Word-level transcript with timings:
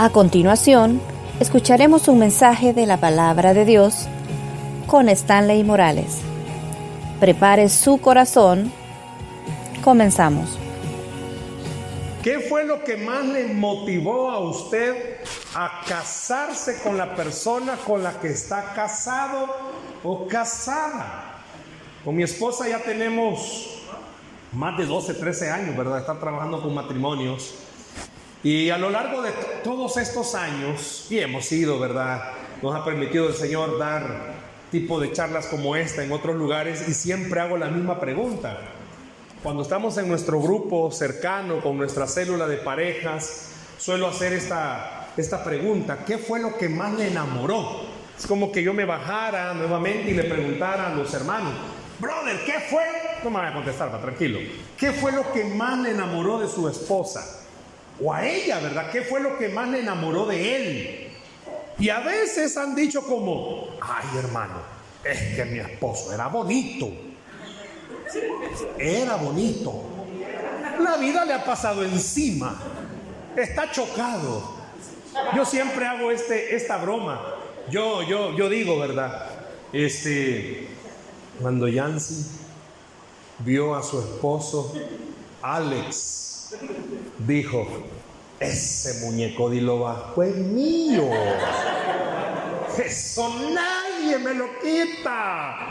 A 0.00 0.10
continuación, 0.10 1.00
escucharemos 1.40 2.06
un 2.06 2.20
mensaje 2.20 2.72
de 2.72 2.86
la 2.86 2.98
palabra 2.98 3.52
de 3.52 3.64
Dios 3.64 4.06
con 4.86 5.08
Stanley 5.08 5.64
Morales. 5.64 6.20
Prepare 7.18 7.68
su 7.68 7.98
corazón. 7.98 8.72
Comenzamos. 9.82 10.56
¿Qué 12.22 12.38
fue 12.38 12.64
lo 12.64 12.84
que 12.84 12.96
más 12.96 13.24
le 13.24 13.48
motivó 13.48 14.30
a 14.30 14.38
usted 14.38 15.16
a 15.56 15.80
casarse 15.84 16.80
con 16.80 16.96
la 16.96 17.16
persona 17.16 17.76
con 17.84 18.04
la 18.04 18.20
que 18.20 18.28
está 18.28 18.72
casado 18.74 19.48
o 20.04 20.28
casada? 20.28 21.40
Con 22.04 22.14
mi 22.14 22.22
esposa 22.22 22.68
ya 22.68 22.78
tenemos 22.84 23.80
más 24.52 24.78
de 24.78 24.86
12, 24.86 25.14
13 25.14 25.50
años, 25.50 25.76
¿verdad? 25.76 25.98
Estar 25.98 26.20
trabajando 26.20 26.62
con 26.62 26.72
matrimonios. 26.72 27.64
Y 28.44 28.70
a 28.70 28.78
lo 28.78 28.90
largo 28.90 29.20
de 29.22 29.32
todos 29.64 29.96
estos 29.96 30.34
años, 30.36 31.06
y 31.10 31.18
hemos 31.18 31.50
ido, 31.50 31.78
¿verdad? 31.80 32.32
Nos 32.62 32.74
ha 32.74 32.84
permitido 32.84 33.28
el 33.28 33.34
Señor 33.34 33.78
dar 33.78 34.34
tipo 34.70 35.00
de 35.00 35.12
charlas 35.12 35.46
como 35.46 35.74
esta 35.74 36.04
en 36.04 36.12
otros 36.12 36.36
lugares 36.36 36.88
y 36.88 36.94
siempre 36.94 37.40
hago 37.40 37.56
la 37.56 37.68
misma 37.68 37.98
pregunta. 37.98 38.58
Cuando 39.42 39.62
estamos 39.62 39.96
en 39.98 40.08
nuestro 40.08 40.40
grupo 40.40 40.90
cercano, 40.90 41.60
con 41.60 41.76
nuestra 41.76 42.06
célula 42.06 42.46
de 42.46 42.58
parejas, 42.58 43.50
suelo 43.78 44.08
hacer 44.08 44.32
esta, 44.32 45.08
esta 45.16 45.42
pregunta, 45.42 46.04
¿qué 46.04 46.18
fue 46.18 46.40
lo 46.40 46.56
que 46.56 46.68
más 46.68 46.92
le 46.94 47.08
enamoró? 47.08 47.82
Es 48.16 48.26
como 48.26 48.52
que 48.52 48.62
yo 48.62 48.74
me 48.74 48.84
bajara 48.84 49.54
nuevamente 49.54 50.10
y 50.10 50.14
le 50.14 50.24
preguntara 50.24 50.88
a 50.88 50.94
los 50.94 51.12
hermanos, 51.14 51.54
brother, 51.98 52.44
¿qué 52.44 52.54
fue? 52.68 52.84
No 53.22 53.30
me 53.30 53.38
voy 53.38 53.48
a 53.48 53.54
contestar, 53.54 53.92
va, 53.92 54.00
tranquilo. 54.00 54.38
¿Qué 54.76 54.92
fue 54.92 55.12
lo 55.12 55.32
que 55.32 55.44
más 55.44 55.78
le 55.78 55.92
enamoró 55.92 56.38
de 56.38 56.48
su 56.48 56.68
esposa? 56.68 57.37
O 58.02 58.12
a 58.12 58.26
ella, 58.26 58.60
¿verdad? 58.60 58.90
¿Qué 58.90 59.02
fue 59.02 59.20
lo 59.20 59.38
que 59.38 59.48
más 59.48 59.68
le 59.68 59.80
enamoró 59.80 60.26
de 60.26 60.56
él? 60.56 61.08
Y 61.78 61.88
a 61.90 62.00
veces 62.00 62.56
han 62.56 62.74
dicho 62.74 63.02
como, 63.02 63.68
ay 63.80 64.18
hermano, 64.18 64.56
es 65.04 65.36
que 65.36 65.44
mi 65.44 65.58
esposo 65.58 66.12
era 66.12 66.28
bonito. 66.28 66.90
Era 68.78 69.16
bonito. 69.16 69.82
La 70.80 70.96
vida 70.96 71.24
le 71.24 71.34
ha 71.34 71.44
pasado 71.44 71.84
encima. 71.84 72.58
Está 73.36 73.70
chocado. 73.70 74.56
Yo 75.36 75.44
siempre 75.44 75.86
hago 75.86 76.10
este, 76.10 76.54
esta 76.54 76.78
broma. 76.78 77.34
Yo, 77.70 78.02
yo, 78.02 78.34
yo 78.36 78.48
digo, 78.48 78.78
¿verdad? 78.78 79.26
Este, 79.72 80.68
cuando 81.40 81.68
Yancy 81.68 82.26
vio 83.40 83.74
a 83.74 83.82
su 83.82 84.00
esposo, 84.00 84.72
Alex, 85.42 86.54
dijo, 87.18 87.66
ese 88.40 89.04
muñeco 89.04 89.50
de 89.50 89.60
bajo 89.64 90.22
es 90.22 90.36
mío. 90.36 91.08
Eso 92.78 93.28
nadie 93.52 94.18
me 94.18 94.34
lo 94.34 94.46
quita. 94.60 95.68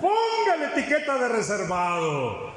Póngale 0.00 0.72
etiqueta 0.72 1.18
de 1.18 1.28
reservado. 1.28 2.52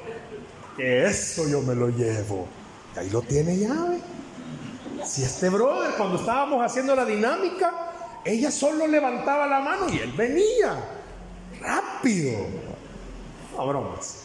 Que 0.76 1.04
eso 1.04 1.46
yo 1.46 1.60
me 1.60 1.74
lo 1.74 1.90
llevo. 1.90 2.48
Y 2.96 2.98
ahí 2.98 3.10
lo 3.10 3.20
tiene 3.20 3.58
llave. 3.58 4.00
Si 5.04 5.22
este 5.22 5.50
brother, 5.50 5.94
cuando 5.96 6.16
estábamos 6.16 6.64
haciendo 6.64 6.94
la 6.94 7.04
dinámica, 7.04 7.92
ella 8.24 8.50
solo 8.50 8.86
levantaba 8.86 9.46
la 9.46 9.60
mano 9.60 9.88
y 9.90 9.98
él 9.98 10.12
venía. 10.12 10.82
Rápido. 11.60 12.46
No 13.56 13.66
bromas. 13.66 14.16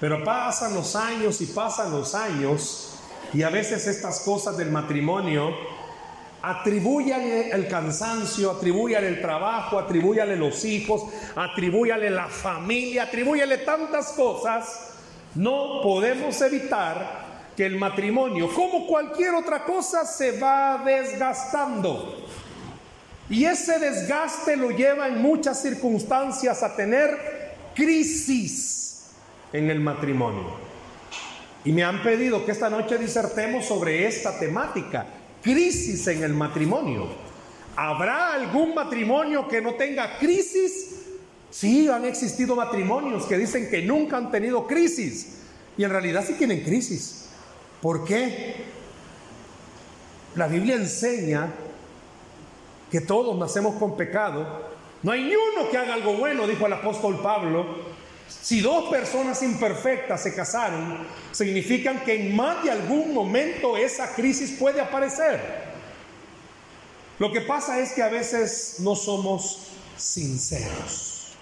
Pero 0.00 0.24
pasan 0.24 0.74
los 0.74 0.96
años 0.96 1.38
y 1.42 1.46
pasan 1.46 1.90
los 1.90 2.14
años 2.14 2.89
y 3.32 3.42
a 3.42 3.50
veces 3.50 3.86
estas 3.86 4.20
cosas 4.20 4.56
del 4.56 4.70
matrimonio 4.70 5.54
atribúyale 6.42 7.50
el 7.50 7.68
cansancio, 7.68 8.50
atribúyale 8.50 9.08
el 9.08 9.20
trabajo, 9.20 9.78
atribúyale 9.78 10.36
los 10.36 10.64
hijos, 10.64 11.04
atribúyale 11.36 12.10
la 12.10 12.28
familia, 12.28 13.04
atribúyale 13.04 13.58
tantas 13.58 14.12
cosas. 14.12 14.94
No 15.34 15.80
podemos 15.82 16.40
evitar 16.40 17.28
que 17.56 17.66
el 17.66 17.76
matrimonio, 17.76 18.52
como 18.54 18.86
cualquier 18.86 19.34
otra 19.34 19.64
cosa, 19.64 20.04
se 20.04 20.38
va 20.38 20.82
desgastando. 20.84 22.26
Y 23.28 23.44
ese 23.44 23.78
desgaste 23.78 24.56
lo 24.56 24.70
lleva 24.70 25.06
en 25.06 25.22
muchas 25.22 25.62
circunstancias 25.62 26.62
a 26.64 26.74
tener 26.74 27.54
crisis 27.74 29.04
en 29.52 29.70
el 29.70 29.78
matrimonio. 29.78 30.69
Y 31.64 31.72
me 31.72 31.84
han 31.84 32.02
pedido 32.02 32.44
que 32.44 32.52
esta 32.52 32.70
noche 32.70 32.96
disertemos 32.96 33.66
sobre 33.66 34.06
esta 34.06 34.38
temática, 34.38 35.06
crisis 35.42 36.06
en 36.06 36.22
el 36.22 36.32
matrimonio. 36.32 37.06
¿Habrá 37.76 38.32
algún 38.32 38.74
matrimonio 38.74 39.46
que 39.46 39.60
no 39.60 39.74
tenga 39.74 40.18
crisis? 40.18 41.00
Sí, 41.50 41.88
han 41.88 42.04
existido 42.04 42.56
matrimonios 42.56 43.26
que 43.26 43.36
dicen 43.36 43.68
que 43.68 43.82
nunca 43.82 44.16
han 44.16 44.30
tenido 44.30 44.66
crisis 44.66 45.38
y 45.76 45.84
en 45.84 45.90
realidad 45.90 46.24
sí 46.26 46.34
tienen 46.34 46.62
crisis. 46.62 47.28
¿Por 47.82 48.04
qué? 48.04 48.56
La 50.36 50.46
Biblia 50.46 50.76
enseña 50.76 51.52
que 52.90 53.00
todos 53.00 53.36
nacemos 53.38 53.74
con 53.76 53.96
pecado. 53.96 54.70
No 55.02 55.12
hay 55.12 55.24
ni 55.24 55.34
uno 55.34 55.70
que 55.70 55.78
haga 55.78 55.94
algo 55.94 56.14
bueno, 56.14 56.46
dijo 56.46 56.66
el 56.66 56.72
apóstol 56.72 57.20
Pablo. 57.22 57.66
Si 58.42 58.60
dos 58.60 58.88
personas 58.88 59.42
imperfectas 59.42 60.22
se 60.22 60.34
casaron, 60.34 60.98
significan 61.32 62.04
que 62.04 62.14
en 62.14 62.36
más 62.36 62.62
de 62.62 62.70
algún 62.70 63.12
momento 63.12 63.76
esa 63.76 64.14
crisis 64.14 64.52
puede 64.58 64.80
aparecer. 64.80 65.70
Lo 67.18 67.32
que 67.32 67.42
pasa 67.42 67.80
es 67.80 67.92
que 67.92 68.02
a 68.02 68.08
veces 68.08 68.76
no 68.78 68.94
somos 68.94 69.68
sinceros. 69.96 71.32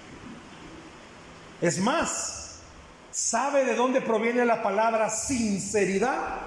Es 1.61 1.79
más, 1.79 2.61
¿sabe 3.11 3.65
de 3.65 3.75
dónde 3.75 4.01
proviene 4.01 4.45
la 4.45 4.63
palabra 4.63 5.11
sinceridad? 5.11 6.41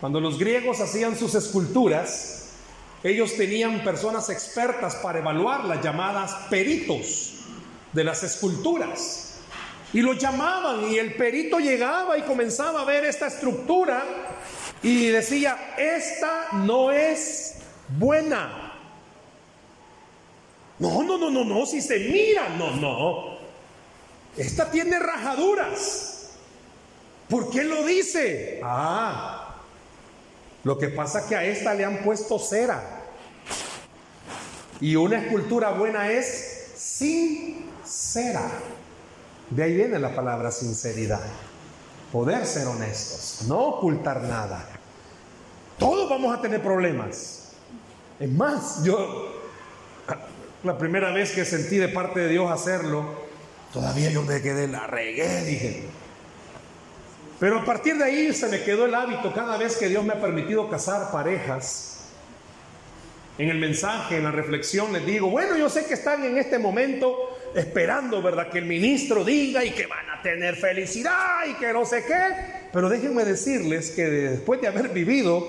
Cuando 0.00 0.20
los 0.20 0.38
griegos 0.38 0.80
hacían 0.80 1.16
sus 1.18 1.34
esculturas, 1.34 2.52
ellos 3.02 3.36
tenían 3.36 3.84
personas 3.84 4.30
expertas 4.30 4.94
para 4.96 5.18
evaluarlas, 5.18 5.82
llamadas 5.82 6.32
peritos 6.48 7.39
de 7.92 8.04
las 8.04 8.22
esculturas. 8.22 9.38
Y 9.92 10.02
lo 10.02 10.12
llamaban 10.12 10.90
y 10.90 10.98
el 10.98 11.14
perito 11.14 11.58
llegaba 11.58 12.16
y 12.16 12.22
comenzaba 12.22 12.82
a 12.82 12.84
ver 12.84 13.04
esta 13.04 13.26
estructura 13.26 14.04
y 14.82 15.08
decía, 15.08 15.74
esta 15.76 16.48
no 16.52 16.92
es 16.92 17.56
buena. 17.98 18.72
No, 20.78 21.02
no, 21.02 21.18
no, 21.18 21.28
no, 21.30 21.44
no, 21.44 21.66
si 21.66 21.82
se 21.82 21.98
mira, 21.98 22.48
no, 22.50 22.76
no. 22.76 23.38
Esta 24.36 24.70
tiene 24.70 24.98
rajaduras. 24.98 26.30
¿Por 27.28 27.50
qué 27.50 27.64
lo 27.64 27.84
dice? 27.84 28.60
Ah, 28.62 29.56
lo 30.64 30.78
que 30.78 30.88
pasa 30.88 31.20
es 31.20 31.26
que 31.26 31.36
a 31.36 31.44
esta 31.44 31.74
le 31.74 31.84
han 31.84 32.02
puesto 32.02 32.38
cera. 32.38 33.02
Y 34.80 34.96
una 34.96 35.18
escultura 35.18 35.70
buena 35.70 36.10
es 36.10 36.72
sin 36.76 37.69
cera. 37.84 38.50
De 39.50 39.62
ahí 39.62 39.74
viene 39.74 39.98
la 39.98 40.14
palabra 40.14 40.50
sinceridad. 40.50 41.22
Poder 42.12 42.44
ser 42.46 42.66
honestos, 42.66 43.46
no 43.46 43.58
ocultar 43.58 44.22
nada. 44.22 44.66
Todos 45.78 46.08
vamos 46.10 46.36
a 46.36 46.40
tener 46.40 46.62
problemas. 46.62 47.52
Es 48.18 48.30
más, 48.30 48.84
yo 48.84 49.40
la 50.62 50.76
primera 50.76 51.12
vez 51.12 51.32
que 51.32 51.44
sentí 51.44 51.78
de 51.78 51.88
parte 51.88 52.20
de 52.20 52.28
Dios 52.28 52.50
hacerlo, 52.50 53.04
todavía 53.72 54.10
yo 54.10 54.22
me 54.22 54.42
quedé, 54.42 54.68
la 54.68 54.86
regué, 54.86 55.44
dije. 55.44 55.84
Pero 57.38 57.60
a 57.60 57.64
partir 57.64 57.96
de 57.96 58.04
ahí 58.04 58.34
se 58.34 58.48
me 58.48 58.62
quedó 58.62 58.84
el 58.84 58.94
hábito 58.94 59.32
cada 59.32 59.56
vez 59.56 59.76
que 59.76 59.88
Dios 59.88 60.04
me 60.04 60.12
ha 60.12 60.20
permitido 60.20 60.68
casar 60.68 61.10
parejas 61.10 61.90
en 63.38 63.48
el 63.48 63.56
mensaje, 63.56 64.18
en 64.18 64.24
la 64.24 64.30
reflexión, 64.30 64.92
les 64.92 65.06
digo, 65.06 65.30
bueno, 65.30 65.56
yo 65.56 65.70
sé 65.70 65.86
que 65.86 65.94
están 65.94 66.22
en 66.24 66.36
este 66.36 66.58
momento 66.58 67.38
esperando, 67.54 68.22
¿verdad? 68.22 68.50
Que 68.50 68.58
el 68.58 68.66
ministro 68.66 69.24
diga 69.24 69.64
y 69.64 69.70
que 69.70 69.86
van 69.86 70.08
a 70.10 70.22
tener 70.22 70.56
felicidad 70.56 71.46
y 71.48 71.54
que 71.54 71.72
no 71.72 71.84
sé 71.84 72.04
qué. 72.04 72.68
Pero 72.72 72.88
déjenme 72.88 73.24
decirles 73.24 73.90
que 73.90 74.04
después 74.04 74.60
de 74.60 74.68
haber 74.68 74.90
vivido 74.90 75.46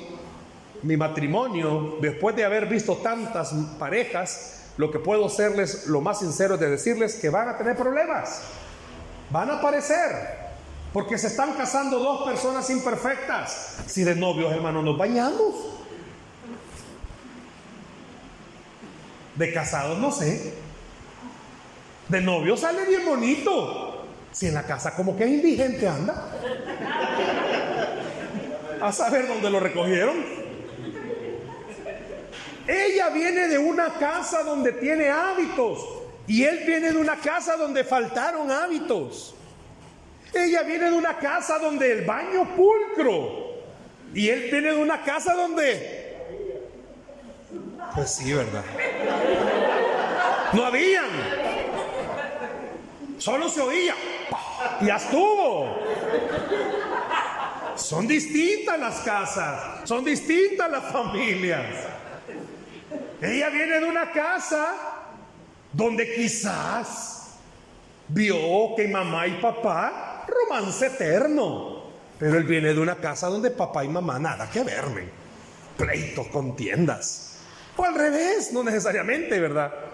mi 0.84 0.98
matrimonio, 0.98 1.98
después 2.02 2.36
de 2.36 2.44
haber 2.44 2.66
visto 2.66 2.98
tantas 2.98 3.54
parejas, 3.78 4.62
lo 4.78 4.90
que 4.90 5.00
puedo 5.00 5.30
serles 5.30 5.88
lo 5.88 6.02
más 6.02 6.20
sincero 6.20 6.56
es 6.56 6.60
de 6.60 6.70
decirles 6.70 7.16
que 7.16 7.30
van 7.30 7.50
a 7.50 7.58
tener 7.58 7.76
problemas. 7.76 8.42
Van 9.30 9.50
a 9.50 9.58
aparecer. 9.58 10.42
Porque 10.94 11.18
se 11.18 11.28
están 11.28 11.54
casando 11.54 12.00
dos 12.00 12.28
personas 12.30 12.70
imperfectas. 12.70 13.78
Si 13.88 14.04
de 14.04 14.16
novios, 14.16 14.52
hermanos, 14.52 14.84
nos 14.84 14.98
bañamos. 14.98 15.56
De 19.36 19.54
casados 19.54 19.98
no 20.00 20.12
sé. 20.12 20.54
De 22.12 22.20
novio 22.20 22.58
sale 22.58 22.84
bien 22.86 23.06
bonito. 23.06 24.06
Si 24.34 24.48
en 24.48 24.54
la 24.54 24.64
casa 24.64 24.94
como 24.96 25.16
que 25.16 25.24
es 25.24 25.30
indigente 25.30 25.88
anda. 25.88 26.28
A 28.82 28.92
saber 28.92 29.30
dónde 29.30 29.50
lo 29.50 29.62
recogieron. 29.62 30.42
Ella 32.68 33.10
viene 33.10 33.48
de 33.48 33.58
una 33.58 33.94
casa 33.94 34.44
donde 34.44 34.74
tiene 34.74 35.10
hábitos 35.10 35.80
y 36.28 36.44
él 36.44 36.64
viene 36.66 36.92
de 36.92 36.98
una 36.98 37.16
casa 37.16 37.56
donde 37.56 37.86
faltaron 37.86 38.52
hábitos. 38.52 39.34
Ella 40.34 40.64
viene 40.64 40.86
de 40.86 40.94
una 40.94 41.18
casa 41.18 41.60
donde 41.60 41.94
el 41.94 42.06
baño 42.06 42.46
pulcro 42.56 43.52
y 44.14 44.28
él 44.28 44.50
viene 44.52 44.72
de 44.74 44.78
una 44.78 45.02
casa 45.04 45.34
donde... 45.34 46.18
Pues 47.96 48.12
sí, 48.12 48.34
¿verdad? 48.34 48.64
No 50.54 50.66
habían. 50.66 51.06
Solo 53.22 53.50
se 53.50 53.62
oía. 53.62 53.94
Ya 54.82 54.96
estuvo. 54.96 55.78
Son 57.76 58.08
distintas 58.08 58.80
las 58.80 59.00
casas, 59.02 59.88
son 59.88 60.04
distintas 60.04 60.72
las 60.72 60.92
familias. 60.92 61.68
Ella 63.22 63.50
viene 63.50 63.80
de 63.80 63.86
una 63.86 64.12
casa 64.12 64.74
donde 65.72 66.16
quizás 66.16 67.36
vio 68.08 68.76
que 68.76 68.88
mamá 68.88 69.28
y 69.28 69.40
papá, 69.40 70.26
romance 70.28 70.88
eterno. 70.88 71.92
Pero 72.18 72.38
él 72.38 72.44
viene 72.46 72.74
de 72.74 72.80
una 72.80 72.96
casa 72.96 73.28
donde 73.28 73.52
papá 73.52 73.86
y 73.86 73.88
mamá 73.88 74.18
nada 74.18 74.50
que 74.50 74.64
verme. 74.64 75.04
Pleitos, 75.78 76.26
contiendas. 76.30 77.38
O 77.78 77.86
al 77.86 77.94
revés, 77.94 78.52
no 78.52 78.64
necesariamente, 78.64 79.40
¿verdad? 79.40 79.91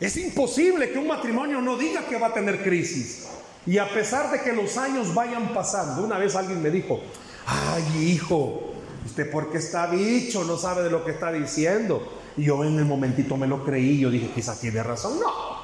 Es 0.00 0.16
imposible 0.16 0.90
que 0.90 0.98
un 0.98 1.06
matrimonio 1.06 1.60
no 1.60 1.76
diga 1.76 2.06
que 2.06 2.18
va 2.18 2.28
a 2.28 2.34
tener 2.34 2.62
crisis. 2.62 3.26
Y 3.66 3.78
a 3.78 3.88
pesar 3.88 4.30
de 4.30 4.40
que 4.42 4.52
los 4.52 4.76
años 4.76 5.14
vayan 5.14 5.52
pasando, 5.54 6.04
una 6.04 6.18
vez 6.18 6.36
alguien 6.36 6.62
me 6.62 6.70
dijo, 6.70 7.00
ay 7.46 8.12
hijo, 8.12 8.74
usted 9.04 9.30
porque 9.30 9.58
está 9.58 9.86
bicho, 9.86 10.44
no 10.44 10.56
sabe 10.56 10.82
de 10.82 10.90
lo 10.90 11.04
que 11.04 11.12
está 11.12 11.32
diciendo. 11.32 12.06
Y 12.36 12.44
yo 12.44 12.62
en 12.62 12.78
el 12.78 12.84
momentito 12.84 13.36
me 13.36 13.46
lo 13.46 13.64
creí, 13.64 13.98
yo 13.98 14.10
dije, 14.10 14.30
quizás 14.34 14.60
tiene 14.60 14.82
razón. 14.82 15.18
No. 15.18 15.56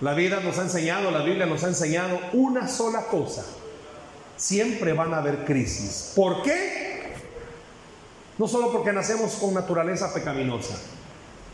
La 0.00 0.14
vida 0.14 0.40
nos 0.40 0.58
ha 0.58 0.62
enseñado, 0.62 1.10
la 1.10 1.22
Biblia 1.22 1.46
nos 1.46 1.64
ha 1.64 1.68
enseñado 1.68 2.20
una 2.32 2.68
sola 2.68 3.06
cosa. 3.06 3.44
Siempre 4.36 4.92
van 4.92 5.12
a 5.12 5.18
haber 5.18 5.44
crisis. 5.44 6.12
¿Por 6.14 6.42
qué? 6.42 7.14
No 8.38 8.46
solo 8.46 8.70
porque 8.70 8.92
nacemos 8.92 9.32
con 9.34 9.54
naturaleza 9.54 10.12
pecaminosa. 10.14 10.78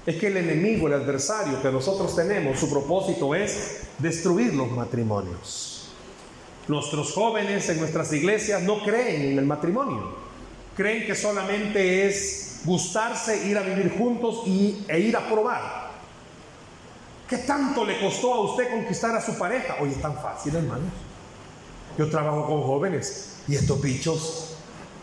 Es 0.04 0.16
que 0.16 0.26
el 0.26 0.36
enemigo, 0.36 0.88
el 0.88 0.94
adversario 0.94 1.62
que 1.62 1.70
nosotros 1.70 2.16
tenemos, 2.16 2.58
su 2.58 2.68
propósito 2.68 3.34
es 3.34 3.82
destruir 3.98 4.54
los 4.54 4.70
matrimonios. 4.70 5.90
Nuestros 6.66 7.12
jóvenes 7.12 7.68
en 7.68 7.78
nuestras 7.78 8.12
iglesias 8.12 8.62
no 8.62 8.82
creen 8.82 9.32
en 9.32 9.38
el 9.38 9.46
matrimonio. 9.46 10.16
Creen 10.76 11.06
que 11.06 11.14
solamente 11.14 12.06
es 12.06 12.60
gustarse, 12.64 13.46
ir 13.46 13.58
a 13.58 13.62
vivir 13.62 13.94
juntos 13.96 14.42
y, 14.46 14.84
e 14.88 14.98
ir 14.98 15.16
a 15.16 15.28
probar. 15.28 15.90
¿Qué 17.28 17.38
tanto 17.38 17.84
le 17.84 18.00
costó 18.00 18.34
a 18.34 18.40
usted 18.40 18.70
conquistar 18.70 19.14
a 19.14 19.20
su 19.20 19.38
pareja? 19.38 19.76
Hoy 19.80 19.90
es 19.90 20.00
tan 20.00 20.14
fácil, 20.14 20.54
hermanos. 20.56 20.92
Yo 21.96 22.08
trabajo 22.10 22.46
con 22.46 22.62
jóvenes 22.62 23.36
y 23.48 23.54
estos 23.54 23.80
bichos, 23.80 24.56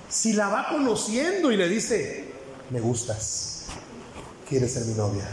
si 0.08 0.34
la 0.34 0.48
va 0.48 0.70
conociendo 0.70 1.52
y 1.52 1.58
le 1.58 1.70
dice, 1.70 2.26
me 2.70 2.80
gustas, 2.80 3.59
quieres 4.50 4.74
ser 4.74 4.86
mi 4.86 4.96
novia. 4.96 5.26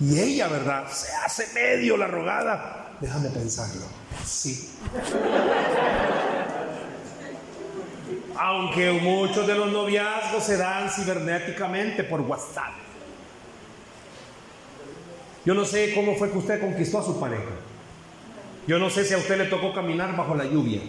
Y 0.00 0.18
ella, 0.18 0.48
¿verdad? 0.48 0.90
Se 0.90 1.12
hace 1.24 1.46
medio 1.54 1.96
la 1.96 2.06
rogada. 2.06 2.96
Déjame 3.00 3.28
pensarlo. 3.28 3.86
Sí. 4.24 4.70
Aunque 8.36 8.92
muchos 8.92 9.46
de 9.46 9.54
los 9.54 9.70
noviazgos 9.70 10.42
se 10.42 10.56
dan 10.56 10.90
cibernéticamente 10.90 12.04
por 12.04 12.22
WhatsApp. 12.22 12.72
Yo 15.44 15.54
no 15.54 15.64
sé 15.64 15.94
cómo 15.94 16.16
fue 16.16 16.30
que 16.30 16.38
usted 16.38 16.60
conquistó 16.60 16.98
a 17.00 17.04
su 17.04 17.20
pareja. 17.20 17.50
Yo 18.66 18.78
no 18.78 18.88
sé 18.88 19.04
si 19.04 19.14
a 19.14 19.18
usted 19.18 19.36
le 19.36 19.46
tocó 19.46 19.74
caminar 19.74 20.16
bajo 20.16 20.34
la 20.34 20.44
lluvia. 20.44 20.80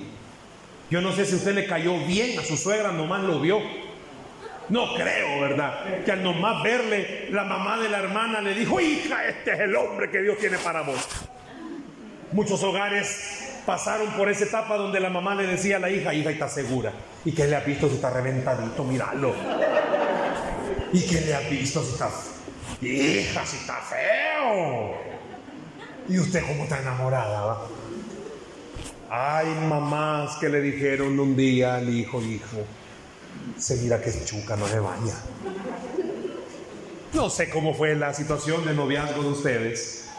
Yo 0.90 1.02
no 1.02 1.13
sé 1.13 1.25
si 1.25 1.36
usted 1.36 1.54
le 1.54 1.68
cayó 1.68 1.98
bien 2.06 2.38
a 2.38 2.44
su 2.44 2.58
suegra, 2.58 2.92
nomás 2.92 3.24
lo 3.24 3.40
vio. 3.40 3.60
No 4.72 4.94
creo, 4.94 5.42
¿verdad? 5.42 6.02
Que 6.06 6.14
al 6.14 6.24
nomás 6.24 6.64
verle, 6.64 7.28
la 7.30 7.44
mamá 7.44 7.78
de 7.78 7.90
la 7.90 8.00
hermana 8.00 8.40
le 8.40 8.56
dijo, 8.56 8.80
hija, 8.80 9.28
este 9.28 9.52
es 9.52 9.60
el 9.60 9.76
hombre 9.76 10.10
que 10.10 10.22
Dios 10.22 10.38
tiene 10.38 10.58
para 10.60 10.82
vos. 10.82 11.06
Muchos 12.32 12.64
hogares 12.64 13.60
pasaron 13.66 14.08
por 14.14 14.30
esa 14.30 14.46
etapa 14.46 14.78
donde 14.78 15.02
la 15.02 15.10
mamá 15.10 15.36
le 15.36 15.46
decía 15.46 15.76
a 15.76 15.80
la 15.80 15.90
hija, 15.90 16.14
hija, 16.14 16.32
¿está 16.32 16.48
segura? 16.48 16.94
¿Y 17.26 17.34
qué 17.34 17.48
le 17.48 17.58
ha 17.58 17.60
visto 17.60 17.90
si 17.90 17.96
está 17.96 18.12
reventadito? 18.12 18.86
Míralo. 18.86 19.36
¿Y 20.94 21.02
qué 21.06 21.20
le 21.20 21.36
ha 21.36 21.42
visto 21.42 21.84
si 21.84 21.92
está... 21.92 22.10
Hija, 22.82 23.46
si 23.46 23.58
está 23.58 23.76
feo. 23.76 24.96
¿Y 26.08 26.18
usted 26.18 26.44
cómo 26.48 26.64
está 26.64 26.80
enamorada? 26.80 27.42
Va? 27.42 27.68
Hay 29.10 29.48
mamás 29.68 30.38
que 30.38 30.48
le 30.48 30.62
dijeron 30.62 31.20
un 31.20 31.36
día 31.36 31.76
al 31.76 31.90
hijo, 31.90 32.22
hijo, 32.22 32.66
se 33.58 33.76
mira 33.78 34.02
que 34.02 34.12
chuca, 34.26 34.56
no 34.56 34.68
se 34.68 34.80
baña. 34.80 35.14
No 37.14 37.30
sé 37.30 37.50
cómo 37.50 37.74
fue 37.74 37.96
la 37.96 38.14
situación 38.14 38.66
de 38.66 38.74
noviazgo 38.74 39.22
de 39.22 39.30
ustedes, 39.30 40.10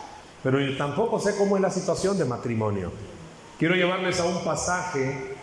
pero 0.43 0.59
tampoco 0.77 1.19
sé 1.19 1.35
cómo 1.37 1.57
es 1.57 1.63
la 1.63 1.71
situación 1.71 2.19
de 2.19 2.25
matrimonio. 2.25 2.93
Quiero 3.59 3.75
llevarles 3.75 4.21
a 4.21 4.25
un 4.25 4.45
pasaje 4.45 5.35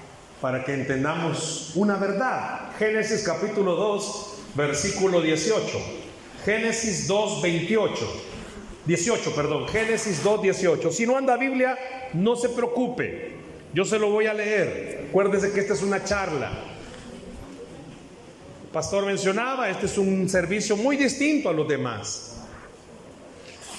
para 0.41 0.63
que 0.63 0.73
entendamos 0.73 1.71
una 1.75 1.97
verdad. 1.97 2.71
Génesis 2.77 3.23
capítulo 3.23 3.75
2, 3.75 4.33
versículo 4.55 5.21
18. 5.21 5.77
Génesis 6.45 7.07
2, 7.07 7.41
28. 7.41 8.23
18, 8.85 9.35
perdón. 9.35 9.67
Génesis 9.67 10.23
2, 10.23 10.41
18. 10.43 10.91
Si 10.91 11.05
no 11.05 11.17
anda 11.17 11.35
Biblia, 11.35 11.77
no 12.13 12.35
se 12.35 12.49
preocupe. 12.49 13.37
Yo 13.73 13.85
se 13.85 13.99
lo 13.99 14.09
voy 14.09 14.27
a 14.27 14.33
leer. 14.33 15.07
Acuérdese 15.09 15.51
que 15.51 15.61
esta 15.61 15.73
es 15.73 15.81
una 15.81 16.03
charla 16.03 16.68
pastor 18.71 19.05
mencionaba, 19.05 19.69
este 19.69 19.87
es 19.87 19.97
un 19.97 20.29
servicio 20.29 20.77
muy 20.77 20.97
distinto 20.97 21.49
a 21.49 21.53
los 21.53 21.67
demás. 21.67 22.37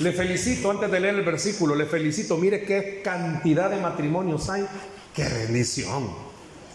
Le 0.01 0.13
felicito, 0.13 0.71
antes 0.71 0.91
de 0.91 0.99
leer 0.99 1.17
el 1.17 1.25
versículo, 1.25 1.75
le 1.75 1.85
felicito, 1.85 2.37
mire 2.37 2.65
qué 2.65 3.03
cantidad 3.05 3.69
de 3.69 3.77
matrimonios 3.77 4.49
hay, 4.49 4.67
qué 5.15 5.25
bendición. 5.25 6.09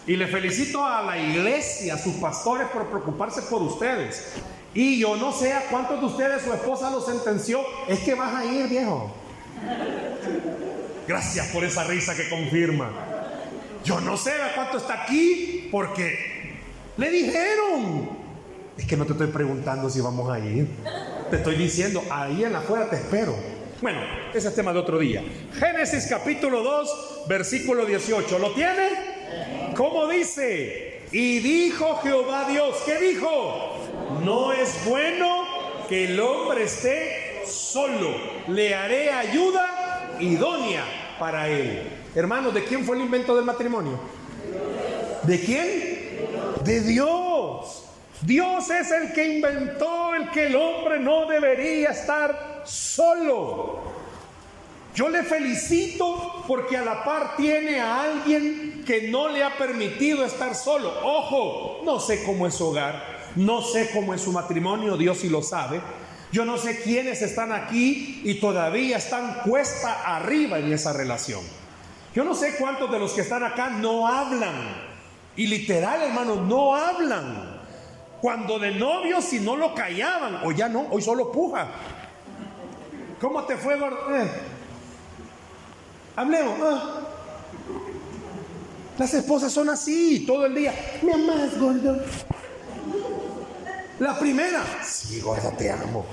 Y 0.06 0.14
le 0.14 0.28
felicito 0.28 0.84
a 0.86 1.02
la 1.02 1.18
iglesia, 1.18 1.94
a 1.94 1.98
sus 1.98 2.14
pastores 2.14 2.68
por 2.68 2.88
preocuparse 2.88 3.42
por 3.42 3.62
ustedes. 3.62 4.28
Y 4.72 5.00
yo 5.00 5.16
no 5.16 5.32
sé 5.32 5.52
a 5.52 5.62
cuántos 5.62 5.98
de 6.00 6.06
ustedes 6.06 6.42
su 6.42 6.52
esposa 6.52 6.90
lo 6.90 7.00
sentenció, 7.00 7.60
es 7.88 7.98
que 8.00 8.14
vas 8.14 8.34
a 8.34 8.44
ir, 8.44 8.68
viejo. 8.68 9.12
Gracias 11.08 11.48
por 11.48 11.64
esa 11.64 11.82
risa 11.84 12.14
que 12.14 12.28
confirma. 12.28 12.92
Yo 13.84 14.00
no 14.00 14.16
sé 14.16 14.32
a 14.32 14.54
cuánto 14.54 14.78
está 14.78 15.02
aquí, 15.02 15.68
porque 15.72 16.35
le 16.96 17.10
dijeron. 17.10 18.26
Es 18.76 18.86
que 18.86 18.96
no 18.96 19.06
te 19.06 19.12
estoy 19.12 19.28
preguntando 19.28 19.88
si 19.88 20.00
vamos 20.00 20.30
a 20.30 20.38
ir. 20.38 20.68
Te 21.30 21.36
estoy 21.36 21.56
diciendo, 21.56 22.02
ahí 22.10 22.44
en 22.44 22.52
la 22.52 22.58
afuera 22.58 22.88
te 22.90 22.96
espero. 22.96 23.34
Bueno, 23.80 24.00
ese 24.34 24.48
es 24.48 24.54
tema 24.54 24.72
de 24.72 24.78
otro 24.78 24.98
día. 24.98 25.22
Génesis 25.54 26.06
capítulo 26.08 26.62
2, 26.62 27.24
versículo 27.28 27.84
18. 27.84 28.38
¿Lo 28.38 28.52
tiene? 28.52 29.72
¿Cómo 29.74 30.08
dice? 30.08 31.02
Y 31.12 31.38
dijo 31.40 31.96
Jehová 32.02 32.48
Dios, 32.48 32.76
¿qué 32.84 32.98
dijo? 32.98 33.88
No 34.24 34.52
es 34.52 34.84
bueno 34.86 35.44
que 35.88 36.04
el 36.04 36.20
hombre 36.20 36.64
esté 36.64 37.42
solo. 37.46 38.14
Le 38.48 38.74
haré 38.74 39.10
ayuda 39.10 40.16
idónea 40.20 40.84
para 41.18 41.48
él. 41.48 41.82
Hermanos, 42.14 42.54
¿de 42.54 42.64
quién 42.64 42.84
fue 42.84 42.96
el 42.96 43.02
invento 43.02 43.36
del 43.36 43.44
matrimonio? 43.44 43.98
¿De 45.22 45.40
quién? 45.40 45.95
De 46.64 46.80
Dios. 46.80 47.84
Dios 48.22 48.70
es 48.70 48.90
el 48.90 49.12
que 49.12 49.36
inventó 49.36 50.14
el 50.14 50.30
que 50.30 50.46
el 50.46 50.56
hombre 50.56 50.98
no 51.00 51.26
debería 51.26 51.90
estar 51.90 52.62
solo. 52.64 53.80
Yo 54.94 55.10
le 55.10 55.22
felicito 55.22 56.42
porque 56.48 56.78
a 56.78 56.82
la 56.82 57.04
par 57.04 57.36
tiene 57.36 57.80
a 57.80 58.02
alguien 58.02 58.82
que 58.86 59.08
no 59.08 59.28
le 59.28 59.44
ha 59.44 59.58
permitido 59.58 60.24
estar 60.24 60.54
solo. 60.54 60.90
Ojo, 61.04 61.82
no 61.84 62.00
sé 62.00 62.24
cómo 62.24 62.46
es 62.46 62.54
su 62.54 62.68
hogar, 62.68 63.02
no 63.36 63.60
sé 63.60 63.90
cómo 63.92 64.14
es 64.14 64.22
su 64.22 64.32
matrimonio, 64.32 64.96
Dios 64.96 65.18
sí 65.18 65.28
lo 65.28 65.42
sabe. 65.42 65.82
Yo 66.32 66.46
no 66.46 66.56
sé 66.56 66.80
quiénes 66.82 67.20
están 67.20 67.52
aquí 67.52 68.22
y 68.24 68.40
todavía 68.40 68.96
están 68.96 69.42
cuesta 69.44 70.16
arriba 70.16 70.58
en 70.58 70.72
esa 70.72 70.94
relación. 70.94 71.42
Yo 72.14 72.24
no 72.24 72.34
sé 72.34 72.56
cuántos 72.58 72.90
de 72.90 72.98
los 72.98 73.12
que 73.12 73.20
están 73.20 73.44
acá 73.44 73.68
no 73.68 74.08
hablan. 74.08 74.95
Y 75.36 75.46
literal, 75.46 76.02
hermanos, 76.02 76.38
no 76.38 76.74
hablan. 76.74 77.56
Cuando 78.20 78.58
de 78.58 78.72
novio 78.72 79.20
si 79.20 79.40
no 79.40 79.56
lo 79.56 79.74
callaban, 79.74 80.40
o 80.44 80.50
ya 80.50 80.68
no, 80.68 80.86
hoy 80.90 81.02
solo 81.02 81.30
puja. 81.30 81.68
¿Cómo 83.20 83.44
te 83.44 83.56
fue, 83.56 83.78
gordo? 83.78 84.16
Eh. 84.16 84.30
Hablemos. 86.16 86.58
Las 88.98 89.12
esposas 89.12 89.52
son 89.52 89.68
así 89.68 90.24
todo 90.26 90.46
el 90.46 90.54
día. 90.54 90.72
Me 91.02 91.12
amas, 91.12 91.58
gordo. 91.58 92.02
La 93.98 94.18
primera, 94.18 94.62
sí, 94.82 95.20
gordo, 95.20 95.52
te 95.56 95.70
amo. 95.70 96.06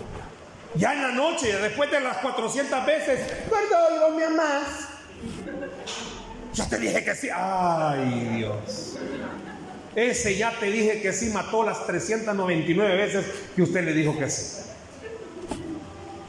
Ya 0.75 0.94
en 0.94 1.01
la 1.01 1.12
noche, 1.12 1.56
después 1.58 1.89
de 1.92 2.00
las 2.00 2.18
400 2.18 2.86
veces, 2.86 3.50
gordo, 3.50 3.94
digo, 3.94 4.10
me 4.18 4.25
amas. 4.25 4.89
Ya 6.54 6.70
te 6.70 6.78
dije 6.78 7.04
que 7.04 7.16
sí. 7.16 7.30
Ay, 7.34 8.36
Dios. 8.38 8.98
Ese 9.96 10.36
ya 10.36 10.52
te 10.60 10.68
dije 10.68 11.02
que 11.02 11.14
sí 11.14 11.30
mató 11.30 11.64
las 11.64 11.86
399 11.86 12.96
veces 12.96 13.26
que 13.56 13.62
usted 13.62 13.84
le 13.84 13.94
dijo 13.94 14.18
que 14.18 14.30
sí. 14.30 14.64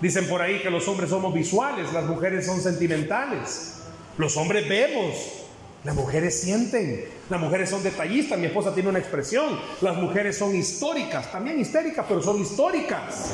Dicen 0.00 0.28
por 0.28 0.43
ahí 0.43 0.61
que 0.61 0.71
los 0.71 0.87
hombres 0.87 1.09
somos 1.09 1.33
visuales, 1.33 1.93
las 1.93 2.04
mujeres 2.04 2.45
son 2.45 2.61
sentimentales. 2.61 3.75
Los 4.19 4.37
hombres 4.37 4.69
vemos, 4.69 5.14
las 5.83 5.95
mujeres 5.95 6.40
sienten, 6.40 7.07
las 7.31 7.40
mujeres 7.40 7.71
son 7.71 7.83
detallistas. 7.83 8.38
Mi 8.38 8.47
esposa 8.47 8.75
tiene 8.75 8.90
una 8.90 8.99
expresión, 8.99 9.59
las 9.81 9.97
mujeres 9.97 10.37
son 10.37 10.54
históricas, 10.54 11.33
también 11.33 11.59
histéricas, 11.59 12.04
pero 12.07 12.23
son 12.23 12.40
históricas. 12.40 13.33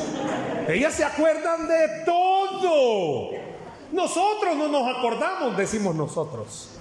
Ellas 0.68 0.94
se 0.94 1.04
acuerdan 1.04 1.66
de 1.66 2.04
todo. 2.04 3.30
Nosotros 3.92 4.56
no 4.56 4.68
nos 4.68 4.96
acordamos, 4.96 5.56
decimos 5.56 5.96
nosotros. 5.96 6.79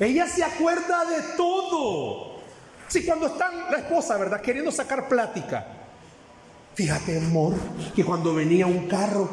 Ella 0.00 0.26
se 0.26 0.42
acuerda 0.42 1.04
de 1.04 1.20
todo. 1.36 2.40
Si 2.88 3.04
cuando 3.04 3.26
están 3.26 3.70
la 3.70 3.76
esposa, 3.78 4.16
¿verdad? 4.18 4.40
Queriendo 4.40 4.72
sacar 4.72 5.08
plática. 5.08 5.66
Fíjate, 6.74 7.18
amor, 7.18 7.54
que 7.94 8.04
cuando 8.04 8.34
venía 8.34 8.66
un 8.66 8.88
carro 8.88 9.28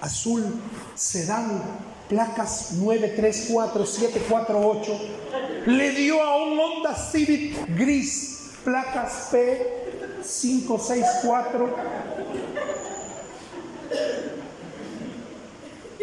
azul, 0.00 0.44
sedán, 0.94 1.62
placas 2.08 2.72
934748, 2.74 4.98
le 5.66 5.90
dio 5.90 6.22
a 6.22 6.36
un 6.44 6.58
Honda 6.58 6.94
Civic 6.94 7.76
gris, 7.76 8.52
placas 8.64 9.28
P564. 9.32 11.68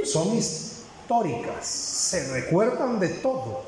Son 0.06 0.38
históricas, 1.04 1.66
se 1.66 2.32
recuerdan 2.32 3.00
de 3.00 3.10
todo. 3.10 3.64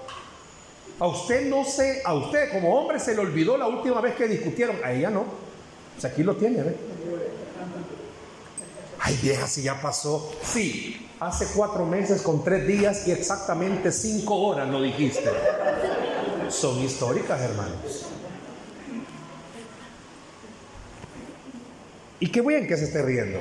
A 0.99 1.07
usted 1.07 1.49
no 1.49 1.65
sé, 1.65 2.01
a 2.05 2.13
usted 2.13 2.51
como 2.51 2.79
hombre 2.79 2.99
se 2.99 3.13
le 3.13 3.19
olvidó 3.19 3.57
la 3.57 3.67
última 3.67 3.99
vez 3.99 4.15
que 4.15 4.27
discutieron, 4.27 4.77
a 4.83 4.93
ella 4.93 5.09
no. 5.09 5.21
O 5.21 6.01
sea, 6.01 6.11
aquí 6.11 6.23
lo 6.23 6.35
tiene, 6.37 6.63
¿ve? 6.63 6.75
Ay, 8.99 9.19
vieja, 9.21 9.47
si 9.47 9.63
ya 9.63 9.79
pasó. 9.81 10.31
Sí, 10.41 11.09
hace 11.19 11.47
cuatro 11.53 11.85
meses 11.85 12.21
con 12.21 12.43
tres 12.43 12.65
días 12.65 13.07
y 13.07 13.11
exactamente 13.11 13.91
cinco 13.91 14.35
horas 14.35 14.69
lo 14.69 14.81
dijiste. 14.81 15.29
Son 16.49 16.79
históricas, 16.79 17.41
hermanos. 17.41 18.05
Y 22.19 22.31
qué 22.31 22.41
bien 22.41 22.65
que 22.67 22.77
se 22.77 22.85
esté 22.85 23.01
riendo. 23.01 23.39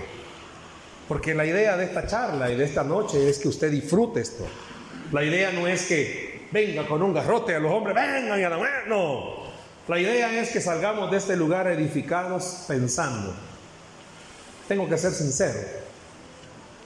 Porque 1.09 1.35
la 1.35 1.45
idea 1.45 1.77
de 1.77 1.85
esta 1.85 2.07
charla 2.07 2.51
y 2.51 2.57
de 2.57 2.65
esta 2.65 2.83
noche 2.83 3.29
es 3.29 3.39
que 3.39 3.49
usted 3.49 3.71
disfrute 3.71 4.21
esto. 4.21 4.45
La 5.13 5.23
idea 5.23 5.53
no 5.53 5.67
es 5.67 5.85
que 5.85 6.49
venga 6.51 6.87
con 6.87 7.03
un 7.03 7.13
garrote 7.13 7.55
a 7.55 7.59
los 7.59 7.71
hombres, 7.71 7.95
vengan 7.95 8.41
y 8.41 8.43
a 8.43 8.49
la 8.49 8.59
no. 8.89 9.45
La 9.87 9.99
idea 9.99 10.41
es 10.41 10.51
que 10.51 10.61
salgamos 10.61 11.11
de 11.11 11.19
este 11.19 11.37
lugar 11.37 11.67
edificados 11.67 12.65
pensando. 12.67 13.35
Tengo 14.67 14.89
que 14.89 14.97
ser 14.97 15.13
sincero. 15.13 15.59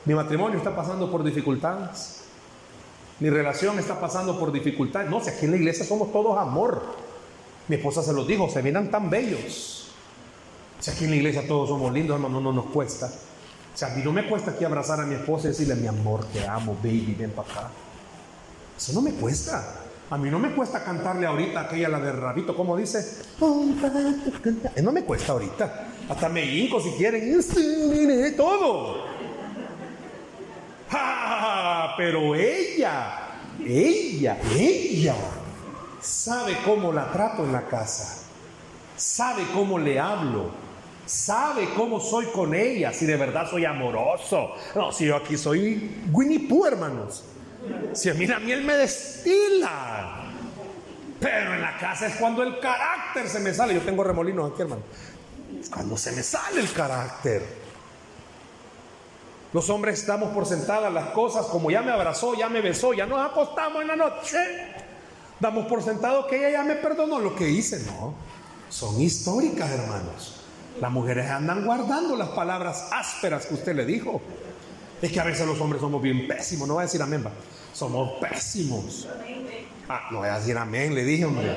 Mi 0.05 0.15
matrimonio 0.15 0.59
está 0.59 0.75
pasando 0.75 1.11
por 1.11 1.23
dificultades. 1.23 2.25
Mi 3.21 3.31
relación 3.31 3.79
está 3.79 4.01
pasando 4.01 4.39
por 4.39 4.51
dificultades. 4.51 5.09
No, 5.09 5.23
si 5.23 5.31
aquí 5.31 5.45
en 5.45 5.53
la 5.53 5.59
iglesia 5.59 5.85
somos 5.85 6.13
todos 6.13 6.37
amor. 6.39 6.83
Mi 7.69 7.77
esposa 7.77 8.03
se 8.03 8.13
los 8.13 8.27
dijo, 8.27 8.49
se 8.49 8.63
miran 8.63 8.91
tan 8.91 9.11
bellos. 9.11 9.91
Si 10.81 10.91
aquí 10.91 11.05
en 11.05 11.11
la 11.11 11.17
iglesia 11.17 11.47
todos 11.47 11.69
somos 11.69 11.93
lindos, 11.93 12.17
hermano, 12.17 12.41
no 12.41 12.53
nos 12.53 12.67
cuesta. 12.67 13.11
O 13.79 13.81
sea, 13.81 13.93
a 13.93 13.95
mí 13.95 14.03
no 14.03 14.11
me 14.11 14.27
cuesta 14.27 14.51
aquí 14.51 14.65
abrazar 14.65 14.99
a 14.99 15.07
mi 15.07 15.15
esposa 15.15 15.47
y 15.47 15.51
decirle, 15.51 15.77
mi 15.77 15.87
amor, 15.87 16.25
te 16.33 16.45
amo, 16.45 16.77
baby, 16.83 17.15
ven 17.17 17.31
para 17.31 17.49
acá. 17.49 17.71
Eso 18.77 18.93
no 18.93 19.01
me 19.01 19.13
cuesta. 19.13 19.73
A 20.11 20.19
mí 20.19 20.29
no 20.29 20.41
me 20.41 20.51
cuesta 20.51 20.83
cantarle 20.83 21.29
ahorita 21.29 21.61
aquella 21.61 21.89
la 21.89 22.01
de 22.01 22.11
Rabito, 22.11 22.57
como 22.57 22.77
dice. 22.77 23.23
No 24.83 24.91
me 24.91 25.05
cuesta 25.05 25.31
ahorita. 25.31 25.91
Hasta 26.09 26.29
me 26.29 26.45
hinco 26.45 26.81
si 26.81 26.91
quieren. 26.91 27.41
Todo. 28.37 29.05
Pero 31.97 32.35
ella, 32.35 33.29
ella, 33.65 34.39
ella 34.57 35.15
sabe 36.01 36.59
cómo 36.65 36.93
la 36.93 37.13
trato 37.13 37.45
en 37.45 37.53
la 37.53 37.63
casa. 37.69 38.25
Sabe 38.97 39.45
cómo 39.55 39.79
le 39.79 40.01
hablo. 40.01 40.68
Sabe 41.09 41.71
cómo 41.75 42.01
soy 42.01 42.27
con 42.27 42.55
ella. 42.55 42.93
Si 42.93 43.07
de 43.07 43.17
verdad 43.17 43.49
soy 43.49 43.65
amoroso. 43.65 44.55
No, 44.75 44.93
si 44.93 45.07
yo 45.07 45.17
aquí 45.17 45.39
soy 45.39 46.03
Winnie 46.13 46.47
Pooh, 46.47 46.67
hermanos. 46.67 47.25
Si 47.95 48.11
a 48.11 48.15
mí 48.15 48.27
la 48.27 48.39
miel 48.39 48.63
me 48.63 48.75
destila. 48.75 50.25
Pero 51.19 51.55
en 51.55 51.63
la 51.63 51.79
casa 51.79 52.09
es 52.09 52.17
cuando 52.17 52.43
el 52.43 52.61
carácter 52.61 53.27
se 53.27 53.41
me 53.41 53.55
sale. 53.55 53.73
Yo 53.73 53.81
tengo 53.81 54.05
remolinos 54.05 54.53
aquí, 54.53 54.61
hermano. 54.61 54.83
Es 55.59 55.71
cuando 55.71 55.97
se 55.97 56.13
me 56.13 56.23
sale 56.23 56.61
el 56.61 56.71
carácter. 56.73 57.43
Los 59.55 59.71
hombres 59.71 60.01
estamos 60.01 60.35
por 60.35 60.45
sentadas 60.45 60.93
las 60.93 61.09
cosas 61.13 61.47
como 61.47 61.71
ya 61.71 61.81
me 61.81 61.91
abrazó, 61.91 62.35
ya 62.35 62.51
me 62.51 62.61
besó, 62.61 62.93
ya 62.93 63.07
nos 63.07 63.19
acostamos 63.19 63.81
en 63.81 63.89
la 63.89 63.97
noche. 63.97 64.37
Damos 65.41 65.67
por 65.69 65.83
sentado 65.83 66.27
que 66.27 66.37
ella 66.37 66.51
ya 66.51 66.65
me 66.65 66.75
perdonó 66.75 67.19
lo 67.19 67.35
que 67.35 67.49
hice. 67.49 67.83
No, 67.87 68.13
son 68.69 69.01
históricas, 69.01 69.71
hermanos. 69.71 70.38
Las 70.81 70.91
mujeres 70.91 71.29
andan 71.29 71.65
guardando 71.65 72.17
las 72.17 72.29
palabras 72.29 72.89
ásperas 72.93 73.47
que 73.47 73.55
usted 73.55 73.75
le 73.75 73.85
dijo. 73.85 74.21
Es 75.03 75.13
que 75.13 75.21
a 75.21 75.25
veces 75.25 75.47
los 75.47 75.61
hombres 75.61 75.81
somos 75.81 76.03
bien 76.03 76.27
pésimos, 76.27 76.67
no 76.67 76.75
voy 76.75 76.83
a 76.83 76.87
decir 76.87 77.03
amén, 77.03 77.25
va. 77.25 77.31
Somos 77.73 78.19
pésimos. 78.21 79.09
Ah, 79.89 80.09
no 80.11 80.19
voy 80.19 80.29
a 80.29 80.39
decir 80.39 80.57
amén, 80.57 80.95
le 80.95 81.05
dije, 81.05 81.25
hombre. 81.25 81.57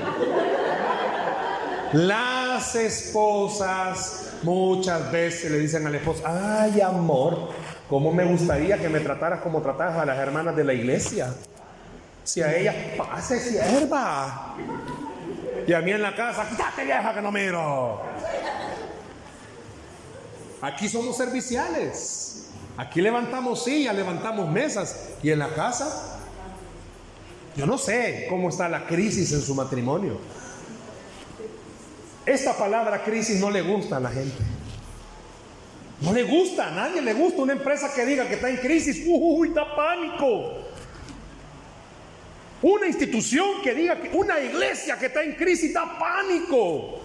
Las 1.94 2.76
esposas 2.76 4.34
muchas 4.44 5.12
veces 5.12 5.52
le 5.52 5.60
dicen 5.60 5.86
al 5.86 5.96
esposo, 5.96 6.24
ay 6.26 6.80
amor, 6.82 7.50
¿cómo 7.90 8.14
me 8.14 8.24
gustaría 8.24 8.78
que 8.78 8.90
me 8.90 9.02
trataras 9.02 9.42
como 9.42 9.62
tratas 9.62 9.98
a 9.98 10.06
las 10.06 10.18
hermanas 10.18 10.56
de 10.56 10.64
la 10.64 10.74
iglesia? 10.74 11.34
Si 12.24 12.42
a 12.42 12.56
ellas 12.56 12.76
pase 12.98 13.40
sierva. 13.40 14.56
Y 15.68 15.74
a 15.74 15.82
mí 15.82 15.92
en 15.92 16.02
la 16.02 16.16
casa, 16.16 16.48
quítate 16.48 16.86
vieja 16.86 17.14
que 17.14 17.22
no 17.22 17.32
miro. 17.32 18.02
Aquí 20.62 20.88
somos 20.88 21.18
serviciales. 21.18 22.50
Aquí 22.78 23.02
levantamos 23.02 23.64
sillas, 23.64 23.96
levantamos 23.96 24.50
mesas. 24.50 25.10
¿Y 25.24 25.32
en 25.32 25.40
la 25.40 25.50
casa? 25.50 26.20
Yo 27.56 27.66
no 27.66 27.78
sé 27.78 28.28
cómo 28.30 28.50
está 28.50 28.70
la 28.70 28.86
crisis 28.86 29.32
en 29.34 29.42
su 29.42 29.56
matrimonio. 29.56 30.20
Esta 32.26 32.56
palabra 32.56 33.04
crisis 33.04 33.40
no 33.40 33.50
le 33.50 33.62
gusta 33.62 33.98
a 33.98 34.00
la 34.00 34.10
gente. 34.10 34.44
No 36.02 36.14
le 36.14 36.24
gusta, 36.24 36.68
a 36.68 36.72
nadie 36.72 37.02
le 37.02 37.14
gusta 37.14 37.42
una 37.42 37.54
empresa 37.54 37.94
que 37.94 38.06
diga 38.06 38.28
que 38.28 38.36
está 38.36 38.50
en 38.50 38.58
crisis. 38.58 39.04
Uy, 39.08 39.50
da 39.50 39.76
pánico. 39.76 40.54
Una 42.62 42.88
institución 42.88 43.62
que 43.64 43.74
diga 43.74 44.00
que 44.00 44.16
una 44.16 44.40
iglesia 44.40 44.98
que 44.98 45.08
está 45.08 45.24
en 45.24 45.36
crisis 45.36 45.74
da 45.74 45.98
pánico. 45.98 47.01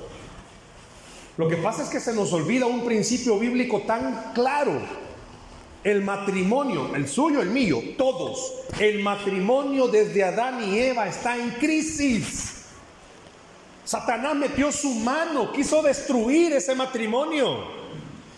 Lo 1.37 1.49
que 1.49 1.57
pasa 1.57 1.83
es 1.83 1.89
que 1.89 2.01
se 2.01 2.15
nos 2.15 2.33
olvida 2.33 2.67
un 2.67 2.85
principio 2.85 3.39
bíblico 3.39 3.83
tan 3.83 4.33
claro 4.35 4.81
el 5.85 6.03
matrimonio, 6.03 6.97
el 6.97 7.07
suyo, 7.07 7.41
el 7.41 7.51
mío, 7.51 7.81
todos, 7.97 8.55
el 8.81 9.03
matrimonio 9.05 9.87
desde 9.87 10.25
Adán 10.25 10.65
y 10.69 10.79
Eva 10.79 11.07
está 11.07 11.37
en 11.37 11.51
crisis. 11.51 12.65
Satanás 13.85 14.35
metió 14.35 14.73
su 14.73 14.91
mano, 14.95 15.53
quiso 15.53 15.83
destruir 15.83 16.55
ese 16.55 16.75
matrimonio. 16.75 17.86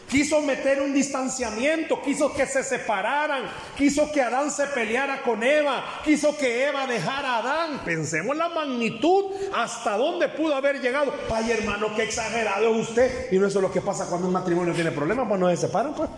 Quiso 0.08 0.40
meter 0.40 0.80
un 0.80 0.94
distanciamiento, 0.94 2.00
quiso 2.00 2.32
que 2.32 2.46
se 2.46 2.64
separaran, 2.64 3.42
quiso 3.76 4.10
que 4.10 4.22
Adán 4.22 4.50
se 4.50 4.66
peleara 4.68 5.20
con 5.20 5.42
Eva, 5.42 6.00
quiso 6.02 6.36
que 6.36 6.66
Eva 6.66 6.86
dejara 6.86 7.34
a 7.34 7.38
Adán. 7.38 7.80
Pensemos 7.84 8.34
la 8.34 8.48
magnitud 8.48 9.26
hasta 9.54 9.98
dónde 9.98 10.28
pudo 10.28 10.54
haber 10.54 10.80
llegado. 10.80 11.12
Ay, 11.30 11.50
hermano, 11.50 11.94
qué 11.94 12.04
exagerado 12.04 12.74
es 12.74 12.88
usted. 12.88 13.30
Y 13.30 13.38
no 13.38 13.46
eso 13.46 13.58
es 13.58 13.62
lo 13.62 13.70
que 13.72 13.82
pasa 13.82 14.06
cuando 14.06 14.28
un 14.28 14.32
matrimonio 14.32 14.72
tiene 14.72 14.92
problemas, 14.92 15.28
pues 15.28 15.40
no 15.40 15.50
se 15.50 15.58
separan, 15.58 15.94
pues. 15.94 16.08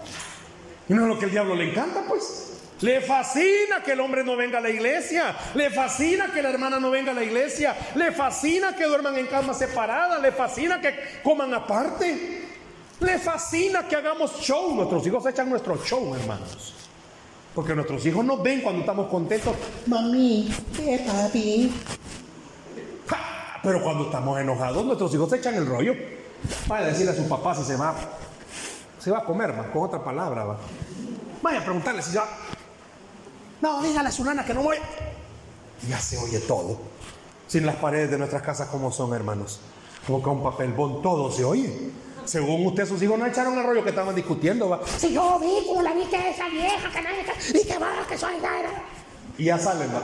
Y 0.88 0.94
no 0.94 1.02
es 1.02 1.08
lo 1.08 1.18
que 1.18 1.24
el 1.24 1.32
diablo 1.32 1.56
le 1.56 1.70
encanta, 1.70 2.04
pues. 2.08 2.46
Le 2.82 3.00
fascina 3.00 3.82
que 3.84 3.92
el 3.92 4.00
hombre 4.00 4.24
no 4.24 4.36
venga 4.36 4.58
a 4.58 4.60
la 4.60 4.70
iglesia. 4.70 5.36
Le 5.54 5.68
fascina 5.70 6.32
que 6.32 6.42
la 6.42 6.50
hermana 6.50 6.80
no 6.80 6.90
venga 6.90 7.10
a 7.10 7.14
la 7.14 7.22
iglesia. 7.22 7.76
Le 7.94 8.12
fascina 8.12 8.74
que 8.74 8.84
duerman 8.84 9.18
en 9.18 9.26
camas 9.26 9.58
separadas. 9.58 10.22
Le 10.22 10.32
fascina 10.32 10.80
que 10.80 11.20
coman 11.22 11.52
aparte. 11.52 12.49
Le 13.00 13.18
fascina 13.18 13.88
que 13.88 13.96
hagamos 13.96 14.38
show. 14.40 14.74
Nuestros 14.74 15.06
hijos 15.06 15.24
echan 15.26 15.48
nuestro 15.48 15.76
show, 15.84 16.14
hermanos. 16.14 16.74
Porque 17.54 17.74
nuestros 17.74 18.04
hijos 18.06 18.24
nos 18.24 18.42
ven 18.42 18.60
cuando 18.60 18.80
estamos 18.80 19.08
contentos. 19.08 19.56
Mami, 19.86 20.54
¿qué 20.76 21.04
papi? 21.06 21.72
Pero 23.62 23.82
cuando 23.82 24.04
estamos 24.04 24.40
enojados, 24.40 24.84
nuestros 24.84 25.12
hijos 25.14 25.32
echan 25.32 25.54
el 25.54 25.66
rollo. 25.66 25.94
Vaya 26.66 26.86
a 26.86 26.88
decirle 26.88 27.12
a 27.12 27.14
su 27.14 27.28
papá 27.28 27.54
si 27.54 27.64
se 27.64 27.76
va, 27.76 27.94
se 28.98 29.10
va 29.10 29.18
a 29.18 29.24
comer, 29.24 29.58
va, 29.58 29.70
con 29.70 29.82
otra 29.82 30.02
palabra, 30.02 30.44
va. 30.44 30.58
Vaya 31.42 31.60
a 31.60 31.64
preguntarle 31.64 32.02
si 32.02 32.12
ya. 32.12 32.24
No, 33.60 33.82
dígale 33.82 34.08
a 34.08 34.12
su 34.12 34.24
nana 34.24 34.44
que 34.44 34.54
no 34.54 34.62
voy. 34.62 34.78
Ya 35.88 35.98
se 35.98 36.16
oye 36.16 36.40
todo. 36.40 36.78
Sin 37.46 37.66
las 37.66 37.76
paredes 37.76 38.10
de 38.10 38.18
nuestras 38.18 38.42
casas 38.42 38.68
como 38.68 38.90
son, 38.90 39.12
hermanos. 39.12 39.60
Como 40.06 40.18
un 40.32 40.42
papel 40.42 40.72
bon, 40.72 41.02
todo 41.02 41.30
se 41.30 41.44
oye. 41.44 41.90
Según 42.30 42.64
usted, 42.64 42.86
sus 42.86 43.02
hijos 43.02 43.18
no 43.18 43.26
echaron 43.26 43.58
el 43.58 43.64
rollo 43.64 43.82
que 43.82 43.88
estaban 43.88 44.14
discutiendo, 44.14 44.68
va. 44.68 44.80
Si 44.86 45.12
yo 45.12 45.40
vi 45.40 45.66
como 45.66 45.82
la 45.82 45.92
vi 45.92 46.04
que 46.04 46.30
esa 46.30 46.48
vieja, 46.48 46.88
que 46.88 47.02
nadie, 47.02 47.24
que, 47.24 47.58
y 47.58 47.64
que 47.64 47.76
va, 47.76 48.06
que 48.08 48.16
soy 48.16 48.34
gaira. 48.40 48.70
Y 49.36 49.46
ya 49.46 49.58
salen, 49.58 49.88
va. 49.92 50.00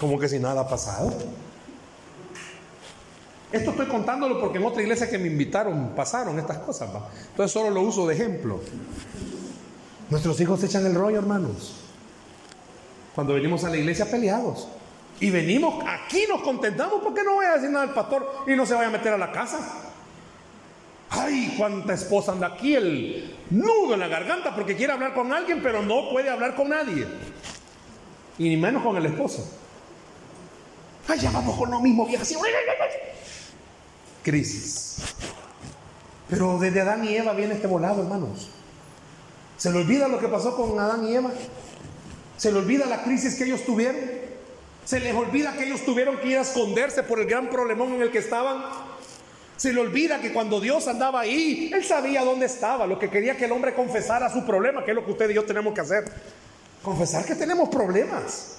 Como 0.00 0.18
que 0.18 0.26
si 0.26 0.38
nada 0.38 0.62
ha 0.62 0.66
pasado. 0.66 1.12
Esto 3.52 3.72
estoy 3.72 3.86
contándolo 3.88 4.40
porque 4.40 4.56
en 4.56 4.64
otra 4.64 4.80
iglesia 4.80 5.10
que 5.10 5.18
me 5.18 5.26
invitaron 5.26 5.92
pasaron 5.94 6.38
estas 6.38 6.60
cosas, 6.60 6.88
va. 6.88 7.10
Entonces 7.32 7.52
solo 7.52 7.68
lo 7.68 7.82
uso 7.82 8.06
de 8.06 8.14
ejemplo. 8.14 8.60
Nuestros 10.08 10.40
hijos 10.40 10.64
echan 10.64 10.86
el 10.86 10.94
rollo, 10.94 11.18
hermanos. 11.18 11.74
Cuando 13.14 13.34
venimos 13.34 13.64
a 13.64 13.68
la 13.68 13.76
iglesia 13.76 14.10
peleados. 14.10 14.66
Y 15.20 15.28
venimos, 15.28 15.84
aquí 15.86 16.24
nos 16.26 16.40
contentamos 16.40 17.02
porque 17.02 17.22
no 17.22 17.34
voy 17.34 17.44
a 17.44 17.56
decir 17.56 17.68
nada 17.68 17.84
al 17.84 17.92
pastor 17.92 18.44
y 18.46 18.52
no 18.56 18.64
se 18.64 18.72
vaya 18.72 18.88
a 18.88 18.92
meter 18.92 19.12
a 19.12 19.18
la 19.18 19.30
casa. 19.30 19.83
Ay, 21.24 21.54
cuánta 21.56 21.94
esposa 21.94 22.32
anda 22.32 22.48
aquí, 22.48 22.74
el 22.74 23.34
nudo 23.48 23.94
en 23.94 24.00
la 24.00 24.08
garganta 24.08 24.54
porque 24.54 24.76
quiere 24.76 24.92
hablar 24.92 25.14
con 25.14 25.32
alguien, 25.32 25.62
pero 25.62 25.82
no 25.82 26.10
puede 26.10 26.28
hablar 26.28 26.54
con 26.54 26.68
nadie. 26.68 27.06
Y 28.38 28.48
ni 28.48 28.56
menos 28.58 28.82
con 28.82 28.96
el 28.96 29.06
esposo. 29.06 29.48
Ay, 31.08 31.18
ya 31.20 31.30
vamos 31.30 31.56
con 31.56 31.70
lo 31.70 31.80
mismo, 31.80 32.06
vieja. 32.06 32.24
Crisis. 34.22 34.96
Pero 36.28 36.58
desde 36.58 36.82
Adán 36.82 37.04
y 37.04 37.14
Eva 37.14 37.32
viene 37.32 37.54
este 37.54 37.66
volado, 37.66 38.02
hermanos. 38.02 38.50
¿Se 39.56 39.70
le 39.70 39.78
olvida 39.78 40.08
lo 40.08 40.18
que 40.18 40.28
pasó 40.28 40.54
con 40.54 40.78
Adán 40.78 41.08
y 41.08 41.14
Eva? 41.14 41.30
¿Se 42.36 42.52
le 42.52 42.58
olvida 42.58 42.86
la 42.86 43.02
crisis 43.02 43.34
que 43.36 43.44
ellos 43.44 43.64
tuvieron? 43.64 43.96
¿Se 44.84 45.00
les 45.00 45.14
olvida 45.14 45.54
que 45.54 45.64
ellos 45.64 45.84
tuvieron 45.86 46.18
que 46.18 46.28
ir 46.28 46.38
a 46.38 46.42
esconderse 46.42 47.02
por 47.02 47.18
el 47.18 47.26
gran 47.26 47.48
problemón 47.48 47.94
en 47.94 48.02
el 48.02 48.10
que 48.10 48.18
estaban? 48.18 48.83
Se 49.56 49.72
le 49.72 49.80
olvida 49.80 50.20
que 50.20 50.32
cuando 50.32 50.60
Dios 50.60 50.88
andaba 50.88 51.20
ahí, 51.20 51.70
Él 51.72 51.84
sabía 51.84 52.24
dónde 52.24 52.46
estaba, 52.46 52.86
lo 52.86 52.98
que 52.98 53.08
quería 53.08 53.36
que 53.36 53.44
el 53.44 53.52
hombre 53.52 53.74
confesara 53.74 54.28
su 54.30 54.44
problema, 54.44 54.84
que 54.84 54.90
es 54.90 54.94
lo 54.94 55.04
que 55.04 55.12
usted 55.12 55.30
y 55.30 55.34
yo 55.34 55.44
tenemos 55.44 55.74
que 55.74 55.80
hacer. 55.80 56.04
Confesar 56.82 57.24
que 57.24 57.34
tenemos 57.34 57.68
problemas. 57.68 58.56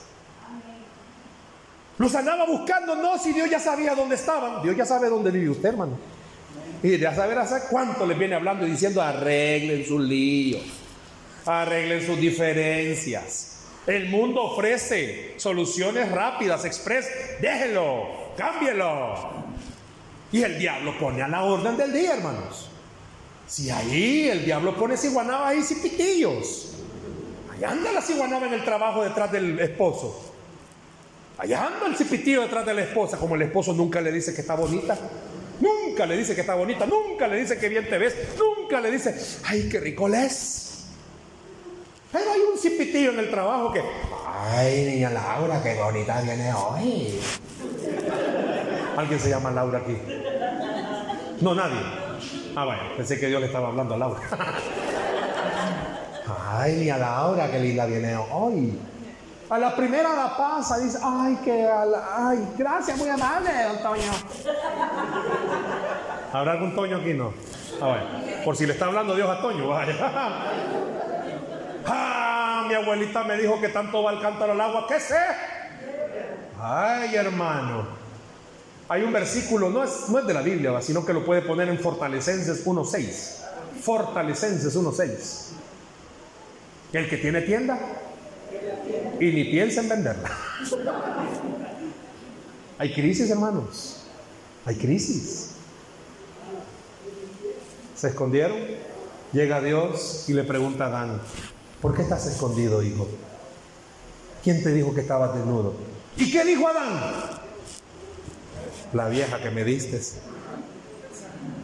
Los 1.98 2.14
andaba 2.16 2.46
buscando, 2.46 2.96
no, 2.96 3.18
si 3.18 3.34
Dios 3.34 3.50
ya 3.50 3.60
sabía 3.60 3.94
dónde 3.96 4.16
estaban. 4.16 4.62
Dios 4.64 4.76
ya 4.76 4.86
sabe 4.86 5.10
dónde 5.10 5.32
vive 5.32 5.50
usted, 5.50 5.70
hermano. 5.70 5.98
Y 6.82 6.98
ya 6.98 7.14
saber 7.16 7.38
hace 7.40 7.68
cuánto 7.70 8.06
les 8.06 8.18
viene 8.18 8.36
hablando 8.36 8.66
y 8.68 8.72
diciendo, 8.72 9.02
arreglen 9.02 9.86
sus 9.86 10.02
líos, 10.02 10.62
arreglen 11.46 12.06
sus 12.06 12.20
diferencias. 12.20 13.52
El 13.88 14.10
mundo 14.10 14.42
ofrece 14.42 15.36
soluciones 15.38 16.12
rápidas, 16.12 16.66
express. 16.66 17.08
Déjelo, 17.40 18.34
cámbielo. 18.36 19.45
Y 20.36 20.44
el 20.44 20.60
diablo 20.60 21.00
pone 21.00 21.22
a 21.22 21.30
la 21.30 21.44
orden 21.44 21.78
del 21.78 21.94
día, 21.94 22.16
hermanos. 22.16 22.68
Si 23.48 23.70
ahí 23.70 24.28
el 24.28 24.44
diablo 24.44 24.76
pone 24.76 24.98
ciguanaba 24.98 25.48
ahí 25.48 25.62
pitillos. 25.82 26.74
Allá 27.54 27.72
anda 27.72 27.94
la 27.94 28.02
ciguanaba 28.02 28.46
en 28.46 28.56
el 28.56 28.66
trabajo 28.66 29.02
detrás 29.02 29.32
del 29.32 29.58
esposo. 29.62 30.34
Allá 31.38 31.68
anda 31.68 31.88
el 31.88 31.96
cipitillo 31.96 32.42
detrás 32.42 32.66
de 32.66 32.74
la 32.74 32.82
esposa, 32.82 33.16
como 33.16 33.36
el 33.36 33.44
esposo 33.44 33.72
nunca 33.72 34.02
le 34.02 34.12
dice 34.12 34.36
que 34.36 34.42
está 34.42 34.56
bonita. 34.56 34.98
Nunca 35.62 36.06
le 36.06 36.18
dice 36.18 36.36
que 36.36 36.42
está 36.42 36.56
bonita, 36.56 36.86
nunca 36.86 37.30
le 37.30 37.38
dice 37.38 37.58
que 37.58 37.70
bien 37.70 37.90
te 37.90 37.98
ves, 37.98 38.14
nunca 38.38 38.82
le 38.82 38.92
dice, 38.92 39.16
ay, 39.46 39.70
qué 39.72 39.80
rico 39.80 40.10
les. 40.10 40.84
Pero 42.12 42.30
hay 42.30 42.42
un 42.42 42.60
cipitillo 42.60 43.12
en 43.12 43.20
el 43.20 43.32
trabajo 43.32 43.72
que, 43.72 43.82
ay, 44.28 44.84
niña 44.84 45.12
Laura, 45.12 45.64
qué 45.64 45.76
bonita 45.76 46.20
viene 46.20 46.54
hoy. 46.54 47.22
¿Alguien 48.98 49.20
se 49.20 49.30
llama 49.30 49.52
Laura 49.52 49.80
aquí? 49.80 49.98
No, 51.42 51.54
nadie. 51.54 51.80
Ah, 52.56 52.66
bueno, 52.66 52.82
pensé 52.96 53.20
que 53.20 53.28
Dios 53.28 53.42
le 53.42 53.48
estaba 53.48 53.68
hablando 53.68 53.96
a 53.96 53.98
Laura. 53.98 54.22
Ay, 56.58 56.76
niña 56.78 56.98
Laura, 56.98 57.52
qué 57.52 57.60
linda 57.60 57.86
viene 57.86 58.16
hoy. 58.16 58.80
A 59.50 59.58
la 59.60 59.76
primera 59.76 60.14
la 60.16 60.36
pasa, 60.36 60.80
dice, 60.80 60.98
ay, 61.04 61.38
que, 61.44 61.68
ay, 61.68 62.48
gracias, 62.58 62.98
muy 62.98 63.10
amable, 63.10 63.52
don 63.64 63.78
Toño. 63.84 64.12
¿Habrá 66.34 66.54
algún 66.54 66.76
Toño 66.76 66.98
aquí? 66.98 67.14
No. 67.14 67.32
Ah, 67.82 67.88
bueno. 67.88 68.06
Por 68.44 68.56
si 68.56 68.66
le 68.66 68.74
está 68.74 68.86
hablando 68.86 69.14
Dios 69.16 69.30
a 69.30 69.42
Toño, 69.42 69.68
vaya. 69.68 69.96
Ah, 71.88 72.66
mi 72.68 72.74
abuelita 72.74 73.24
me 73.26 73.38
dijo 73.38 73.62
que 73.62 73.70
tanto 73.70 74.02
va 74.02 74.14
el 74.14 74.20
cántaro 74.20 74.54
al 74.54 74.62
agua, 74.62 74.88
¿qué 74.88 75.00
sé? 75.00 75.20
Ay, 76.60 77.16
hermano. 77.16 78.05
Hay 78.88 79.02
un 79.02 79.12
versículo, 79.12 79.70
no 79.70 79.84
es, 79.84 80.10
no 80.10 80.20
es 80.20 80.28
de 80.28 80.34
la 80.34 80.42
Biblia, 80.42 80.80
sino 80.82 81.06
que 81.06 81.14
lo 81.14 81.26
puede 81.26 81.42
poner 81.42 81.70
en 81.70 81.80
Fortalecenses 81.80 82.66
1.6. 82.66 83.82
Fortalecenses 83.82 84.76
1.6. 84.76 85.50
El 86.94 87.10
que 87.10 87.18
tiene 87.18 87.42
tienda 87.42 87.80
y 89.20 89.26
ni 89.26 89.46
piensa 89.46 89.82
en 89.82 89.90
venderla. 89.90 90.30
Hay 92.78 92.94
crisis, 92.94 93.30
hermanos. 93.30 94.04
Hay 94.66 94.76
crisis. 94.76 95.52
Se 97.96 98.10
escondieron. 98.10 98.58
Llega 99.34 99.62
Dios 99.62 100.26
y 100.28 100.34
le 100.34 100.44
pregunta 100.44 100.86
a 100.86 100.88
Adán, 100.88 101.22
¿por 101.82 101.94
qué 101.94 102.04
estás 102.04 102.26
escondido, 102.26 102.82
hijo? 102.82 103.06
¿Quién 104.44 104.64
te 104.64 104.72
dijo 104.72 104.94
que 104.94 105.02
estabas 105.02 105.36
desnudo? 105.36 105.74
¿Y 106.16 106.32
qué 106.32 106.46
dijo 106.46 106.68
Adán? 106.68 107.42
La 108.96 109.10
vieja 109.10 109.42
que 109.42 109.52
me 109.52 109.66
diste. 109.66 110.00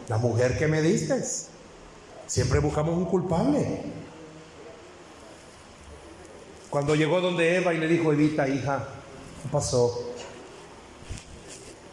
La 0.10 0.18
mujer 0.18 0.58
que 0.60 0.68
me 0.68 0.82
diste. 0.82 1.24
Siempre 2.28 2.60
buscamos 2.60 2.98
un 2.98 3.06
culpable. 3.06 3.84
Cuando 6.70 6.94
llegó 6.94 7.22
donde 7.22 7.56
Eva 7.56 7.74
y 7.74 7.78
le 7.78 7.88
dijo, 7.88 8.12
Evita, 8.12 8.50
hija, 8.50 8.86
¿qué 9.42 9.50
pasó? 9.50 10.14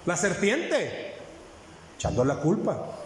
La 0.06 0.16
serpiente, 0.16 1.14
echando 1.96 2.24
la 2.24 2.40
culpa. 2.40 2.96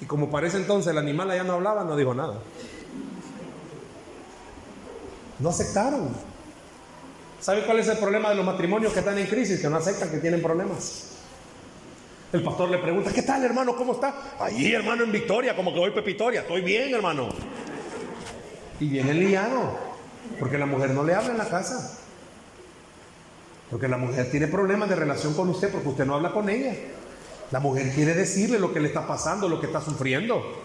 Y 0.00 0.06
como 0.06 0.32
parece 0.32 0.56
entonces 0.56 0.90
el 0.90 0.98
animal 0.98 1.28
ya 1.28 1.44
no 1.44 1.52
hablaba, 1.52 1.84
no 1.84 1.96
dijo 1.96 2.14
nada. 2.14 2.40
No 5.38 5.50
aceptaron. 5.50 6.08
¿Sabe 7.40 7.64
cuál 7.64 7.78
es 7.78 7.86
el 7.86 7.98
problema 7.98 8.30
de 8.30 8.34
los 8.34 8.44
matrimonios 8.44 8.92
que 8.92 8.98
están 8.98 9.18
en 9.18 9.28
crisis? 9.28 9.60
Que 9.60 9.68
no 9.68 9.76
aceptan 9.76 10.10
que 10.10 10.18
tienen 10.18 10.42
problemas. 10.42 11.13
El 12.34 12.42
pastor 12.42 12.68
le 12.68 12.78
pregunta, 12.78 13.12
¿qué 13.12 13.22
tal 13.22 13.44
hermano? 13.44 13.76
¿Cómo 13.76 13.92
está? 13.92 14.34
Ahí 14.40 14.74
hermano 14.74 15.04
en 15.04 15.12
Victoria, 15.12 15.54
como 15.54 15.72
que 15.72 15.78
voy 15.78 15.92
Pepitoria. 15.92 16.40
Estoy 16.40 16.62
bien 16.62 16.92
hermano. 16.92 17.28
Y 18.80 18.88
viene 18.88 19.12
el 19.12 19.20
liano. 19.20 19.78
Porque 20.40 20.58
la 20.58 20.66
mujer 20.66 20.90
no 20.90 21.04
le 21.04 21.14
habla 21.14 21.30
en 21.30 21.38
la 21.38 21.48
casa. 21.48 21.96
Porque 23.70 23.86
la 23.86 23.98
mujer 23.98 24.32
tiene 24.32 24.48
problemas 24.48 24.88
de 24.88 24.96
relación 24.96 25.32
con 25.34 25.48
usted 25.48 25.70
porque 25.70 25.90
usted 25.90 26.06
no 26.06 26.16
habla 26.16 26.32
con 26.32 26.48
ella. 26.48 26.74
La 27.52 27.60
mujer 27.60 27.92
quiere 27.94 28.14
decirle 28.14 28.58
lo 28.58 28.74
que 28.74 28.80
le 28.80 28.88
está 28.88 29.06
pasando, 29.06 29.48
lo 29.48 29.60
que 29.60 29.66
está 29.66 29.80
sufriendo. 29.80 30.60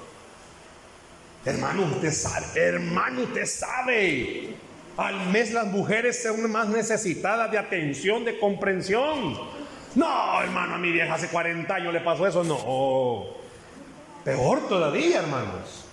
Hermano, 1.45 1.83
usted 1.83 2.11
sabe, 2.11 2.47
hermano, 2.59 3.21
usted 3.21 3.45
sabe. 3.45 4.55
Al 4.97 5.29
mes 5.29 5.51
las 5.51 5.67
mujeres 5.67 6.23
son 6.23 6.51
más 6.51 6.67
necesitadas 6.67 7.51
de 7.51 7.59
atención, 7.59 8.25
de 8.25 8.39
comprensión. 8.39 9.58
No, 9.95 10.41
hermano, 10.41 10.75
a 10.75 10.77
mi 10.77 10.91
vieja 10.91 11.15
hace 11.15 11.27
40 11.27 11.73
años 11.73 11.93
le 11.93 12.01
pasó 12.01 12.27
eso. 12.27 12.43
No. 12.43 13.25
Peor 14.23 14.67
todavía, 14.67 15.19
hermanos. 15.19 15.85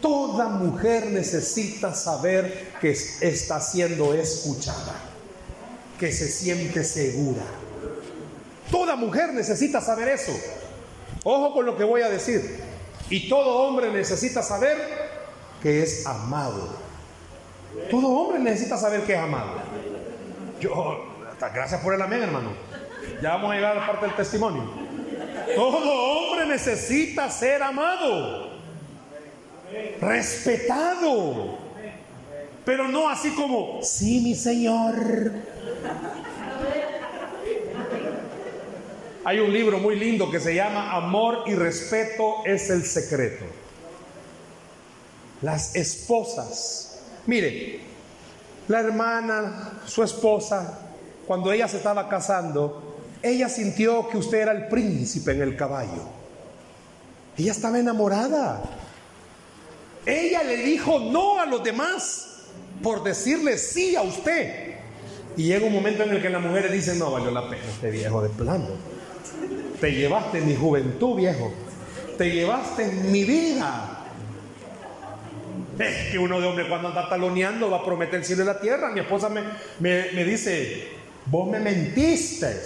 Toda 0.00 0.48
mujer 0.48 1.06
necesita 1.06 1.94
saber 1.94 2.72
que 2.80 2.90
está 2.90 3.60
siendo 3.60 4.12
escuchada, 4.14 4.94
que 5.98 6.12
se 6.12 6.28
siente 6.28 6.84
segura. 6.84 7.44
Toda 8.70 8.96
mujer 8.96 9.32
necesita 9.32 9.80
saber 9.80 10.08
eso. 10.08 10.32
Ojo 11.24 11.54
con 11.54 11.66
lo 11.66 11.76
que 11.76 11.84
voy 11.84 12.02
a 12.02 12.08
decir. 12.08 12.60
Y 13.08 13.28
todo 13.28 13.62
hombre 13.62 13.90
necesita 13.90 14.42
saber 14.42 14.76
que 15.62 15.82
es 15.82 16.06
amado. 16.06 16.68
Todo 17.90 18.08
hombre 18.08 18.40
necesita 18.40 18.76
saber 18.76 19.02
que 19.02 19.14
es 19.14 19.18
amado. 19.18 19.52
Yo, 20.60 21.04
gracias 21.54 21.80
por 21.80 21.94
el 21.94 22.02
amén, 22.02 22.22
hermano. 22.22 22.50
Ya 23.22 23.30
vamos 23.30 23.52
a 23.52 23.54
llegar 23.54 23.76
a 23.76 23.80
la 23.80 23.86
parte 23.86 24.06
del 24.06 24.14
testimonio. 24.14 24.64
Todo 25.54 25.92
hombre 25.92 26.46
necesita 26.46 27.30
ser 27.30 27.62
amado 27.62 28.56
respetado. 30.00 31.58
Pero 32.64 32.88
no 32.88 33.08
así 33.08 33.30
como, 33.30 33.80
sí, 33.82 34.20
mi 34.20 34.34
Señor. 34.34 35.32
Hay 39.24 39.40
un 39.40 39.52
libro 39.52 39.78
muy 39.78 39.96
lindo 39.96 40.30
que 40.30 40.40
se 40.40 40.54
llama 40.54 40.92
Amor 40.92 41.44
y 41.46 41.54
respeto 41.54 42.44
es 42.44 42.70
el 42.70 42.84
secreto. 42.84 43.44
Las 45.42 45.74
esposas. 45.74 47.00
Mire, 47.26 47.80
la 48.68 48.80
hermana, 48.80 49.80
su 49.84 50.02
esposa, 50.02 50.80
cuando 51.26 51.52
ella 51.52 51.68
se 51.68 51.76
estaba 51.76 52.08
casando, 52.08 52.85
ella 53.28 53.48
sintió 53.48 54.08
que 54.08 54.18
usted 54.18 54.38
era 54.38 54.52
el 54.52 54.68
príncipe 54.68 55.32
en 55.32 55.42
el 55.42 55.56
caballo. 55.56 56.02
Ella 57.36 57.52
estaba 57.52 57.78
enamorada. 57.78 58.62
Ella 60.04 60.42
le 60.42 60.56
dijo 60.58 60.98
no 60.98 61.40
a 61.40 61.46
los 61.46 61.62
demás 61.62 62.26
por 62.82 63.02
decirle 63.02 63.58
sí 63.58 63.96
a 63.96 64.02
usted. 64.02 64.74
Y 65.36 65.44
llega 65.44 65.66
un 65.66 65.72
momento 65.72 66.02
en 66.02 66.10
el 66.10 66.22
que 66.22 66.30
las 66.30 66.42
mujeres 66.42 66.72
dicen, 66.72 66.98
no 66.98 67.10
valió 67.10 67.30
la 67.30 67.48
pena 67.48 67.62
este 67.68 67.90
viejo 67.90 68.22
de 68.22 68.30
plano. 68.30 68.68
Te 69.80 69.92
llevaste 69.92 70.40
mi 70.40 70.54
juventud, 70.54 71.16
viejo. 71.16 71.52
Te 72.16 72.30
llevaste 72.30 72.86
mi 72.86 73.24
vida. 73.24 73.96
Es 75.78 76.10
que 76.10 76.18
uno 76.18 76.40
de 76.40 76.46
hombre 76.46 76.68
cuando 76.68 76.88
anda 76.88 77.08
taloneando 77.08 77.70
va 77.70 77.78
a 77.78 77.84
prometer 77.84 78.20
el 78.20 78.24
cielo 78.24 78.44
y 78.44 78.46
la 78.46 78.58
tierra. 78.58 78.90
Mi 78.92 79.00
esposa 79.00 79.28
me, 79.28 79.42
me, 79.78 80.24
dice, 80.24 80.88
vos 81.26 81.50
me 81.50 81.60
mentiste. 81.60 82.62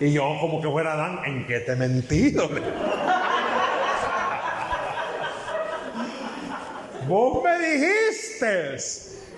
Y 0.00 0.12
yo 0.12 0.36
como 0.40 0.60
que 0.60 0.68
fuera 0.68 0.94
Dan, 0.94 1.20
¿en 1.24 1.46
qué 1.46 1.60
te 1.60 1.72
he 1.72 1.76
mentido? 1.76 2.50
vos 7.08 7.42
me 7.44 7.58
dijiste 7.58 8.76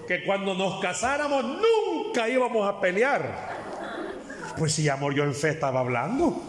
que 0.07 0.25
cuando 0.25 0.55
nos 0.55 0.81
casáramos 0.81 1.45
nunca 1.45 2.29
íbamos 2.29 2.69
a 2.69 2.81
pelear. 2.81 3.57
Pues 4.57 4.73
sí, 4.73 4.89
amor, 4.89 5.15
yo 5.15 5.25
en 5.25 5.35
fe 5.35 5.51
estaba 5.51 5.81
hablando. 5.81 6.43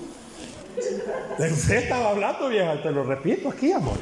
En 1.38 1.56
fe 1.56 1.80
estaba 1.80 2.10
hablando, 2.10 2.50
vieja, 2.50 2.82
te 2.82 2.92
lo 2.92 3.04
repito 3.04 3.50
aquí, 3.50 3.72
amor. 3.72 3.98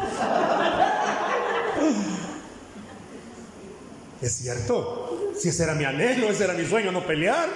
Es 4.22 4.32
cierto, 4.38 5.32
si 5.38 5.50
ese 5.50 5.64
era 5.64 5.74
mi 5.74 5.84
anhelo, 5.84 6.28
ese 6.30 6.46
era 6.46 6.54
mi 6.54 6.66
sueño, 6.66 6.92
no 6.92 7.02
pelear. 7.02 7.50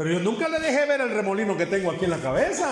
Pero 0.00 0.12
yo 0.12 0.20
nunca 0.20 0.48
le 0.48 0.58
dejé 0.58 0.86
ver 0.86 1.02
el 1.02 1.10
remolino 1.10 1.58
que 1.58 1.66
tengo 1.66 1.90
aquí 1.90 2.06
en 2.06 2.12
la 2.12 2.16
cabeza. 2.16 2.70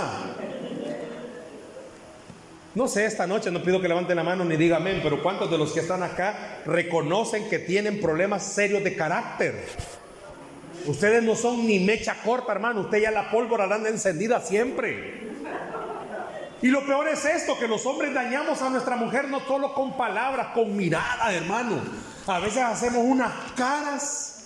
No 2.75 2.89
sé, 2.89 3.05
esta 3.05 3.27
noche 3.27 3.51
no 3.51 3.63
pido 3.63 3.83
que 3.83 3.89
levanten 3.89 4.17
la 4.17 4.25
mano 4.25 4.47
ni 4.47 4.57
digan 4.57 4.81
amén, 4.81 5.01
pero 5.03 5.23
¿cuántos 5.23 5.51
de 5.51 5.59
los 5.59 5.73
que 5.73 5.81
están 5.81 6.03
acá 6.03 6.63
reconocen 6.65 7.51
que 7.51 7.59
tienen 7.59 8.01
problemas 8.01 8.45
serios 8.45 8.83
de 8.83 8.97
carácter? 8.97 9.63
Ustedes 10.87 11.23
no 11.23 11.35
son 11.37 11.67
ni 11.67 11.81
mecha 11.81 12.17
corta, 12.25 12.53
hermano. 12.53 12.81
Usted 12.81 13.03
ya 13.03 13.11
la 13.11 13.31
pólvora 13.31 13.67
la 13.67 13.75
anda 13.75 13.91
encendida 13.91 14.41
siempre. 14.41 15.29
Y 16.63 16.69
lo 16.69 16.87
peor 16.87 17.09
es 17.09 17.27
esto, 17.27 17.59
que 17.59 17.69
los 17.69 17.85
hombres 17.85 18.15
dañamos 18.15 18.63
a 18.63 18.71
nuestra 18.71 18.97
mujer 18.97 19.29
no 19.29 19.41
solo 19.41 19.75
con 19.75 19.99
palabras, 19.99 20.55
con 20.55 20.75
miradas, 20.75 21.35
hermano. 21.35 21.79
A 22.27 22.39
veces 22.39 22.63
hacemos 22.63 23.05
unas 23.05 23.35
caras. 23.55 24.38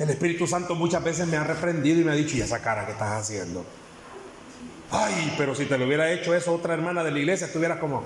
El 0.00 0.08
Espíritu 0.08 0.46
Santo 0.46 0.74
muchas 0.74 1.04
veces 1.04 1.28
me 1.28 1.36
ha 1.36 1.44
reprendido 1.44 2.00
y 2.00 2.04
me 2.04 2.12
ha 2.12 2.14
dicho, 2.14 2.34
¿y 2.34 2.40
esa 2.40 2.62
cara 2.62 2.86
que 2.86 2.92
estás 2.92 3.20
haciendo? 3.20 3.66
Ay, 4.90 5.34
pero 5.36 5.54
si 5.54 5.66
te 5.66 5.76
lo 5.76 5.84
hubiera 5.84 6.10
hecho 6.10 6.34
eso 6.34 6.54
otra 6.54 6.72
hermana 6.72 7.04
de 7.04 7.10
la 7.10 7.18
iglesia, 7.18 7.48
estuviera 7.48 7.78
como... 7.78 8.02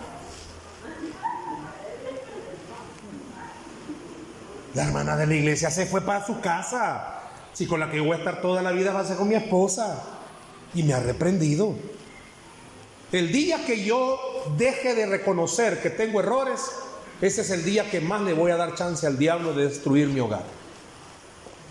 La 4.75 4.87
hermana 4.87 5.17
de 5.17 5.29
la 5.29 5.35
iglesia 5.37 5.71
se 5.71 5.87
fue 5.87 6.01
para 6.01 6.27
su 6.27 6.41
casa. 6.41 7.21
Si 7.53 7.65
con 7.65 7.79
la 7.79 7.89
que 7.89 8.01
voy 8.01 8.11
a 8.11 8.17
estar 8.17 8.43
toda 8.43 8.61
la 8.61 8.73
vida 8.73 8.93
va 8.93 8.99
a 8.99 9.05
ser 9.05 9.17
con 9.17 9.29
mi 9.29 9.37
esposa. 9.37 10.03
Y 10.75 10.83
me 10.83 10.95
ha 10.95 11.01
reprendido. 11.01 11.77
El 13.13 13.31
día 13.31 13.65
que 13.65 13.85
yo 13.85 14.19
deje 14.59 14.97
de 14.97 15.07
reconocer 15.07 15.81
que 15.81 15.91
tengo 15.91 16.19
errores, 16.19 16.61
ese 17.21 17.43
es 17.43 17.51
el 17.51 17.65
día 17.65 17.89
que 17.89 18.01
más 18.01 18.21
le 18.23 18.33
voy 18.33 18.51
a 18.51 18.57
dar 18.57 18.75
chance 18.75 19.07
al 19.07 19.17
diablo 19.17 19.55
de 19.55 19.69
destruir 19.69 20.09
mi 20.09 20.19
hogar. 20.19 20.63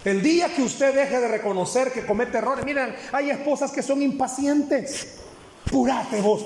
El 0.05 0.21
día 0.21 0.53
que 0.53 0.61
usted 0.61 0.93
deje 0.93 1.19
de 1.19 1.27
reconocer 1.27 1.91
que 1.91 2.05
comete 2.05 2.37
errores, 2.37 2.65
miren, 2.65 2.93
hay 3.13 3.29
esposas 3.29 3.71
que 3.71 3.81
son 3.81 4.01
impacientes. 4.01 5.19
Purate 5.69 6.19
vos. 6.19 6.45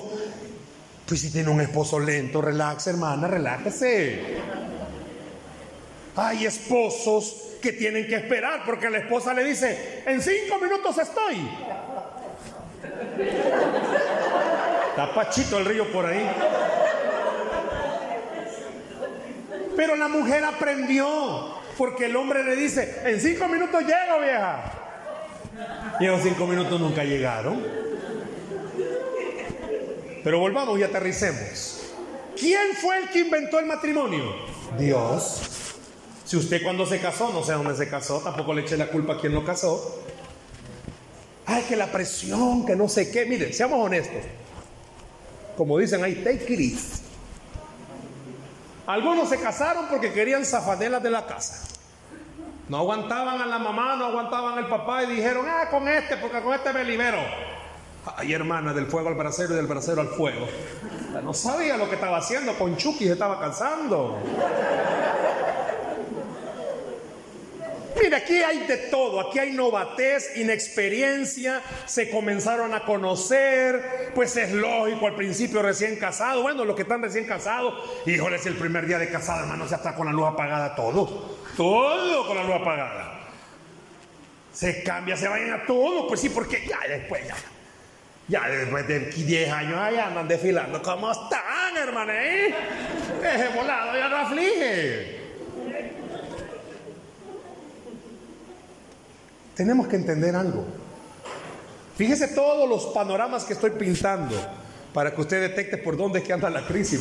Pues 1.06 1.20
si 1.20 1.32
tiene 1.32 1.50
un 1.50 1.60
esposo 1.60 1.98
lento, 1.98 2.40
relax, 2.40 2.86
hermana, 2.86 3.26
relájese. 3.26 4.20
Hay 6.14 6.46
esposos 6.46 7.48
que 7.60 7.72
tienen 7.72 8.06
que 8.06 8.14
esperar 8.14 8.62
porque 8.64 8.88
la 8.90 8.98
esposa 8.98 9.34
le 9.34 9.42
dice, 9.42 10.02
en 10.06 10.22
cinco 10.22 10.58
minutos 10.60 10.96
estoy. 10.98 11.48
Está 14.90 15.14
Pachito 15.14 15.58
el 15.58 15.64
río 15.64 15.92
por 15.92 16.06
ahí. 16.06 16.30
Pero 19.74 19.96
la 19.96 20.08
mujer 20.08 20.44
aprendió 20.44 21.57
porque 21.78 22.06
el 22.06 22.16
hombre 22.16 22.42
le 22.42 22.56
dice, 22.56 23.02
en 23.04 23.20
cinco 23.20 23.46
minutos 23.46 23.80
llego, 23.82 24.20
vieja. 24.20 24.72
Y 26.00 26.06
esos 26.06 26.22
cinco 26.24 26.44
minutos 26.46 26.80
nunca 26.80 27.04
llegaron. 27.04 27.64
Pero 30.24 30.40
volvamos 30.40 30.78
y 30.78 30.82
aterricemos. 30.82 31.92
¿Quién 32.36 32.74
fue 32.80 32.98
el 32.98 33.08
que 33.08 33.20
inventó 33.20 33.60
el 33.60 33.66
matrimonio? 33.66 34.24
Dios. 34.76 35.40
Si 36.24 36.36
usted 36.36 36.62
cuando 36.64 36.84
se 36.84 37.00
casó, 37.00 37.32
no 37.32 37.44
sé 37.44 37.52
dónde 37.52 37.76
se 37.76 37.88
casó, 37.88 38.18
tampoco 38.20 38.54
le 38.54 38.62
eche 38.62 38.76
la 38.76 38.88
culpa 38.88 39.14
a 39.14 39.20
quien 39.20 39.32
lo 39.32 39.44
casó. 39.44 40.02
Ay, 41.46 41.62
que 41.68 41.76
la 41.76 41.86
presión, 41.86 42.66
que 42.66 42.74
no 42.74 42.88
sé 42.88 43.10
qué. 43.10 43.24
Miren, 43.24 43.54
seamos 43.54 43.86
honestos. 43.86 44.24
Como 45.56 45.78
dicen 45.78 46.02
ahí, 46.02 46.16
take 46.16 46.52
it 46.52 46.78
Algunos 48.88 49.28
se 49.28 49.38
casaron 49.38 49.84
porque 49.90 50.14
querían 50.14 50.46
zafadelas 50.46 51.02
de 51.02 51.10
la 51.10 51.26
casa. 51.26 51.68
No 52.70 52.78
aguantaban 52.78 53.38
a 53.38 53.44
la 53.44 53.58
mamá, 53.58 53.96
no 53.96 54.06
aguantaban 54.06 54.56
al 54.56 54.66
papá 54.66 55.04
y 55.04 55.14
dijeron, 55.14 55.44
ah, 55.46 55.68
con 55.70 55.86
este, 55.86 56.16
porque 56.16 56.40
con 56.40 56.54
este 56.54 56.72
me 56.72 56.84
libero. 56.84 57.18
Ay, 58.16 58.32
hermana, 58.32 58.72
del 58.72 58.86
fuego 58.86 59.10
al 59.10 59.14
brasero 59.14 59.52
y 59.52 59.56
del 59.56 59.66
brasero 59.66 60.00
al 60.00 60.08
fuego. 60.08 60.48
No 61.22 61.34
sabía 61.34 61.76
lo 61.76 61.86
que 61.90 61.96
estaba 61.96 62.16
haciendo, 62.16 62.54
con 62.58 62.78
Chucky 62.78 63.04
se 63.04 63.12
estaba 63.12 63.38
cansando. 63.38 64.16
Mira, 68.02 68.18
aquí 68.18 68.42
hay 68.42 68.66
de 68.66 68.76
todo, 68.76 69.20
aquí 69.20 69.38
hay 69.38 69.52
novatez, 69.52 70.36
inexperiencia, 70.36 71.62
se 71.86 72.10
comenzaron 72.10 72.74
a 72.74 72.84
conocer, 72.84 74.12
pues 74.14 74.36
es 74.36 74.52
lógico, 74.52 75.06
al 75.06 75.16
principio 75.16 75.62
recién 75.62 75.96
casado, 75.96 76.42
bueno, 76.42 76.64
los 76.64 76.76
que 76.76 76.82
están 76.82 77.02
recién 77.02 77.26
casados, 77.26 77.74
híjole, 78.06 78.36
es 78.36 78.46
el 78.46 78.56
primer 78.56 78.86
día 78.86 78.98
de 78.98 79.08
casado, 79.08 79.40
hermano, 79.40 79.66
ya 79.66 79.76
está 79.76 79.94
con 79.94 80.06
la 80.06 80.12
luz 80.12 80.26
apagada 80.26 80.74
todo, 80.74 81.38
todo 81.56 82.26
con 82.26 82.36
la 82.36 82.44
luz 82.44 82.54
apagada. 82.56 83.20
Se 84.52 84.82
cambia, 84.82 85.16
se 85.16 85.28
vayan 85.28 85.52
a 85.52 85.66
todo, 85.66 86.06
pues 86.08 86.20
sí, 86.20 86.28
porque 86.28 86.66
ya 86.66 86.80
después, 86.88 87.26
ya, 87.26 87.36
ya 88.28 88.48
después 88.48 88.86
de 88.86 89.00
10 89.00 89.52
años, 89.52 89.78
allá 89.78 90.06
andan 90.08 90.28
desfilando, 90.28 90.82
¿cómo 90.82 91.10
están, 91.10 91.76
hermano? 91.76 92.12
Eh? 92.12 92.54
Volado 93.54 93.96
ya 93.96 94.08
no 94.08 94.16
aflige. 94.16 95.17
Tenemos 99.58 99.88
que 99.88 99.96
entender 99.96 100.36
algo. 100.36 100.64
Fíjese 101.96 102.28
todos 102.28 102.68
los 102.68 102.94
panoramas 102.94 103.42
que 103.42 103.54
estoy 103.54 103.72
pintando 103.72 104.36
para 104.94 105.12
que 105.12 105.20
usted 105.20 105.40
detecte 105.40 105.78
por 105.78 105.96
dónde 105.96 106.20
es 106.20 106.24
que 106.24 106.32
anda 106.32 106.48
la 106.48 106.64
crisis. 106.64 107.00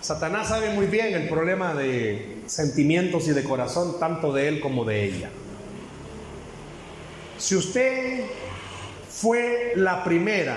Satanás 0.00 0.46
sabe 0.46 0.70
muy 0.70 0.86
bien 0.86 1.12
el 1.12 1.28
problema 1.28 1.74
de 1.74 2.44
sentimientos 2.46 3.26
y 3.26 3.32
de 3.32 3.42
corazón, 3.42 3.98
tanto 3.98 4.32
de 4.32 4.46
él 4.46 4.60
como 4.60 4.84
de 4.84 5.06
ella. 5.06 5.28
Si 7.36 7.56
usted 7.56 8.22
fue 9.10 9.72
la 9.74 10.04
primera 10.04 10.56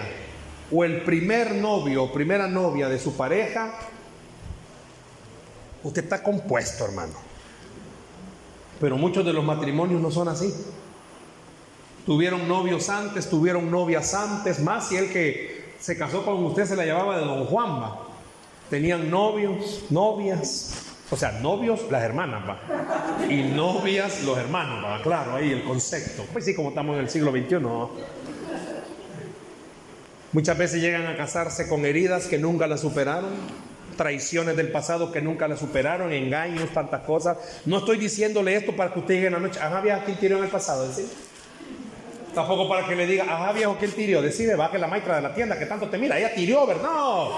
o 0.72 0.84
el 0.84 1.02
primer 1.02 1.56
novio 1.56 2.04
o 2.04 2.14
primera 2.14 2.48
novia 2.48 2.88
de 2.88 3.00
su 3.00 3.18
pareja, 3.18 3.80
usted 5.84 6.04
está 6.04 6.22
compuesto, 6.22 6.86
hermano. 6.86 7.31
Pero 8.82 8.98
muchos 8.98 9.24
de 9.24 9.32
los 9.32 9.46
matrimonios 9.46 10.02
no 10.02 10.10
son 10.10 10.28
así. 10.28 10.52
Tuvieron 12.04 12.48
novios 12.48 12.90
antes, 12.90 13.30
tuvieron 13.30 13.70
novias 13.70 14.16
antes, 14.16 14.60
más 14.60 14.90
si 14.90 14.98
el 14.98 15.14
que 15.14 15.76
se 15.80 15.96
casó 15.96 16.26
con 16.26 16.44
usted 16.44 16.66
se 16.66 16.76
la 16.76 16.84
llamaba 16.84 17.20
de 17.20 17.26
don 17.26 17.46
Juanba. 17.46 18.08
Tenían 18.72 19.12
novios, 19.12 19.84
novias, 19.92 20.74
o 21.12 21.16
sea, 21.16 21.34
novios 21.34 21.82
las 21.92 22.02
hermanas, 22.02 22.42
va. 22.50 22.60
Y 23.30 23.44
novias 23.44 24.24
los 24.24 24.36
hermanos, 24.40 24.84
va. 24.84 25.02
Claro, 25.04 25.36
ahí 25.36 25.52
el 25.52 25.64
concepto. 25.64 26.26
Pues 26.34 26.44
sí, 26.46 26.56
como 26.56 26.70
estamos 26.70 26.96
en 26.96 27.02
el 27.02 27.10
siglo 27.10 27.32
XXI. 27.32 27.58
Muchas 30.32 30.58
veces 30.58 30.82
llegan 30.82 31.06
a 31.06 31.16
casarse 31.16 31.70
con 31.70 31.86
heridas 31.86 32.26
que 32.26 32.40
nunca 32.40 32.66
las 32.66 32.82
superaron 32.82 33.30
traiciones 33.96 34.56
del 34.56 34.72
pasado 34.72 35.12
que 35.12 35.22
nunca 35.22 35.48
la 35.48 35.58
superaron, 35.58 36.12
engaños, 36.12 36.70
tantas 36.74 37.02
cosas. 37.02 37.38
No 37.66 37.80
estoy 37.80 37.98
diciéndole 37.98 38.56
esto 38.56 38.76
para 38.76 38.94
que 38.94 39.00
usted 39.00 39.16
llegue 39.16 39.28
en 39.28 39.34
la 39.34 39.40
noche, 39.40 39.60
ah, 39.62 39.78
había 39.78 40.04
que 40.06 40.12
en 40.26 40.44
el 40.44 40.50
pasado, 40.50 40.88
decir. 40.88 41.06
Tampoco 42.34 42.70
para 42.70 42.88
que 42.88 42.96
le 42.96 43.06
diga, 43.06 43.26
ajá 43.26 43.52
viejo, 43.52 43.76
¿quién 43.78 43.92
tirió? 43.92 44.22
Decide, 44.22 44.56
baje 44.56 44.78
la 44.78 44.88
maestra 44.88 45.18
de 45.18 45.22
la 45.22 45.34
tienda 45.34 45.60
que 45.60 45.66
tanto 45.66 45.90
te 45.90 45.98
mira. 45.98 46.18
Ella 46.18 46.34
tirió, 46.34 46.66
¿verdad? 46.66 46.84
No. 46.84 47.32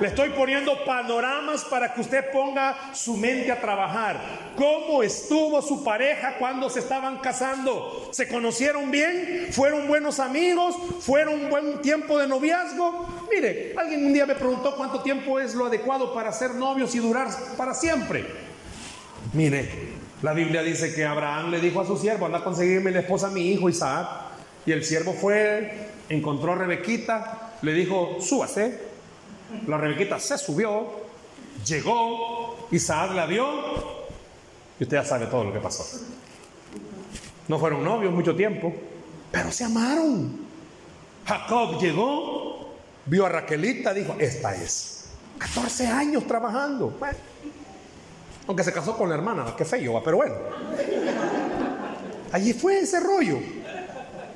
Le 0.00 0.08
estoy 0.08 0.30
poniendo 0.30 0.84
panoramas 0.84 1.64
para 1.64 1.94
que 1.94 2.00
usted 2.00 2.32
ponga 2.32 2.92
su 2.92 3.16
mente 3.16 3.52
a 3.52 3.60
trabajar. 3.60 4.20
¿Cómo 4.56 5.02
estuvo 5.02 5.62
su 5.62 5.84
pareja 5.84 6.36
cuando 6.38 6.68
se 6.68 6.80
estaban 6.80 7.18
casando? 7.18 8.08
¿Se 8.10 8.26
conocieron 8.26 8.90
bien? 8.90 9.48
¿Fueron 9.52 9.86
buenos 9.86 10.18
amigos? 10.18 10.74
¿Fueron 11.00 11.44
un 11.44 11.50
buen 11.50 11.80
tiempo 11.80 12.18
de 12.18 12.26
noviazgo? 12.26 13.06
Mire, 13.30 13.74
alguien 13.76 14.06
un 14.06 14.12
día 14.12 14.26
me 14.26 14.34
preguntó 14.34 14.74
cuánto 14.74 15.02
tiempo 15.02 15.38
es 15.38 15.54
lo 15.54 15.66
adecuado 15.66 16.12
para 16.12 16.32
ser 16.32 16.56
novios 16.56 16.94
y 16.96 16.98
durar 16.98 17.28
para 17.56 17.72
siempre. 17.72 18.26
Mire, 19.32 19.92
la 20.22 20.32
Biblia 20.32 20.62
dice 20.62 20.94
que 20.94 21.04
Abraham 21.04 21.50
le 21.50 21.60
dijo 21.60 21.80
a 21.80 21.86
su 21.86 21.96
siervo, 21.96 22.26
anda 22.26 22.38
a 22.38 22.44
conseguirme 22.44 22.90
la 22.90 23.00
esposa 23.00 23.28
a 23.28 23.30
mi 23.30 23.50
hijo 23.52 23.68
Isaac. 23.68 24.08
Y 24.64 24.72
el 24.72 24.84
siervo 24.84 25.12
fue, 25.12 25.88
encontró 26.08 26.52
a 26.52 26.56
Rebequita, 26.56 27.52
le 27.62 27.72
dijo, 27.72 28.18
súbase. 28.20 28.78
La 29.66 29.76
Rebequita 29.76 30.18
se 30.18 30.38
subió, 30.38 31.02
llegó, 31.66 32.68
Isaac 32.70 33.12
la 33.12 33.26
vio 33.26 33.46
y 34.78 34.84
usted 34.84 34.96
ya 34.96 35.04
sabe 35.04 35.26
todo 35.26 35.44
lo 35.44 35.52
que 35.52 35.60
pasó. 35.60 35.84
No 37.48 37.58
fueron 37.58 37.84
novios 37.84 38.12
mucho 38.12 38.34
tiempo, 38.34 38.72
pero 39.30 39.50
se 39.52 39.64
amaron. 39.64 40.40
Jacob 41.26 41.80
llegó, 41.80 42.74
vio 43.06 43.26
a 43.26 43.28
Raquelita, 43.28 43.92
dijo, 43.92 44.16
esta 44.18 44.54
es. 44.54 45.08
14 45.38 45.86
años 45.88 46.26
trabajando. 46.26 46.98
aunque 48.46 48.64
se 48.64 48.72
casó 48.72 48.96
con 48.96 49.08
la 49.08 49.16
hermana, 49.16 49.54
qué 49.56 49.64
feo, 49.64 50.02
pero 50.04 50.16
bueno. 50.18 50.34
Allí 52.32 52.52
fue 52.52 52.80
ese 52.80 53.00
rollo. 53.00 53.38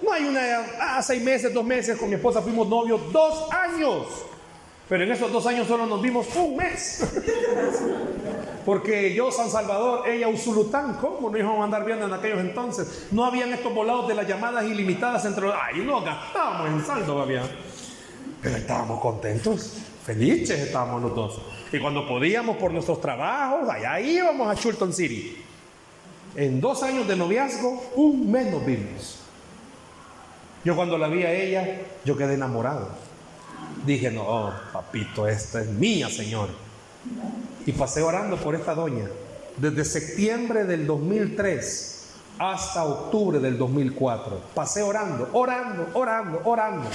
No 0.06 0.12
hay 0.12 0.24
una, 0.24 0.40
ah, 0.80 1.02
seis 1.02 1.20
meses, 1.20 1.52
dos 1.52 1.64
meses, 1.64 1.98
con 1.98 2.08
mi 2.08 2.14
esposa 2.14 2.40
fuimos 2.40 2.68
novios, 2.68 3.12
dos 3.12 3.50
años. 3.50 4.06
Pero 4.88 5.02
en 5.02 5.10
esos 5.10 5.32
dos 5.32 5.44
años 5.46 5.66
solo 5.66 5.84
nos 5.84 6.00
vimos 6.00 6.28
un 6.36 6.56
mes. 6.56 7.04
Porque 8.64 9.12
yo, 9.14 9.32
San 9.32 9.50
Salvador, 9.50 10.08
ella, 10.08 10.28
Usulután, 10.28 10.94
¿cómo 11.00 11.28
no 11.28 11.36
íbamos 11.36 11.60
a 11.60 11.64
andar 11.64 11.84
viendo 11.84 12.06
en 12.06 12.12
aquellos 12.12 12.38
entonces? 12.38 13.08
No 13.10 13.24
habían 13.24 13.52
estos 13.52 13.74
volados 13.74 14.06
de 14.06 14.14
las 14.14 14.28
llamadas 14.28 14.64
ilimitadas 14.64 15.24
entre 15.24 15.46
los... 15.46 15.54
¡Ay, 15.60 15.80
no 15.80 16.00
gastábamos 16.02 16.68
en 16.68 16.86
saldo 16.86 17.14
todavía! 17.14 17.42
Pero 18.42 18.56
estábamos 18.56 19.00
contentos, 19.00 19.78
felices 20.04 20.60
estábamos 20.60 21.02
los 21.02 21.14
dos. 21.16 21.40
Y 21.72 21.80
cuando 21.80 22.06
podíamos 22.06 22.56
por 22.58 22.72
nuestros 22.72 23.00
trabajos, 23.00 23.68
allá 23.68 23.98
íbamos 23.98 24.48
a 24.48 24.54
Chulton 24.54 24.92
City. 24.92 25.36
En 26.36 26.60
dos 26.60 26.82
años 26.84 27.08
de 27.08 27.16
noviazgo, 27.16 27.82
un 27.96 28.30
mes 28.30 28.52
nos 28.52 28.64
vimos. 28.64 29.25
Yo 30.66 30.74
cuando 30.74 30.98
la 30.98 31.06
vi 31.06 31.22
a 31.22 31.32
ella, 31.32 31.80
yo 32.04 32.16
quedé 32.16 32.34
enamorado. 32.34 32.88
Dije, 33.86 34.10
no, 34.10 34.52
papito, 34.72 35.28
esta 35.28 35.60
es 35.60 35.68
mía, 35.68 36.08
Señor. 36.10 36.48
Y 37.64 37.70
pasé 37.70 38.02
orando 38.02 38.36
por 38.36 38.56
esta 38.56 38.74
doña. 38.74 39.04
Desde 39.58 39.84
septiembre 39.84 40.64
del 40.64 40.84
2003 40.84 42.06
hasta 42.40 42.84
octubre 42.84 43.38
del 43.38 43.56
2004. 43.56 44.40
Pasé 44.56 44.82
orando, 44.82 45.30
orando, 45.34 45.88
orando, 45.94 46.42
orando. 46.44 46.88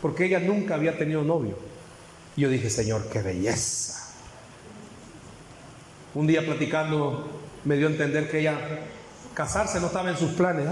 Porque 0.00 0.26
ella 0.26 0.38
nunca 0.38 0.76
había 0.76 0.96
tenido 0.96 1.24
novio. 1.24 1.56
Y 2.36 2.42
yo 2.42 2.48
dije, 2.48 2.70
Señor, 2.70 3.08
qué 3.08 3.22
belleza. 3.22 4.12
Un 6.14 6.28
día 6.28 6.46
platicando 6.46 7.28
me 7.64 7.76
dio 7.76 7.88
a 7.88 7.90
entender 7.90 8.30
que 8.30 8.38
ella 8.38 8.56
casarse 9.34 9.80
no 9.80 9.88
estaba 9.88 10.10
en 10.10 10.16
sus 10.16 10.30
planes. 10.34 10.68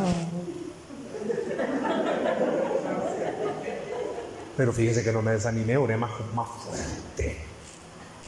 Pero 4.59 4.73
fíjese 4.73 5.05
que 5.05 5.13
no 5.13 5.23
me 5.23 5.31
desanimé, 5.31 5.77
oré 5.77 5.97
más, 5.97 6.11
más 6.35 6.49
fuerte, 6.49 7.37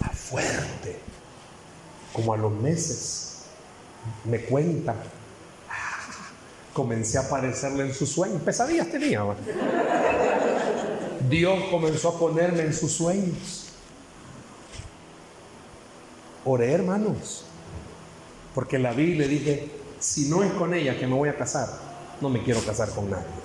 más 0.00 0.16
fuerte. 0.16 0.96
Como 2.12 2.32
a 2.32 2.36
los 2.36 2.52
meses, 2.52 3.38
me 4.24 4.40
cuenta, 4.42 4.94
comencé 6.72 7.18
a 7.18 7.22
aparecerle 7.22 7.86
en 7.86 7.92
sus 7.92 8.10
sueños. 8.10 8.40
Pesadillas 8.42 8.88
tenía. 8.88 9.24
Dios 11.28 11.64
comenzó 11.68 12.10
a 12.10 12.18
ponerme 12.20 12.62
en 12.62 12.74
sus 12.74 12.92
sueños. 12.92 13.72
Oré, 16.44 16.70
hermanos, 16.70 17.44
porque 18.54 18.78
la 18.78 18.92
vi 18.92 19.02
y 19.02 19.14
le 19.16 19.26
dije, 19.26 19.68
si 19.98 20.28
no 20.28 20.44
es 20.44 20.52
con 20.52 20.74
ella 20.74 20.96
que 20.96 21.08
me 21.08 21.14
voy 21.14 21.28
a 21.28 21.36
casar, 21.36 21.68
no 22.20 22.28
me 22.28 22.40
quiero 22.44 22.60
casar 22.64 22.88
con 22.90 23.10
nadie. 23.10 23.39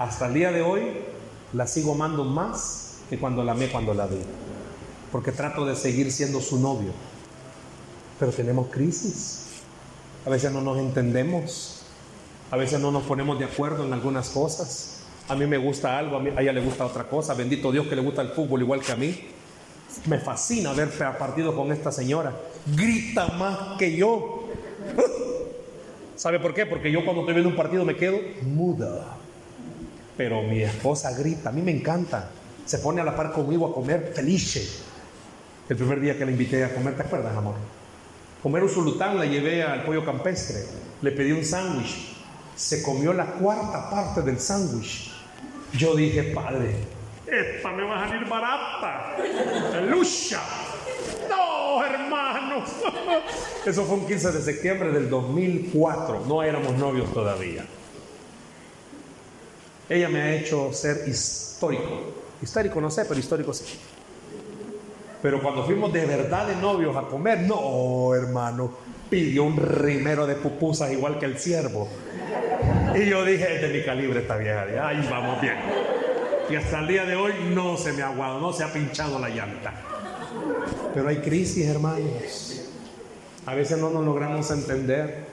Hasta 0.00 0.28
el 0.28 0.32
día 0.32 0.50
de 0.50 0.62
hoy 0.62 0.80
la 1.52 1.66
sigo 1.66 1.92
amando 1.92 2.24
más 2.24 3.00
que 3.10 3.18
cuando 3.18 3.44
la 3.44 3.52
amé 3.52 3.68
cuando 3.68 3.92
la 3.92 4.06
vi. 4.06 4.16
Porque 5.12 5.30
trato 5.30 5.66
de 5.66 5.76
seguir 5.76 6.10
siendo 6.10 6.40
su 6.40 6.58
novio. 6.58 6.92
Pero 8.18 8.32
tenemos 8.32 8.68
crisis. 8.68 9.44
A 10.24 10.30
veces 10.30 10.52
no 10.52 10.62
nos 10.62 10.78
entendemos. 10.78 11.82
A 12.50 12.56
veces 12.56 12.80
no 12.80 12.90
nos 12.90 13.02
ponemos 13.02 13.38
de 13.38 13.44
acuerdo 13.44 13.84
en 13.84 13.92
algunas 13.92 14.30
cosas. 14.30 15.02
A 15.28 15.34
mí 15.34 15.46
me 15.46 15.58
gusta 15.58 15.98
algo, 15.98 16.16
a, 16.16 16.40
ella 16.40 16.54
le 16.54 16.62
gusta 16.62 16.86
otra 16.86 17.04
cosa. 17.04 17.34
Bendito 17.34 17.70
Dios 17.70 17.86
que 17.86 17.94
le 17.94 18.00
gusta 18.00 18.22
el 18.22 18.30
fútbol 18.30 18.62
igual 18.62 18.80
que 18.80 18.92
a 18.92 18.96
mí. 18.96 19.14
Me 20.06 20.18
fascina 20.18 20.72
ver 20.72 20.88
partido 21.18 21.54
con 21.54 21.72
esta 21.72 21.92
señora. 21.92 22.32
Grita 22.74 23.28
más 23.36 23.76
que 23.78 23.94
yo. 23.94 24.48
¿Sabe 26.16 26.40
por 26.40 26.54
qué? 26.54 26.64
Porque 26.64 26.90
yo 26.90 27.04
cuando 27.04 27.20
estoy 27.20 27.34
viendo 27.34 27.50
un 27.50 27.56
partido 27.56 27.84
me 27.84 27.96
quedo 27.96 28.18
muda 28.40 29.18
pero 30.16 30.42
mi 30.42 30.62
esposa 30.62 31.12
grita, 31.16 31.50
a 31.50 31.52
mí 31.52 31.62
me 31.62 31.72
encanta. 31.72 32.30
Se 32.64 32.78
pone 32.78 33.00
a 33.00 33.04
la 33.04 33.16
par 33.16 33.32
conmigo 33.32 33.66
a 33.66 33.74
comer 33.74 34.12
feliz. 34.14 34.82
El 35.68 35.76
primer 35.76 36.00
día 36.00 36.16
que 36.18 36.24
la 36.24 36.30
invité 36.30 36.64
a 36.64 36.74
comer, 36.74 36.96
¿te 36.96 37.02
acuerdas, 37.02 37.36
amor? 37.36 37.54
Comer 38.42 38.62
un 38.62 38.68
sultán, 38.68 39.18
la 39.18 39.26
llevé 39.26 39.62
al 39.62 39.84
pollo 39.84 40.04
campestre, 40.04 40.64
le 41.02 41.10
pedí 41.12 41.32
un 41.32 41.44
sándwich, 41.44 42.16
se 42.56 42.82
comió 42.82 43.12
la 43.12 43.26
cuarta 43.26 43.90
parte 43.90 44.22
del 44.22 44.40
sándwich. 44.40 45.12
Yo 45.72 45.94
dije, 45.94 46.24
padre, 46.34 46.74
esta 47.26 47.70
me 47.70 47.84
va 47.84 48.04
a 48.04 48.08
salir 48.08 48.28
barata. 48.28 49.16
Lucha. 49.88 50.40
No, 51.28 51.84
hermanos. 51.84 52.70
Eso 53.66 53.84
fue 53.84 53.96
un 53.96 54.06
15 54.06 54.32
de 54.32 54.42
septiembre 54.42 54.90
del 54.90 55.08
2004. 55.08 56.24
No 56.26 56.42
éramos 56.42 56.76
novios 56.76 57.12
todavía. 57.12 57.64
Ella 59.90 60.08
me 60.08 60.22
ha 60.22 60.34
hecho 60.36 60.72
ser 60.72 61.02
histórico. 61.08 62.12
Histórico 62.40 62.80
no 62.80 62.92
sé, 62.92 63.04
pero 63.06 63.18
histórico 63.18 63.52
sí. 63.52 63.64
Pero 65.20 65.42
cuando 65.42 65.64
fuimos 65.64 65.92
de 65.92 66.06
verdad 66.06 66.46
de 66.46 66.54
novios 66.54 66.96
a 66.96 67.02
comer, 67.02 67.40
no, 67.40 68.14
hermano, 68.14 68.70
pidió 69.10 69.42
un 69.42 69.56
rimero 69.56 70.28
de 70.28 70.36
pupusas 70.36 70.92
igual 70.92 71.18
que 71.18 71.26
el 71.26 71.38
siervo. 71.38 71.88
Y 72.94 73.04
yo 73.06 73.24
dije, 73.24 73.56
es 73.56 73.62
de 73.62 73.68
mi 73.68 73.84
calibre 73.84 74.20
esta 74.20 74.36
vieja. 74.36 74.64
Ay, 74.80 75.06
vamos 75.10 75.40
bien. 75.40 75.56
Y 76.48 76.54
hasta 76.54 76.78
el 76.78 76.86
día 76.86 77.04
de 77.04 77.16
hoy 77.16 77.32
no 77.52 77.76
se 77.76 77.92
me 77.92 78.02
ha 78.02 78.08
aguado, 78.10 78.40
no 78.40 78.52
se 78.52 78.62
ha 78.62 78.72
pinchado 78.72 79.18
la 79.18 79.28
llanta. 79.28 79.74
Pero 80.94 81.08
hay 81.08 81.18
crisis, 81.18 81.66
hermanos. 81.66 82.62
A 83.44 83.54
veces 83.56 83.76
no 83.78 83.90
nos 83.90 84.04
logramos 84.04 84.50
entender. 84.52 85.29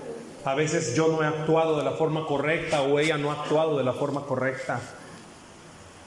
A 0.48 0.56
veces 0.56 0.96
yo 0.96 1.10
no 1.10 1.22
he 1.22 1.28
actuado 1.28 1.78
de 1.78 1.84
la 1.84 1.92
forma 1.92 2.26
correcta 2.26 2.82
o 2.82 3.00
ella 3.00 3.18
no 3.18 3.32
ha 3.32 3.42
actuado 3.42 3.78
de 3.78 3.84
la 3.84 3.92
forma 3.92 4.22
correcta. 4.22 4.80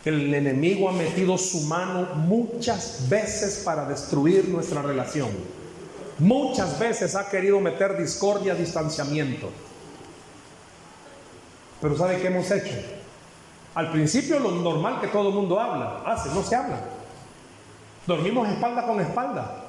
El 0.02 0.32
enemigo 0.32 0.88
ha 0.88 0.92
metido 0.92 1.36
su 1.36 1.60
mano 1.64 2.08
muchas 2.14 3.06
veces 3.10 3.60
para 3.66 3.84
destruir 3.84 4.48
nuestra 4.48 4.80
relación. 4.80 5.28
Muchas 6.18 6.78
veces 6.78 7.16
ha 7.16 7.28
querido 7.28 7.60
meter 7.60 7.98
discordia, 7.98 8.54
distanciamiento. 8.54 9.50
Pero 11.82 11.98
¿sabe 11.98 12.18
qué 12.18 12.28
hemos 12.28 12.50
hecho? 12.50 12.72
Al 13.74 13.92
principio 13.92 14.38
lo 14.38 14.52
normal 14.52 15.02
que 15.02 15.08
todo 15.08 15.28
el 15.28 15.34
mundo 15.34 15.60
habla, 15.60 16.02
hace, 16.06 16.30
no 16.30 16.42
se 16.42 16.56
habla. 16.56 16.80
Dormimos 18.06 18.48
espalda 18.48 18.86
con 18.86 19.02
espalda. 19.02 19.64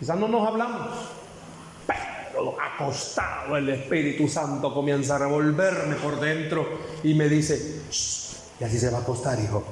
Quizás 0.00 0.18
no 0.18 0.26
nos 0.26 0.44
hablamos 0.44 0.88
acostado, 2.60 3.56
el 3.56 3.68
Espíritu 3.68 4.28
Santo 4.28 4.72
comienza 4.72 5.16
a 5.16 5.18
revolverme 5.18 5.96
por 5.96 6.20
dentro 6.20 6.80
y 7.02 7.14
me 7.14 7.28
dice, 7.28 7.82
y 8.60 8.64
así 8.64 8.78
se 8.78 8.90
va 8.90 8.98
a 8.98 9.00
acostar, 9.02 9.38
hijo. 9.40 9.64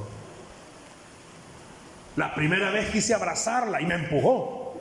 La 2.17 2.35
primera 2.35 2.71
vez 2.71 2.91
quise 2.91 3.15
abrazarla 3.15 3.81
y 3.81 3.87
me 3.87 3.95
empujó. 3.95 4.77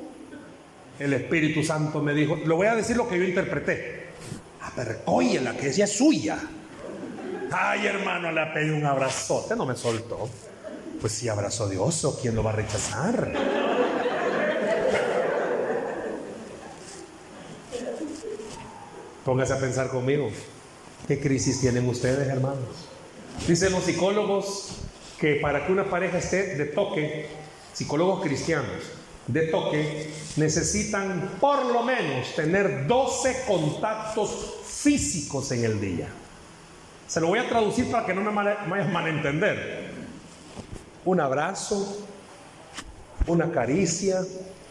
El 0.99 1.13
Espíritu 1.13 1.63
Santo 1.63 2.01
me 2.01 2.13
dijo, 2.13 2.35
lo 2.45 2.55
voy 2.55 2.67
a 2.67 2.75
decir 2.75 2.95
lo 2.95 3.07
que 3.07 3.17
yo 3.17 3.23
interpreté. 3.23 4.09
la 5.41 5.53
que 5.57 5.69
ella 5.69 5.85
es 5.85 5.97
suya. 5.97 6.37
Ay, 7.51 7.85
hermano, 7.87 8.31
le 8.31 8.45
pedí 8.47 8.69
un 8.69 8.85
abrazote, 8.85 9.55
no 9.55 9.65
me 9.65 9.75
soltó. 9.75 10.29
Pues 11.01 11.13
si 11.13 11.27
abrazó 11.27 11.67
Dios, 11.67 12.19
¿quién 12.21 12.35
lo 12.35 12.43
va 12.43 12.51
a 12.51 12.55
rechazar? 12.55 13.33
Póngase 19.25 19.53
a 19.53 19.59
pensar 19.59 19.89
conmigo. 19.89 20.29
¿Qué 21.07 21.19
crisis 21.19 21.61
tienen 21.61 21.87
ustedes, 21.87 22.27
hermanos? 22.27 22.89
Dicen 23.47 23.71
los 23.71 23.83
psicólogos 23.83 24.79
que 25.17 25.35
para 25.35 25.65
que 25.65 25.71
una 25.71 25.89
pareja 25.89 26.17
esté 26.17 26.55
de 26.55 26.65
toque, 26.65 27.27
psicólogos 27.73 28.21
cristianos, 28.21 28.83
de 29.27 29.47
toque, 29.47 30.09
necesitan 30.35 31.37
por 31.39 31.65
lo 31.65 31.83
menos 31.83 32.35
tener 32.35 32.85
12 32.87 33.43
contactos 33.47 34.55
físicos 34.65 35.51
en 35.53 35.63
el 35.63 35.79
día. 35.79 36.07
Se 37.07 37.21
lo 37.21 37.27
voy 37.27 37.39
a 37.39 37.47
traducir 37.47 37.89
para 37.89 38.05
que 38.05 38.13
no 38.13 38.21
me 38.21 38.31
vayas 38.31 38.87
a 38.87 38.91
malentender. 38.91 39.91
Un 41.05 41.21
abrazo, 41.21 42.05
una 43.27 43.51
caricia, 43.51 44.21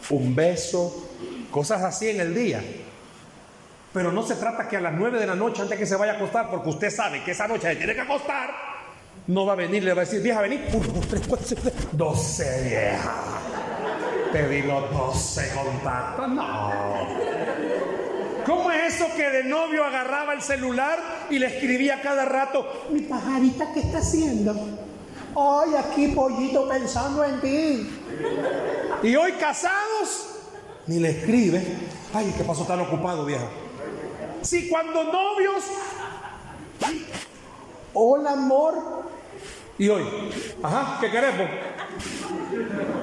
un 0.09 0.35
beso, 0.35 1.09
cosas 1.49 1.81
así 1.81 2.09
en 2.09 2.21
el 2.21 2.35
día. 2.35 2.63
Pero 3.93 4.11
no 4.11 4.23
se 4.23 4.35
trata 4.35 4.67
que 4.67 4.77
a 4.77 4.81
las 4.81 4.93
9 4.93 5.19
de 5.19 5.27
la 5.27 5.35
noche, 5.35 5.61
antes 5.61 5.77
que 5.77 5.85
se 5.85 5.95
vaya 5.95 6.13
a 6.13 6.15
acostar, 6.15 6.49
porque 6.49 6.69
usted 6.69 6.89
sabe 6.89 7.23
que 7.23 7.31
esa 7.31 7.47
noche 7.47 7.67
se 7.69 7.75
tiene 7.75 7.93
que 7.93 8.01
acostar, 8.01 8.49
no 9.27 9.45
va 9.45 9.53
a 9.53 9.55
venir, 9.55 9.83
le 9.83 9.93
va 9.93 10.01
a 10.01 10.05
decir, 10.05 10.21
vieja, 10.21 10.41
vení, 10.41 10.59
1, 10.73 10.87
2, 10.93 11.07
3, 11.07 11.21
4, 11.27 11.47
5, 11.47 11.61
6, 11.63 11.75
12, 11.91 12.69
vieja. 12.69 13.13
Te 14.31 14.49
di 14.49 14.63
los 14.63 14.91
12 14.91 15.51
contactos. 15.53 16.27
No. 16.29 16.71
¿Cómo 18.47 18.71
es 18.71 18.95
eso 18.95 19.05
que 19.15 19.29
de 19.29 19.43
novio 19.43 19.85
agarraba 19.85 20.33
el 20.33 20.41
celular 20.41 20.99
y 21.29 21.37
le 21.37 21.45
escribía 21.45 22.01
cada 22.01 22.25
rato, 22.25 22.87
mi 22.89 23.01
pajarita, 23.01 23.71
¿qué 23.73 23.81
está 23.81 23.99
haciendo? 23.99 24.53
Ay, 25.35 25.75
aquí 25.75 26.07
pollito 26.09 26.67
pensando 26.67 27.23
en 27.23 27.39
ti. 27.41 27.89
Y 29.03 29.15
hoy 29.15 29.33
casados, 29.33 30.39
ni 30.87 30.99
le 30.99 31.11
escribe. 31.11 31.63
Ay, 32.13 32.33
¿qué 32.35 32.43
pasó 32.43 32.65
tan 32.65 32.79
ocupado, 32.81 33.25
vieja? 33.25 33.45
Si 34.43 34.67
cuando 34.67 35.05
novios, 35.05 35.63
hola 37.93 38.31
amor. 38.31 38.73
Y 39.77 39.87
hoy, 39.87 40.03
ajá, 40.61 40.97
¿qué 40.99 41.09
queremos? 41.09 41.49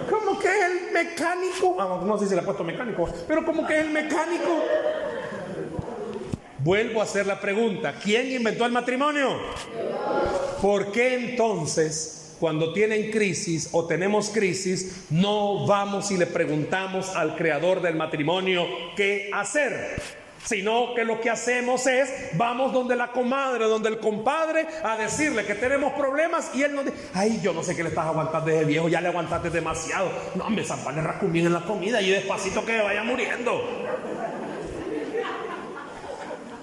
¿Cómo 0.09 0.39
que 0.39 0.49
es 0.49 0.65
el 0.65 0.93
mecánico? 0.93 2.03
No 2.05 2.19
sé 2.19 2.29
si 2.29 2.35
le 2.35 2.43
ha 2.43 2.45
puesto 2.45 2.63
mecánico, 2.63 3.09
pero 3.27 3.45
¿cómo 3.45 3.67
que 3.67 3.79
es 3.79 3.87
el 3.87 3.91
mecánico? 3.91 4.63
Vuelvo 6.59 7.01
a 7.01 7.05
hacer 7.05 7.27
la 7.27 7.41
pregunta, 7.41 7.95
¿quién 8.01 8.31
inventó 8.31 8.67
el 8.67 8.73
matrimonio? 8.73 9.37
¿Por 10.61 10.93
qué 10.93 11.15
entonces, 11.15 12.37
cuando 12.39 12.75
tienen 12.75 13.11
crisis 13.11 13.71
o 13.73 13.87
tenemos 13.87 14.29
crisis, 14.29 15.07
no 15.09 15.67
vamos 15.67 16.11
y 16.11 16.19
le 16.19 16.27
preguntamos 16.27 17.17
al 17.17 17.35
creador 17.35 17.81
del 17.81 17.97
matrimonio 17.97 18.67
qué 18.95 19.31
hacer? 19.33 20.21
Sino 20.45 20.95
que 20.95 21.05
lo 21.05 21.21
que 21.21 21.31
hacemos 21.31 21.87
es, 21.87 22.11
vamos 22.35 22.73
donde 22.73 22.97
la 22.97 23.13
comadre, 23.13 23.67
donde 23.67 23.89
el 23.89 23.99
compadre, 23.99 24.67
a 24.83 24.97
decirle 24.97 25.45
que 25.45 25.55
tenemos 25.55 25.93
problemas 25.93 26.51
y 26.55 26.63
él 26.63 26.75
nos 26.75 26.85
dice, 26.87 26.97
ay, 27.15 27.41
yo 27.43 27.53
no 27.53 27.63
sé 27.63 27.77
qué 27.77 27.83
le 27.83 27.91
estás 27.91 28.07
aguantando 28.07 28.47
desde 28.51 28.65
viejo, 28.65 28.89
ya 28.89 29.01
le 29.01 29.09
aguantaste 29.09 29.51
demasiado. 29.51 30.11
No, 30.35 30.45
hombre, 30.45 30.65
zampale 30.65 31.03
racumín 31.03 31.47
en 31.47 31.53
la 31.53 31.63
comida 31.63 32.01
y 32.01 32.11
despacito 32.11 32.65
que 32.65 32.81
vaya 32.81 33.03
muriendo. 33.05 33.61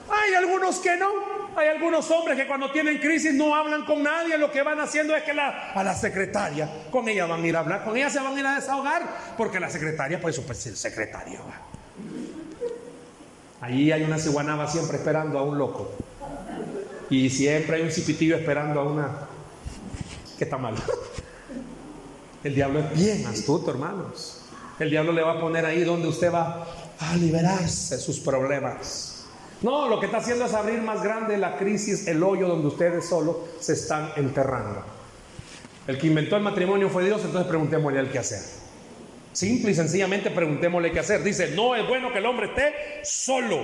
Hay 0.09 0.33
algunos 0.33 0.79
que 0.79 0.95
no. 0.97 1.37
Hay 1.55 1.69
algunos 1.69 2.11
hombres 2.11 2.37
que 2.37 2.45
cuando 2.45 2.69
tienen 2.71 2.99
crisis 2.99 3.33
no 3.33 3.55
hablan 3.55 3.83
con 3.83 4.03
nadie, 4.03 4.37
lo 4.37 4.51
que 4.51 4.61
van 4.61 4.79
haciendo 4.79 5.15
es 5.15 5.23
que 5.23 5.31
a 5.31 5.83
la 5.83 5.95
secretaria, 5.95 6.69
con 6.91 7.09
ella 7.09 7.25
van 7.25 7.41
a 7.41 7.47
ir 7.47 7.55
a 7.55 7.61
hablar, 7.61 7.83
con 7.83 7.97
ella 7.97 8.11
se 8.11 8.19
van 8.19 8.37
a 8.37 8.39
ir 8.39 8.45
a 8.45 8.55
desahogar, 8.55 9.01
porque 9.35 9.59
la 9.59 9.67
secretaria, 9.67 10.21
pues 10.21 10.35
eso 10.35 10.45
pues 10.45 10.67
el 10.67 10.77
secretario. 10.77 11.39
Allí 13.61 13.91
hay 13.91 14.03
una 14.03 14.19
ciguanaba 14.19 14.67
siempre 14.67 14.97
esperando 14.97 15.39
a 15.39 15.43
un 15.43 15.57
loco. 15.57 15.91
Y 17.09 17.29
siempre 17.29 17.77
hay 17.77 17.81
un 17.83 17.91
cipitillo 17.91 18.35
esperando 18.35 18.79
a 18.79 18.83
una 18.83 19.19
que 20.37 20.43
está 20.43 20.57
mal. 20.57 20.75
El 22.43 22.53
diablo 22.53 22.79
es 22.79 22.93
bien 22.93 23.25
astuto, 23.25 23.71
hermanos. 23.71 24.41
El 24.79 24.89
diablo 24.89 25.11
le 25.11 25.23
va 25.23 25.33
a 25.33 25.39
poner 25.39 25.65
ahí 25.65 25.83
donde 25.83 26.07
usted 26.07 26.31
va 26.31 26.67
a 26.99 27.15
liberarse 27.15 27.97
sus 27.97 28.19
problemas. 28.19 29.25
No, 29.61 29.87
lo 29.89 29.99
que 29.99 30.05
está 30.05 30.19
haciendo 30.19 30.45
es 30.45 30.53
abrir 30.53 30.81
más 30.81 31.01
grande 31.01 31.37
la 31.37 31.57
crisis, 31.57 32.07
el 32.07 32.21
hoyo 32.21 32.47
donde 32.47 32.67
ustedes 32.67 33.05
solo 33.05 33.45
se 33.59 33.73
están 33.73 34.11
enterrando. 34.15 34.83
El 35.87 35.97
que 35.97 36.07
inventó 36.07 36.35
el 36.35 36.43
matrimonio 36.43 36.89
fue 36.89 37.05
Dios, 37.05 37.21
entonces 37.23 37.47
preguntémosle 37.47 37.99
al 37.99 38.11
qué 38.11 38.19
hacer. 38.19 38.66
Simple 39.37 39.69
y 39.69 39.75
sencillamente 39.75 40.31
preguntémosle 40.31 40.91
qué 40.91 40.99
hacer. 40.99 41.21
Dice, 41.21 41.51
no 41.51 41.75
es 41.75 41.87
bueno 41.87 42.11
que 42.11 42.17
el 42.17 42.25
hombre 42.25 42.47
esté 42.47 42.73
solo. 43.03 43.59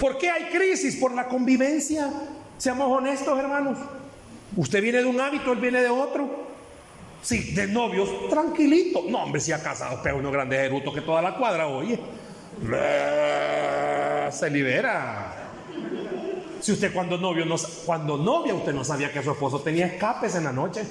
¿Por 0.00 0.18
qué 0.18 0.28
hay 0.28 0.46
crisis? 0.46 0.96
Por 0.96 1.14
la 1.14 1.28
convivencia. 1.28 2.10
Seamos 2.58 2.88
honestos, 2.90 3.38
hermanos. 3.38 3.78
Usted 4.56 4.82
viene 4.82 4.98
de 4.98 5.04
un 5.04 5.20
hábito, 5.20 5.52
él 5.52 5.60
viene 5.60 5.80
de 5.80 5.88
otro. 5.88 6.48
Sí, 7.22 7.52
de 7.52 7.68
novios, 7.68 8.28
tranquilito. 8.28 9.04
No, 9.08 9.22
hombre, 9.22 9.40
si 9.40 9.52
ha 9.52 9.62
casado, 9.62 10.00
pero 10.02 10.16
unos 10.16 10.32
grandes 10.32 10.58
erutos 10.58 10.92
que 10.92 11.02
toda 11.02 11.22
la 11.22 11.36
cuadra, 11.36 11.68
oye. 11.68 12.00
Se 14.32 14.50
libera. 14.50 15.41
Si 16.62 16.70
usted 16.70 16.92
cuando 16.92 17.18
novio 17.18 17.44
no, 17.44 17.56
cuando 17.84 18.16
novia 18.16 18.54
usted 18.54 18.72
no 18.72 18.84
sabía 18.84 19.12
que 19.12 19.20
su 19.20 19.32
esposo 19.32 19.60
tenía 19.60 19.86
escapes 19.86 20.36
en 20.36 20.44
la 20.44 20.52
noche. 20.52 20.84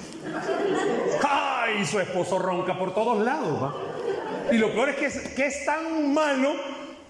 ¡Ay! 1.27 1.85
Su 1.85 1.97
esposo 1.97 2.37
ronca 2.37 2.77
por 2.77 2.93
todos 2.93 3.23
lados. 3.23 3.73
Y 4.51 4.57
lo 4.57 4.73
peor 4.73 4.89
es 4.89 4.95
que, 4.97 5.33
que 5.33 5.45
es 5.45 5.65
tan 5.65 6.13
malo 6.13 6.51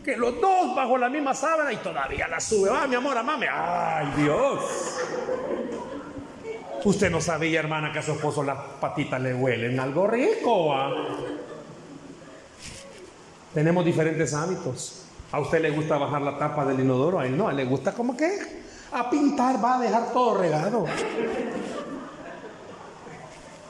que 0.06 0.15
los 0.15 0.39
dos 0.39 0.76
bajo 0.76 0.95
la 0.95 1.10
misma 1.10 1.34
sábana 1.34 1.74
y 1.74 1.78
todavía 1.78 2.28
la 2.28 2.39
sube. 2.39 2.69
Va, 2.69 2.86
mi 2.86 2.93
amor, 2.93 3.17
amame. 3.17 3.47
¡Ay, 3.52 4.13
Dios! 4.17 4.62
Usted 6.84 7.10
no 7.10 7.19
sabía, 7.19 7.62
hermana, 7.62 7.91
que 7.91 7.97
a 7.97 8.04
su 8.04 8.12
esposo 8.12 8.43
las 8.43 8.60
patitas 8.80 9.19
le 9.21 9.34
huelen 9.34 9.80
algo 9.80 10.06
rico. 10.06 10.76
Tenemos 13.56 13.84
diferentes 13.84 14.36
hábitos. 14.36 15.00
A 15.32 15.39
usted 15.39 15.62
le 15.62 15.70
gusta 15.70 15.98
bajar 15.98 16.22
la 16.22 16.38
tapa 16.38 16.65
del 16.65 16.80
inodoro, 16.82 17.20
a 17.20 17.26
él 17.26 17.38
no, 17.38 17.48
a 17.48 17.54
le 17.54 17.65
gusta 17.65 17.94
como 17.94 18.17
que 18.17 18.62
a 18.91 19.10
pintar, 19.10 19.63
va 19.63 19.78
a 19.78 19.80
dejar 19.80 20.12
todo 20.12 20.38
regado. 20.38 20.86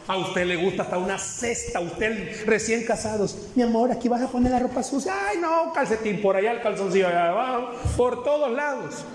A 0.07 0.17
usted 0.17 0.45
le 0.45 0.55
gusta 0.57 0.83
hasta 0.83 0.97
una 0.97 1.17
cesta, 1.17 1.79
usted 1.79 2.45
recién 2.45 2.83
casados. 2.83 3.37
Mi 3.55 3.61
amor, 3.61 3.91
aquí 3.91 4.09
vas 4.09 4.21
a 4.21 4.27
poner 4.27 4.51
la 4.51 4.59
ropa 4.59 4.81
sucia. 4.81 5.13
Ay, 5.29 5.37
no, 5.37 5.71
calcetín 5.73 6.21
por 6.21 6.35
allá, 6.35 6.51
el 6.51 6.61
calzoncillo 6.61 7.07
allá 7.07 7.29
abajo, 7.29 7.69
por 7.95 8.23
todos 8.23 8.51
lados. 8.51 9.05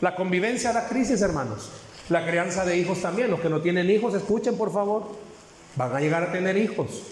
La 0.00 0.14
convivencia 0.14 0.72
da 0.72 0.86
crisis, 0.88 1.20
hermanos. 1.20 1.70
La 2.08 2.24
crianza 2.24 2.64
de 2.64 2.78
hijos 2.78 3.02
también. 3.02 3.30
Los 3.30 3.40
que 3.40 3.50
no 3.50 3.60
tienen 3.60 3.90
hijos, 3.90 4.14
escuchen 4.14 4.56
por 4.56 4.72
favor. 4.72 5.02
Van 5.74 5.94
a 5.94 6.00
llegar 6.00 6.22
a 6.22 6.32
tener 6.32 6.56
hijos. 6.56 7.02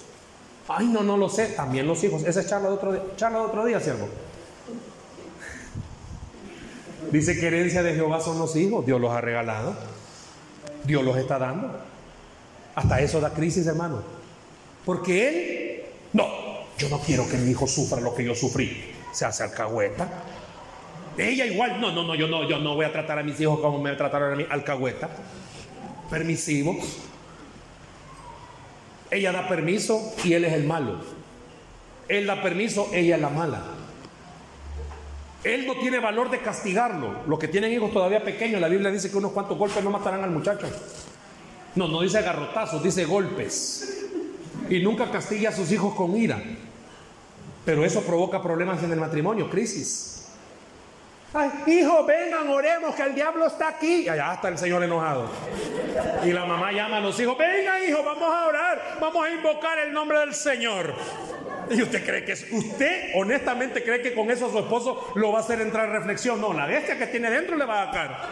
Ay, 0.68 0.86
no, 0.86 1.02
no 1.02 1.16
lo 1.16 1.28
sé. 1.28 1.48
También 1.48 1.86
los 1.86 2.02
hijos. 2.04 2.22
Esa 2.22 2.40
es 2.40 2.46
charla 2.46 2.68
de 2.68 2.74
otro 2.74 3.16
charla 3.16 3.40
de 3.40 3.44
otro 3.44 3.64
día, 3.64 3.80
siervo. 3.80 4.08
Dice 7.16 7.40
que 7.40 7.46
herencia 7.46 7.82
de 7.82 7.94
Jehová 7.94 8.20
son 8.20 8.38
los 8.38 8.54
hijos. 8.56 8.84
Dios 8.84 9.00
los 9.00 9.10
ha 9.10 9.22
regalado. 9.22 9.74
Dios 10.84 11.02
los 11.02 11.16
está 11.16 11.38
dando. 11.38 11.74
Hasta 12.74 13.00
eso 13.00 13.22
da 13.22 13.32
crisis, 13.32 13.66
hermano. 13.66 14.02
Porque 14.84 15.28
él, 15.28 15.82
no, 16.12 16.26
yo 16.76 16.90
no 16.90 16.98
quiero 16.98 17.26
que 17.26 17.38
mi 17.38 17.52
hijo 17.52 17.66
sufra 17.66 18.02
lo 18.02 18.14
que 18.14 18.22
yo 18.22 18.34
sufrí. 18.34 18.92
Se 19.12 19.24
hace 19.24 19.44
alcahueta. 19.44 20.06
Ella 21.16 21.46
igual, 21.46 21.80
no, 21.80 21.90
no, 21.90 22.02
no, 22.02 22.14
yo 22.14 22.28
no, 22.28 22.46
yo 22.46 22.58
no 22.58 22.74
voy 22.74 22.84
a 22.84 22.92
tratar 22.92 23.18
a 23.18 23.22
mis 23.22 23.40
hijos 23.40 23.60
como 23.60 23.80
me 23.80 23.94
trataron 23.94 24.34
a 24.34 24.36
mí, 24.36 24.44
alcahueta. 24.50 25.08
Permisivos. 26.10 26.98
Ella 29.10 29.32
da 29.32 29.48
permiso 29.48 30.12
y 30.22 30.34
él 30.34 30.44
es 30.44 30.52
el 30.52 30.64
malo. 30.64 31.00
Él 32.08 32.26
da 32.26 32.42
permiso, 32.42 32.90
ella 32.92 33.14
es 33.14 33.22
la 33.22 33.30
mala. 33.30 33.75
Él 35.54 35.66
no 35.66 35.76
tiene 35.76 36.00
valor 36.00 36.28
de 36.28 36.40
castigarlo. 36.40 37.22
Los 37.26 37.38
que 37.38 37.46
tienen 37.46 37.72
hijos 37.72 37.92
todavía 37.92 38.24
pequeños, 38.24 38.60
la 38.60 38.68
Biblia 38.68 38.90
dice 38.90 39.10
que 39.10 39.16
unos 39.16 39.32
cuantos 39.32 39.56
golpes 39.56 39.82
no 39.84 39.90
matarán 39.90 40.24
al 40.24 40.30
muchacho. 40.30 40.66
No, 41.76 41.86
no 41.86 42.00
dice 42.00 42.20
garrotazos, 42.20 42.82
dice 42.82 43.04
golpes. 43.04 44.06
Y 44.68 44.80
nunca 44.80 45.10
castiga 45.10 45.50
a 45.50 45.52
sus 45.52 45.70
hijos 45.70 45.94
con 45.94 46.16
ira. 46.16 46.42
Pero 47.64 47.84
eso 47.84 48.02
provoca 48.02 48.42
problemas 48.42 48.82
en 48.82 48.92
el 48.92 48.98
matrimonio, 48.98 49.48
crisis. 49.48 50.26
Ay, 51.32 51.50
hijo, 51.66 52.04
vengan, 52.04 52.48
oremos, 52.48 52.94
que 52.94 53.02
el 53.02 53.14
diablo 53.14 53.46
está 53.46 53.68
aquí. 53.68 54.02
Y 54.02 54.08
allá 54.08 54.34
está 54.34 54.48
el 54.48 54.58
Señor 54.58 54.82
enojado. 54.82 55.28
Y 56.24 56.32
la 56.32 56.44
mamá 56.44 56.72
llama 56.72 56.96
a 56.96 57.00
los 57.00 57.18
hijos, 57.20 57.36
vengan, 57.38 57.84
hijo, 57.88 58.02
vamos 58.02 58.34
a 58.34 58.46
orar, 58.46 58.98
vamos 59.00 59.24
a 59.24 59.30
invocar 59.30 59.78
el 59.78 59.92
nombre 59.92 60.18
del 60.20 60.34
Señor. 60.34 60.94
Y 61.70 61.82
usted 61.82 62.04
cree 62.04 62.24
que 62.24 62.32
usted 62.32 63.10
honestamente 63.14 63.82
cree 63.82 64.00
que 64.00 64.14
con 64.14 64.30
eso 64.30 64.50
su 64.50 64.58
esposo 64.58 65.12
lo 65.16 65.32
va 65.32 65.38
a 65.38 65.42
hacer 65.42 65.60
entrar 65.60 65.86
en 65.86 65.92
reflexión. 65.92 66.40
No, 66.40 66.52
la 66.52 66.66
bestia 66.66 66.98
que 66.98 67.06
tiene 67.06 67.30
dentro 67.30 67.56
le 67.56 67.64
va 67.64 67.82
a 67.82 67.86
sacar. 67.86 68.28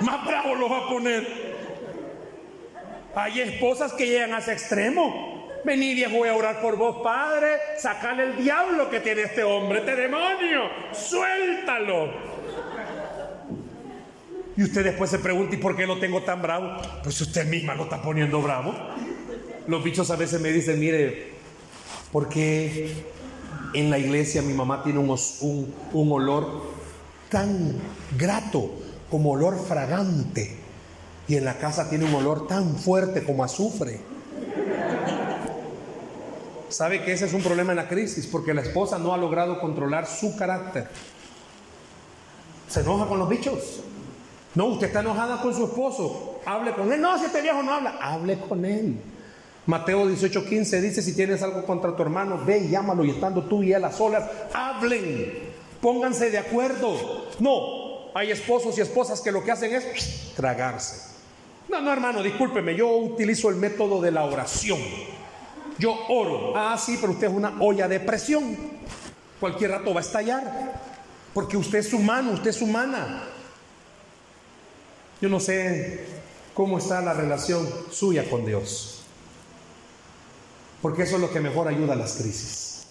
Más 0.00 0.26
bravo 0.26 0.54
lo 0.54 0.68
va 0.68 0.78
a 0.78 0.88
poner. 0.88 1.48
Hay 3.14 3.40
esposas 3.40 3.92
que 3.92 4.06
llegan 4.06 4.34
a 4.34 4.38
ese 4.38 4.52
extremo. 4.52 5.48
Vení 5.64 5.94
viejo, 5.94 6.18
voy 6.18 6.28
a 6.28 6.34
orar 6.34 6.60
por 6.60 6.76
vos, 6.76 6.98
Padre. 7.02 7.58
Sacale 7.76 8.24
el 8.24 8.36
diablo 8.36 8.90
que 8.90 9.00
tiene 9.00 9.22
este 9.22 9.42
hombre, 9.42 9.80
este 9.80 9.96
demonio. 9.96 10.62
Suéltalo. 10.92 12.12
Y 14.56 14.62
usted 14.64 14.82
después 14.84 15.10
se 15.10 15.20
pregunta, 15.20 15.54
¿y 15.54 15.58
por 15.58 15.76
qué 15.76 15.86
lo 15.86 15.98
tengo 15.98 16.22
tan 16.22 16.42
bravo? 16.42 16.76
Pues 17.02 17.20
usted 17.20 17.46
misma 17.46 17.74
lo 17.74 17.84
está 17.84 18.02
poniendo 18.02 18.40
bravo. 18.42 18.74
Los 19.68 19.84
bichos 19.84 20.10
a 20.10 20.16
veces 20.16 20.40
me 20.40 20.50
dicen, 20.50 20.80
mire, 20.80 21.37
porque 22.12 23.04
en 23.74 23.90
la 23.90 23.98
iglesia 23.98 24.42
mi 24.42 24.54
mamá 24.54 24.82
tiene 24.82 24.98
un, 24.98 25.10
un, 25.10 25.74
un 25.92 26.12
olor 26.12 26.62
tan 27.30 27.74
grato 28.16 28.70
como 29.10 29.32
olor 29.32 29.58
fragante 29.58 30.56
y 31.26 31.36
en 31.36 31.44
la 31.44 31.58
casa 31.58 31.88
tiene 31.88 32.06
un 32.06 32.14
olor 32.14 32.46
tan 32.46 32.76
fuerte 32.76 33.22
como 33.22 33.44
azufre. 33.44 34.00
¿Sabe 36.68 37.02
que 37.02 37.12
ese 37.12 37.26
es 37.26 37.32
un 37.32 37.42
problema 37.42 37.72
en 37.72 37.76
la 37.76 37.88
crisis? 37.88 38.26
Porque 38.26 38.52
la 38.52 38.62
esposa 38.62 38.98
no 38.98 39.12
ha 39.12 39.16
logrado 39.16 39.60
controlar 39.60 40.06
su 40.06 40.36
carácter. 40.36 40.88
Se 42.68 42.80
enoja 42.80 43.06
con 43.06 43.18
los 43.18 43.28
bichos. 43.28 43.80
No, 44.54 44.66
usted 44.66 44.88
está 44.88 45.00
enojada 45.00 45.40
con 45.40 45.54
su 45.54 45.64
esposo. 45.64 46.40
Hable 46.44 46.72
con 46.72 46.92
él. 46.92 47.00
No, 47.00 47.18
si 47.18 47.26
este 47.26 47.40
viejo 47.40 47.62
no 47.62 47.72
habla, 47.72 47.98
hable 48.00 48.38
con 48.40 48.64
él. 48.64 48.98
Mateo 49.68 50.08
18:15 50.08 50.80
dice, 50.80 51.02
si 51.02 51.12
tienes 51.12 51.42
algo 51.42 51.66
contra 51.66 51.94
tu 51.94 52.02
hermano, 52.02 52.42
ve 52.42 52.56
y 52.56 52.70
llámalo 52.70 53.04
y 53.04 53.10
estando 53.10 53.42
tú 53.42 53.62
y 53.62 53.74
él 53.74 53.84
a 53.84 53.92
solas, 53.92 54.24
hablen, 54.54 55.30
pónganse 55.82 56.30
de 56.30 56.38
acuerdo. 56.38 57.26
No, 57.38 58.10
hay 58.14 58.30
esposos 58.30 58.78
y 58.78 58.80
esposas 58.80 59.20
que 59.20 59.30
lo 59.30 59.44
que 59.44 59.52
hacen 59.52 59.74
es 59.74 60.32
tragarse. 60.34 61.10
No, 61.68 61.82
no, 61.82 61.92
hermano, 61.92 62.22
discúlpeme, 62.22 62.74
yo 62.74 62.96
utilizo 62.96 63.50
el 63.50 63.56
método 63.56 64.00
de 64.00 64.10
la 64.10 64.24
oración. 64.24 64.80
Yo 65.78 65.94
oro. 66.08 66.54
Ah, 66.56 66.78
sí, 66.82 66.96
pero 66.98 67.12
usted 67.12 67.26
es 67.26 67.34
una 67.34 67.54
olla 67.60 67.86
de 67.86 68.00
presión. 68.00 68.56
Cualquier 69.38 69.72
rato 69.72 69.92
va 69.92 70.00
a 70.00 70.02
estallar. 70.02 70.80
Porque 71.34 71.58
usted 71.58 71.80
es 71.80 71.92
humano, 71.92 72.32
usted 72.32 72.50
es 72.50 72.62
humana. 72.62 73.22
Yo 75.20 75.28
no 75.28 75.38
sé 75.38 76.06
cómo 76.54 76.78
está 76.78 77.02
la 77.02 77.12
relación 77.12 77.68
suya 77.90 78.28
con 78.30 78.46
Dios. 78.46 78.97
Porque 80.82 81.02
eso 81.02 81.16
es 81.16 81.20
lo 81.20 81.30
que 81.30 81.40
mejor 81.40 81.68
ayuda 81.68 81.94
a 81.94 81.96
las 81.96 82.14
crisis. 82.14 82.86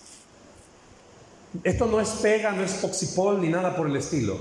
Esto 1.64 1.86
no 1.86 2.00
es 2.00 2.10
pega, 2.10 2.52
no 2.52 2.64
es 2.64 2.74
poxipol 2.74 3.42
ni 3.42 3.50
nada 3.50 3.76
por 3.76 3.88
el 3.88 3.96
estilo. 3.96 4.38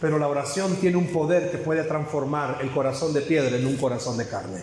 Pero 0.00 0.18
la 0.18 0.28
oración 0.28 0.76
tiene 0.76 0.96
un 0.96 1.06
poder 1.06 1.50
que 1.50 1.58
puede 1.58 1.82
transformar 1.84 2.58
el 2.60 2.70
corazón 2.70 3.14
de 3.14 3.22
piedra 3.22 3.56
en 3.56 3.66
un 3.66 3.76
corazón 3.76 4.18
de 4.18 4.28
carne. 4.28 4.60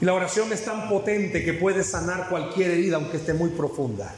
Y 0.00 0.04
la 0.04 0.14
oración 0.14 0.52
es 0.52 0.64
tan 0.64 0.88
potente 0.88 1.44
que 1.44 1.54
puede 1.54 1.84
sanar 1.84 2.28
cualquier 2.28 2.72
herida, 2.72 2.96
aunque 2.96 3.18
esté 3.18 3.34
muy 3.34 3.50
profunda. 3.50 4.12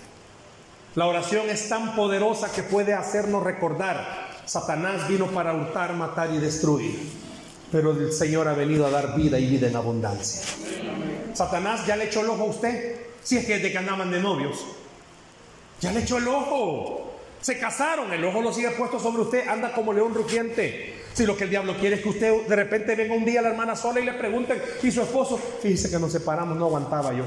La 0.94 1.06
oración 1.06 1.50
es 1.50 1.68
tan 1.68 1.94
poderosa 1.94 2.50
que 2.50 2.62
puede 2.62 2.94
hacernos 2.94 3.42
recordar, 3.42 4.30
Satanás 4.46 5.08
vino 5.08 5.26
para 5.26 5.52
hurtar, 5.52 5.92
matar 5.94 6.32
y 6.32 6.38
destruir, 6.38 6.98
pero 7.70 7.90
el 7.90 8.12
Señor 8.12 8.48
ha 8.48 8.54
venido 8.54 8.86
a 8.86 8.90
dar 8.90 9.14
vida 9.14 9.38
y 9.38 9.46
vida 9.46 9.68
en 9.68 9.76
abundancia. 9.76 10.40
Satanás 11.36 11.86
ya 11.86 11.96
le 11.96 12.04
echó 12.04 12.20
el 12.20 12.30
ojo 12.30 12.44
a 12.44 12.46
usted, 12.46 12.96
si 13.22 13.36
es 13.36 13.44
que 13.44 13.58
de 13.58 13.70
que 13.70 13.78
andaban 13.78 14.10
de 14.10 14.20
novios, 14.20 14.64
ya 15.80 15.92
le 15.92 16.00
echó 16.00 16.16
el 16.18 16.28
ojo. 16.28 17.12
Se 17.40 17.58
casaron, 17.58 18.12
el 18.12 18.24
ojo 18.24 18.40
lo 18.40 18.52
sigue 18.52 18.70
puesto 18.70 18.98
sobre 18.98 19.22
usted, 19.22 19.46
anda 19.46 19.72
como 19.72 19.92
león 19.92 20.14
rugiente. 20.14 20.94
Si 21.12 21.26
lo 21.26 21.36
que 21.36 21.44
el 21.44 21.50
diablo 21.50 21.76
quiere 21.78 21.96
es 21.96 22.02
que 22.02 22.08
usted 22.08 22.46
de 22.46 22.56
repente 22.56 22.94
venga 22.94 23.14
un 23.14 23.24
día 23.24 23.40
a 23.40 23.42
la 23.42 23.50
hermana 23.50 23.76
sola 23.76 24.00
y 24.00 24.04
le 24.04 24.14
pregunten, 24.14 24.60
¿y 24.82 24.90
su 24.90 25.02
esposo? 25.02 25.38
Fíjese 25.62 25.90
que 25.90 25.98
nos 25.98 26.10
separamos, 26.10 26.56
no 26.56 26.66
aguantaba 26.66 27.12
yo. 27.12 27.24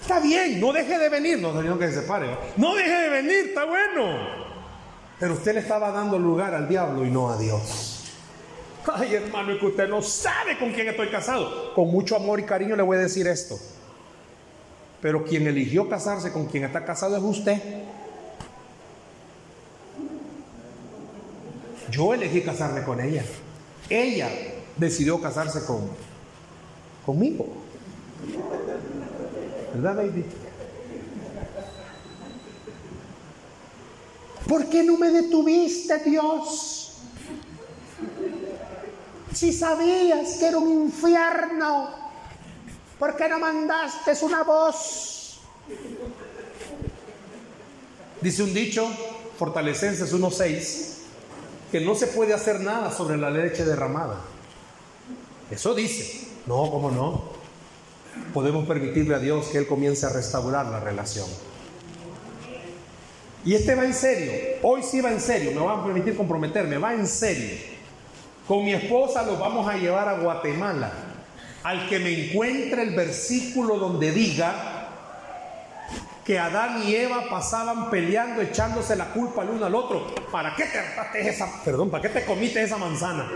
Está 0.00 0.20
bien, 0.20 0.60
no 0.60 0.72
deje 0.72 0.98
de 0.98 1.08
venir, 1.08 1.38
no 1.38 1.60
digo 1.62 1.78
que 1.78 1.88
se 1.88 2.00
separe, 2.00 2.26
no 2.56 2.74
deje 2.74 2.90
de 2.90 3.08
venir, 3.08 3.46
está 3.48 3.64
bueno. 3.64 4.44
Pero 5.18 5.34
usted 5.34 5.54
le 5.54 5.60
estaba 5.60 5.90
dando 5.90 6.18
lugar 6.18 6.54
al 6.54 6.68
diablo 6.68 7.04
y 7.04 7.10
no 7.10 7.30
a 7.30 7.36
Dios. 7.38 7.93
Ay, 8.92 9.14
hermano, 9.14 9.52
es 9.52 9.58
que 9.58 9.66
usted 9.66 9.88
no 9.88 10.02
sabe 10.02 10.58
con 10.58 10.72
quién 10.72 10.88
estoy 10.88 11.08
casado. 11.08 11.74
Con 11.74 11.88
mucho 11.88 12.16
amor 12.16 12.40
y 12.40 12.44
cariño 12.44 12.76
le 12.76 12.82
voy 12.82 12.96
a 12.98 13.00
decir 13.00 13.26
esto. 13.26 13.58
Pero 15.00 15.24
quien 15.24 15.46
eligió 15.46 15.88
casarse 15.88 16.32
con 16.32 16.46
quien 16.46 16.64
está 16.64 16.84
casado 16.84 17.16
es 17.16 17.22
usted. 17.22 17.60
Yo 21.90 22.12
elegí 22.12 22.42
casarme 22.42 22.82
con 22.82 23.00
ella. 23.00 23.24
Ella 23.88 24.28
decidió 24.76 25.20
casarse 25.20 25.64
con, 25.64 25.88
conmigo. 27.06 27.46
¿Verdad, 29.74 29.96
baby? 29.96 30.24
¿Por 34.48 34.68
qué 34.68 34.82
no 34.82 34.98
me 34.98 35.10
detuviste, 35.10 35.98
Dios? 36.04 36.84
Si 39.34 39.52
sabías 39.52 40.36
que 40.38 40.46
era 40.46 40.58
un 40.58 40.84
infierno. 40.84 41.90
¿Por 42.98 43.16
qué 43.16 43.28
no 43.28 43.40
mandaste 43.40 44.12
una 44.24 44.44
voz? 44.44 45.40
Dice 48.20 48.42
un 48.44 48.54
dicho, 48.54 48.88
Fortalecenses 49.36 50.14
1.6, 50.14 50.94
que 51.72 51.80
no 51.80 51.94
se 51.96 52.06
puede 52.06 52.32
hacer 52.32 52.60
nada 52.60 52.92
sobre 52.92 53.16
la 53.16 53.30
leche 53.30 53.64
derramada. 53.64 54.20
Eso 55.50 55.74
dice. 55.74 56.28
No, 56.46 56.70
¿cómo 56.70 56.90
no? 56.90 57.24
Podemos 58.32 58.66
permitirle 58.66 59.16
a 59.16 59.18
Dios 59.18 59.46
que 59.46 59.58
Él 59.58 59.66
comience 59.66 60.06
a 60.06 60.10
restaurar 60.10 60.66
la 60.66 60.78
relación. 60.78 61.26
Y 63.44 63.54
este 63.54 63.74
va 63.74 63.84
en 63.84 63.94
serio. 63.94 64.32
Hoy 64.62 64.82
sí 64.82 65.00
va 65.00 65.10
en 65.10 65.20
serio. 65.20 65.50
Me 65.50 65.60
va 65.60 65.80
a 65.80 65.84
permitir 65.84 66.16
comprometerme. 66.16 66.78
Va 66.78 66.94
en 66.94 67.06
serio. 67.06 67.73
Con 68.46 68.64
mi 68.64 68.74
esposa 68.74 69.22
lo 69.22 69.38
vamos 69.38 69.68
a 69.68 69.76
llevar 69.76 70.08
a 70.08 70.18
Guatemala 70.18 70.92
al 71.62 71.88
que 71.88 71.98
me 71.98 72.28
encuentre 72.28 72.82
el 72.82 72.94
versículo 72.94 73.78
donde 73.78 74.12
diga 74.12 74.90
que 76.24 76.38
Adán 76.38 76.82
y 76.86 76.94
Eva 76.94 77.24
pasaban 77.30 77.90
peleando, 77.90 78.42
echándose 78.42 78.96
la 78.96 79.06
culpa 79.06 79.42
el 79.42 79.50
uno 79.50 79.66
al 79.66 79.74
otro. 79.74 80.14
¿Para 80.30 80.54
qué 80.56 80.64
te 80.64 81.28
esa, 81.28 81.62
perdón, 81.64 81.90
para 81.90 82.02
qué 82.02 82.08
te 82.08 82.24
comiste 82.24 82.62
esa 82.62 82.76
manzana? 82.76 83.30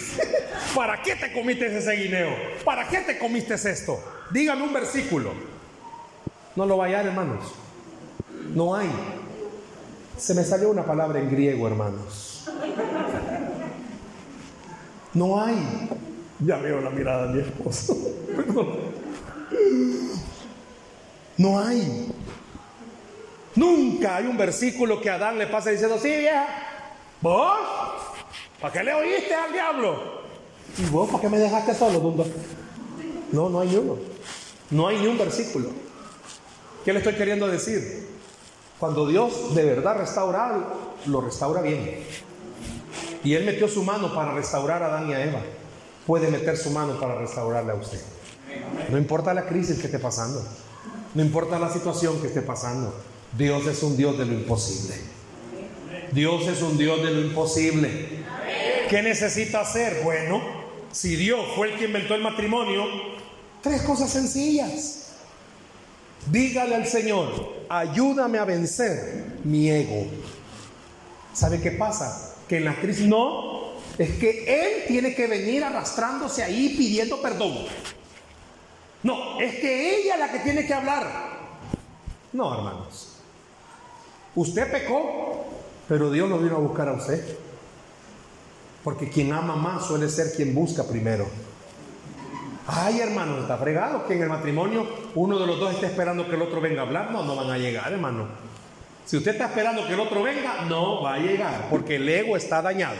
¿Para 0.74 1.02
qué 1.02 1.16
te 1.16 1.32
comiste 1.32 1.76
ese 1.76 1.92
guineo? 1.92 2.30
¿Para 2.64 2.88
qué 2.88 2.98
te 2.98 3.18
comiste 3.18 3.54
esto? 3.54 3.98
Dígame 4.30 4.62
un 4.62 4.72
versículo. 4.72 5.32
No 6.56 6.66
lo 6.66 6.76
vaya, 6.76 7.00
hermanos. 7.00 7.54
No 8.54 8.74
hay. 8.74 8.90
Se 10.16 10.34
me 10.34 10.44
salió 10.44 10.70
una 10.70 10.84
palabra 10.84 11.18
en 11.18 11.30
griego, 11.30 11.66
hermanos. 11.66 12.48
No 15.18 15.42
hay. 15.42 15.56
Ya 16.38 16.58
veo 16.58 16.80
la 16.80 16.90
mirada 16.90 17.26
de 17.26 17.34
mi 17.34 17.40
esposo. 17.40 17.96
No 21.36 21.56
hay. 21.60 22.12
Nunca 23.54 24.16
hay 24.16 24.26
un 24.26 24.36
versículo 24.36 25.00
que 25.00 25.08
Adán 25.08 25.38
le 25.38 25.46
pase 25.46 25.70
diciendo, 25.70 25.96
sí, 25.96 26.08
vieja, 26.08 26.48
vos, 27.20 27.56
¿para 28.60 28.72
qué 28.72 28.82
le 28.82 28.92
oíste 28.92 29.32
al 29.36 29.52
diablo? 29.52 30.22
¿Y 30.76 30.86
vos, 30.86 31.08
para 31.08 31.20
qué 31.20 31.28
me 31.28 31.38
dejaste 31.38 31.76
solo, 31.76 32.00
Dundo? 32.00 32.26
No, 33.30 33.48
no 33.48 33.60
hay 33.60 33.76
uno. 33.76 33.98
No 34.70 34.88
hay 34.88 34.98
ni 34.98 35.06
un 35.06 35.16
versículo. 35.16 35.70
¿Qué 36.84 36.92
le 36.92 36.98
estoy 36.98 37.14
queriendo 37.14 37.46
decir? 37.46 38.08
Cuando 38.80 39.06
Dios 39.06 39.54
de 39.54 39.64
verdad 39.64 39.96
restaura 39.96 40.44
algo, 40.48 40.96
lo 41.06 41.20
restaura 41.20 41.62
bien. 41.62 42.04
Y 43.24 43.34
Él 43.34 43.44
metió 43.44 43.68
su 43.68 43.82
mano 43.82 44.14
para 44.14 44.32
restaurar 44.32 44.82
a 44.82 44.86
Adán 44.86 45.10
y 45.10 45.14
a 45.14 45.24
Eva 45.24 45.40
puede 46.08 46.30
meter 46.30 46.56
su 46.56 46.70
mano 46.70 46.98
para 46.98 47.16
restaurarle 47.16 47.72
a 47.72 47.74
usted. 47.74 48.00
No 48.88 48.96
importa 48.96 49.34
la 49.34 49.46
crisis 49.46 49.78
que 49.78 49.86
esté 49.86 49.98
pasando, 49.98 50.42
no 51.14 51.22
importa 51.22 51.58
la 51.58 51.70
situación 51.70 52.18
que 52.22 52.28
esté 52.28 52.40
pasando, 52.40 52.94
Dios 53.36 53.66
es 53.66 53.82
un 53.82 53.94
Dios 53.94 54.16
de 54.16 54.24
lo 54.24 54.32
imposible. 54.32 54.94
Dios 56.12 56.48
es 56.48 56.62
un 56.62 56.78
Dios 56.78 57.02
de 57.02 57.10
lo 57.10 57.20
imposible. 57.20 58.24
¿Qué 58.88 59.02
necesita 59.02 59.60
hacer? 59.60 60.00
Bueno, 60.02 60.40
si 60.92 61.14
Dios 61.14 61.44
fue 61.54 61.72
el 61.72 61.78
que 61.78 61.84
inventó 61.84 62.14
el 62.14 62.22
matrimonio, 62.22 62.84
tres 63.60 63.82
cosas 63.82 64.10
sencillas. 64.10 65.10
Dígale 66.30 66.74
al 66.74 66.86
Señor, 66.86 67.64
ayúdame 67.68 68.38
a 68.38 68.46
vencer 68.46 69.36
mi 69.44 69.70
ego. 69.70 70.06
¿Sabe 71.34 71.60
qué 71.60 71.72
pasa? 71.72 72.27
Que 72.48 72.58
en 72.58 72.64
la 72.64 72.76
crisis 72.76 73.06
no, 73.06 73.72
es 73.98 74.10
que 74.18 74.44
Él 74.46 74.84
tiene 74.86 75.14
que 75.14 75.26
venir 75.26 75.64
arrastrándose 75.64 76.42
ahí 76.42 76.74
pidiendo 76.76 77.20
perdón. 77.20 77.66
No, 79.02 79.40
es 79.40 79.56
que 79.56 79.96
ella 79.96 80.14
es 80.14 80.20
la 80.20 80.32
que 80.32 80.38
tiene 80.40 80.66
que 80.66 80.74
hablar. 80.74 81.06
No, 82.32 82.54
hermanos. 82.54 83.16
Usted 84.34 84.70
pecó, 84.70 85.44
pero 85.88 86.10
Dios 86.10 86.28
lo 86.28 86.38
vino 86.38 86.56
a 86.56 86.60
buscar 86.60 86.88
a 86.88 86.92
usted. 86.92 87.36
Porque 88.84 89.08
quien 89.08 89.32
ama 89.32 89.56
más 89.56 89.86
suele 89.86 90.08
ser 90.08 90.32
quien 90.34 90.54
busca 90.54 90.84
primero. 90.84 91.26
Ay, 92.66 93.00
hermano, 93.00 93.38
está 93.40 93.56
fregado 93.56 94.06
que 94.06 94.14
en 94.14 94.22
el 94.22 94.28
matrimonio 94.28 94.86
uno 95.14 95.38
de 95.38 95.46
los 95.46 95.58
dos 95.58 95.72
esté 95.72 95.86
esperando 95.86 96.28
que 96.28 96.36
el 96.36 96.42
otro 96.42 96.60
venga 96.60 96.82
a 96.82 96.86
hablar. 96.86 97.10
No, 97.10 97.24
no 97.24 97.34
van 97.34 97.50
a 97.50 97.58
llegar, 97.58 97.92
hermano. 97.92 98.28
Si 99.08 99.16
usted 99.16 99.30
está 99.30 99.46
esperando 99.46 99.86
que 99.86 99.94
el 99.94 100.00
otro 100.00 100.22
venga, 100.22 100.66
no 100.68 101.00
va 101.00 101.14
a 101.14 101.18
llegar, 101.18 101.68
porque 101.70 101.96
el 101.96 102.06
ego 102.06 102.36
está 102.36 102.60
dañado. 102.60 102.98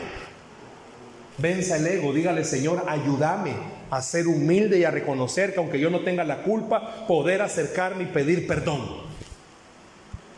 Venza 1.37 1.77
el 1.77 1.85
ego, 1.85 2.11
dígale, 2.11 2.43
Señor, 2.43 2.83
ayúdame 2.87 3.53
a 3.91 4.01
ser 4.01 4.27
humilde 4.27 4.79
y 4.79 4.85
a 4.85 4.89
reconocer 4.89 5.53
que 5.53 5.59
aunque 5.59 5.79
yo 5.79 5.91
no 5.91 5.99
tenga 5.99 6.23
la 6.23 6.41
culpa, 6.41 7.05
poder 7.05 7.43
acercarme 7.43 8.05
y 8.05 8.07
pedir 8.07 8.47
perdón. 8.47 9.03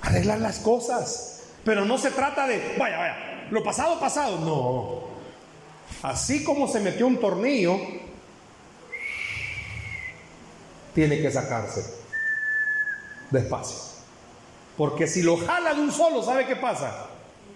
Arreglar 0.01 0.39
las 0.39 0.59
cosas. 0.59 1.43
Pero 1.63 1.85
no 1.85 1.97
se 1.97 2.11
trata 2.11 2.47
de, 2.47 2.75
vaya, 2.77 2.97
vaya, 2.97 3.47
lo 3.49 3.63
pasado, 3.63 3.97
pasado. 3.97 4.39
No. 4.39 5.07
Así 6.05 6.43
como 6.43 6.67
se 6.67 6.81
metió 6.81 7.07
un 7.07 7.17
tornillo, 7.17 7.79
tiene 10.93 11.21
que 11.21 11.31
sacarse 11.31 11.81
despacio. 13.29 13.90
Porque 14.81 15.05
si 15.05 15.21
lo 15.21 15.37
jala 15.37 15.75
de 15.75 15.81
un 15.81 15.91
solo, 15.91 16.23
¿sabe 16.23 16.47
qué 16.47 16.55
pasa? 16.55 17.05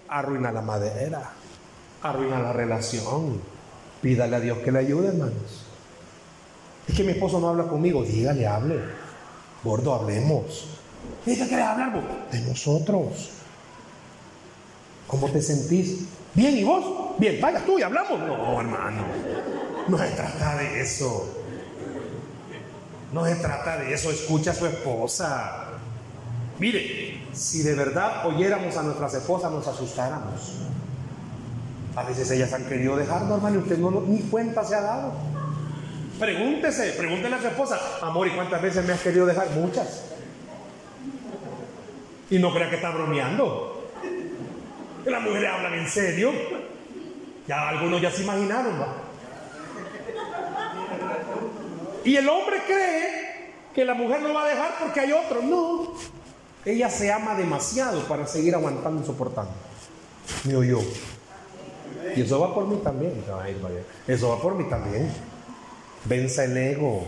Arruina 0.08 0.52
la 0.52 0.62
madera, 0.62 1.32
arruina 2.00 2.38
la 2.38 2.52
relación. 2.52 3.40
Pídale 4.00 4.36
a 4.36 4.38
Dios 4.38 4.58
que 4.58 4.70
le 4.70 4.78
ayude, 4.78 5.08
hermanos. 5.08 5.64
Es 6.86 6.94
que 6.94 7.02
mi 7.02 7.10
esposo 7.10 7.40
no 7.40 7.48
habla 7.48 7.64
conmigo, 7.64 8.04
dígale, 8.04 8.46
hable. 8.46 8.78
Gordo, 9.64 9.92
hablemos. 9.92 10.68
¿Y 11.26 11.36
qué 11.36 11.48
querés 11.48 11.66
hablar 11.66 11.94
vos? 11.94 12.04
De 12.30 12.40
nosotros. 12.42 13.30
¿Cómo 15.08 15.28
te 15.28 15.42
sentís? 15.42 16.04
Bien, 16.32 16.56
¿y 16.56 16.62
vos? 16.62 17.18
Bien, 17.18 17.40
vaya 17.40 17.58
tú 17.66 17.76
y 17.76 17.82
hablamos. 17.82 18.20
No, 18.20 18.60
hermano. 18.60 19.02
No 19.88 19.98
se 19.98 20.10
trata 20.10 20.58
de 20.58 20.80
eso. 20.80 21.28
No 23.12 23.26
se 23.26 23.34
trata 23.34 23.78
de 23.78 23.92
eso. 23.92 24.12
Escucha 24.12 24.52
a 24.52 24.54
su 24.54 24.66
esposa. 24.66 25.65
Mire, 26.58 27.20
si 27.32 27.62
de 27.62 27.74
verdad 27.74 28.26
oyéramos 28.26 28.76
a 28.76 28.82
nuestras 28.82 29.14
esposas, 29.14 29.52
nos 29.52 29.66
asustáramos. 29.66 30.52
A 31.94 32.02
veces 32.04 32.30
ellas 32.30 32.52
han 32.52 32.64
querido 32.64 32.96
dejarnos, 32.96 33.38
hermano, 33.38 33.56
y 33.56 33.58
usted 33.62 33.78
no, 33.78 33.90
ni 33.90 34.20
cuenta 34.20 34.64
se 34.64 34.74
ha 34.74 34.80
dado. 34.80 35.12
Pregúntese, 36.18 36.92
pregúntele 36.92 37.36
a 37.36 37.40
su 37.40 37.46
esposa, 37.48 37.78
amor, 38.00 38.26
¿y 38.26 38.30
cuántas 38.30 38.62
veces 38.62 38.84
me 38.86 38.94
has 38.94 39.00
querido 39.00 39.26
dejar? 39.26 39.50
Muchas. 39.50 40.04
Y 42.30 42.38
no 42.38 42.52
crea 42.52 42.70
que 42.70 42.76
está 42.76 42.90
bromeando. 42.90 43.90
Las 45.04 45.22
mujeres 45.22 45.50
hablan 45.50 45.74
en 45.74 45.88
serio. 45.88 46.32
Ya 47.46 47.68
algunos 47.68 48.00
ya 48.00 48.10
se 48.10 48.22
imaginaron, 48.22 48.80
¿va? 48.80 48.94
Y 52.04 52.16
el 52.16 52.28
hombre 52.28 52.62
cree 52.66 53.52
que 53.74 53.84
la 53.84 53.94
mujer 53.94 54.20
no 54.22 54.34
va 54.34 54.44
a 54.44 54.48
dejar 54.48 54.74
porque 54.80 55.00
hay 55.00 55.12
otro. 55.12 55.42
No. 55.42 55.94
Ella 56.66 56.90
se 56.90 57.12
ama 57.12 57.36
demasiado 57.36 58.02
para 58.08 58.26
seguir 58.26 58.52
aguantando 58.56 59.00
y 59.00 59.06
soportando. 59.06 59.52
Me 60.42 60.56
oyó. 60.56 60.80
Y 62.16 62.22
eso 62.22 62.40
va 62.40 62.52
por 62.52 62.66
mí 62.66 62.80
también. 62.82 63.22
Eso 64.08 64.30
va 64.30 64.42
por 64.42 64.56
mí 64.56 64.64
también. 64.64 65.08
Venza 66.04 66.42
el 66.42 66.56
ego. 66.56 67.06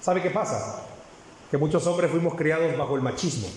¿Sabe 0.00 0.22
qué 0.22 0.30
pasa? 0.30 0.82
Que 1.50 1.58
muchos 1.58 1.86
hombres 1.86 2.10
fuimos 2.10 2.34
criados 2.36 2.74
bajo 2.74 2.96
el 2.96 3.02
machismo. 3.02 3.48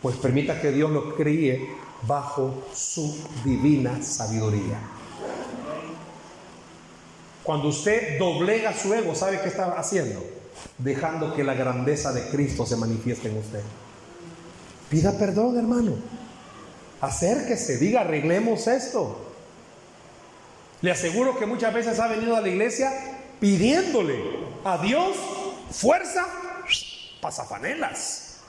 Pues 0.00 0.14
permita 0.16 0.60
que 0.60 0.70
Dios 0.70 0.88
lo 0.92 1.16
críe 1.16 1.68
bajo 2.06 2.62
su 2.72 3.26
divina 3.44 4.00
sabiduría. 4.00 4.78
Cuando 7.42 7.68
usted 7.68 8.20
doblega 8.20 8.72
su 8.72 8.94
ego, 8.94 9.16
¿sabe 9.16 9.40
qué 9.40 9.48
está 9.48 9.72
haciendo? 9.72 10.43
Dejando 10.78 11.34
que 11.34 11.44
la 11.44 11.54
grandeza 11.54 12.12
de 12.12 12.28
Cristo 12.28 12.66
se 12.66 12.76
manifieste 12.76 13.28
en 13.28 13.38
usted. 13.38 13.62
Pida 14.90 15.18
perdón, 15.18 15.58
hermano. 15.58 15.94
Acérquese, 17.00 17.78
diga, 17.78 18.02
arreglemos 18.02 18.66
esto. 18.66 19.32
Le 20.82 20.90
aseguro 20.90 21.38
que 21.38 21.46
muchas 21.46 21.72
veces 21.72 21.98
ha 21.98 22.08
venido 22.08 22.36
a 22.36 22.40
la 22.40 22.48
iglesia 22.48 22.90
pidiéndole 23.40 24.22
a 24.64 24.78
Dios 24.78 25.16
fuerza, 25.70 26.26
pasafanelas. 27.20 28.40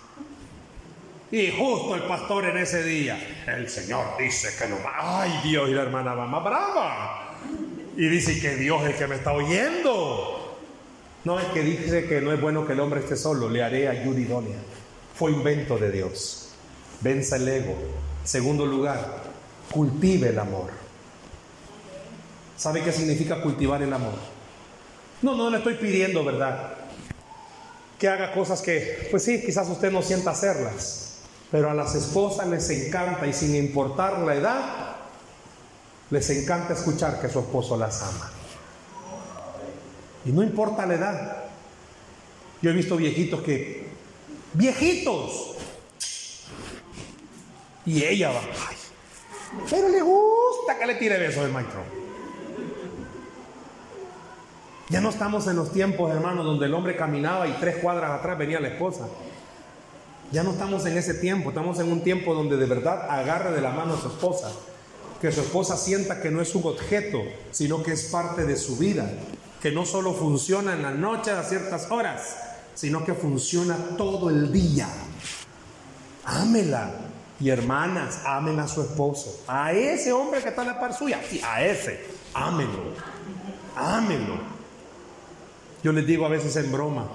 Y 1.31 1.51
justo 1.51 1.95
el 1.95 2.03
pastor 2.03 2.45
en 2.45 2.57
ese 2.57 2.83
día, 2.83 3.17
el 3.47 3.69
Señor 3.69 4.17
dice 4.19 4.49
que 4.57 4.69
no 4.69 4.77
va. 4.83 5.23
Ay, 5.23 5.31
Dios, 5.43 5.69
y 5.69 5.73
la 5.73 5.81
hermana 5.81 6.13
va 6.13 6.27
más 6.27 6.43
brava. 6.43 7.35
Y 7.97 8.07
dice 8.07 8.39
que 8.39 8.55
Dios 8.55 8.83
es 8.83 8.89
el 8.89 8.95
que 8.95 9.07
me 9.07 9.15
está 9.15 9.33
oyendo. 9.33 10.44
No 11.25 11.39
es 11.39 11.45
que 11.47 11.63
dice 11.63 12.05
que 12.05 12.21
no 12.21 12.31
es 12.31 12.39
bueno 12.39 12.67
que 12.67 12.73
el 12.73 12.79
hombre 12.79 12.99
esté 12.99 13.15
solo, 13.15 13.49
le 13.49 13.63
haré 13.63 13.89
ayuda 13.89 14.19
idónea. 14.19 14.57
Fue 15.15 15.31
invento 15.31 15.75
de 15.77 15.91
Dios. 15.91 16.49
Venza 17.01 17.37
el 17.37 17.47
ego. 17.47 17.75
Segundo 18.23 18.65
lugar, 18.65 19.23
cultive 19.71 20.29
el 20.29 20.37
amor. 20.37 20.69
¿Sabe 22.55 22.83
qué 22.83 22.91
significa 22.91 23.41
cultivar 23.41 23.81
el 23.81 23.91
amor? 23.91 24.13
No, 25.23 25.35
no 25.35 25.49
le 25.49 25.57
estoy 25.57 25.73
pidiendo, 25.75 26.23
¿verdad? 26.23 26.73
Que 27.97 28.07
haga 28.07 28.31
cosas 28.31 28.61
que, 28.61 29.07
pues 29.09 29.23
sí, 29.23 29.41
quizás 29.43 29.67
usted 29.67 29.91
no 29.91 30.03
sienta 30.03 30.29
hacerlas, 30.29 31.21
pero 31.49 31.71
a 31.71 31.73
las 31.73 31.95
esposas 31.95 32.47
les 32.47 32.69
encanta 32.69 33.25
y 33.25 33.33
sin 33.33 33.55
importar 33.55 34.19
la 34.19 34.35
edad, 34.35 34.95
les 36.11 36.29
encanta 36.29 36.73
escuchar 36.73 37.19
que 37.19 37.29
su 37.29 37.39
esposo 37.39 37.75
las 37.77 38.03
ama. 38.03 38.34
Y 40.25 40.31
no 40.31 40.43
importa 40.43 40.85
la 40.85 40.95
edad. 40.95 41.43
Yo 42.61 42.71
he 42.71 42.73
visto 42.73 42.97
viejitos 42.97 43.41
que, 43.41 43.87
viejitos, 44.53 45.55
y 47.85 48.03
ella 48.03 48.31
va, 48.31 48.41
ay, 48.67 48.75
pero 49.69 49.89
le 49.89 50.01
gusta 50.01 50.79
que 50.79 50.87
le 50.87 50.95
tire 50.95 51.19
besos 51.19 51.45
el 51.45 51.51
maestro. 51.51 51.81
Ya 54.89 55.01
no 55.01 55.09
estamos 55.09 55.47
en 55.47 55.55
los 55.55 55.71
tiempos, 55.71 56.11
hermanos, 56.11 56.45
donde 56.45 56.65
el 56.67 56.73
hombre 56.73 56.95
caminaba 56.95 57.47
y 57.47 57.53
tres 57.59 57.77
cuadras 57.77 58.11
atrás 58.11 58.37
venía 58.37 58.59
la 58.59 58.69
esposa. 58.69 59.07
Ya 60.31 60.43
no 60.43 60.51
estamos 60.51 60.85
en 60.85 60.97
ese 60.97 61.15
tiempo, 61.15 61.49
estamos 61.49 61.79
en 61.79 61.91
un 61.91 62.01
tiempo 62.01 62.33
donde 62.33 62.57
de 62.57 62.65
verdad 62.65 63.09
agarre 63.09 63.51
de 63.51 63.61
la 63.61 63.71
mano 63.71 63.93
a 63.93 64.01
su 64.01 64.07
esposa, 64.07 64.51
que 65.21 65.31
su 65.31 65.41
esposa 65.41 65.77
sienta 65.77 66.21
que 66.21 66.31
no 66.31 66.41
es 66.41 66.53
un 66.55 66.65
objeto, 66.65 67.21
sino 67.51 67.83
que 67.83 67.93
es 67.93 68.05
parte 68.05 68.45
de 68.45 68.55
su 68.55 68.77
vida, 68.77 69.11
que 69.61 69.71
no 69.71 69.85
solo 69.85 70.13
funciona 70.13 70.73
en 70.73 70.83
la 70.83 70.91
noche 70.91 71.31
a 71.31 71.43
ciertas 71.43 71.89
horas, 71.91 72.37
sino 72.73 73.03
que 73.03 73.13
funciona 73.13 73.77
todo 73.97 74.29
el 74.29 74.51
día. 74.51 74.87
Ámela. 76.25 76.91
Y 77.39 77.49
hermanas, 77.49 78.21
amen 78.25 78.59
a 78.59 78.67
su 78.67 78.81
esposo. 78.81 79.41
A 79.47 79.73
ese 79.73 80.13
hombre 80.13 80.41
que 80.41 80.49
está 80.49 80.61
en 80.61 80.69
la 80.69 80.79
par 80.79 80.93
suya, 80.93 81.19
sí, 81.29 81.41
a 81.43 81.63
ese, 81.63 82.05
ámenlo. 82.33 82.93
Ámenlo. 83.75 84.35
Yo 85.83 85.91
les 85.91 86.07
digo 86.07 86.25
a 86.25 86.29
veces 86.29 86.55
en 86.55 86.71
broma 86.71 87.07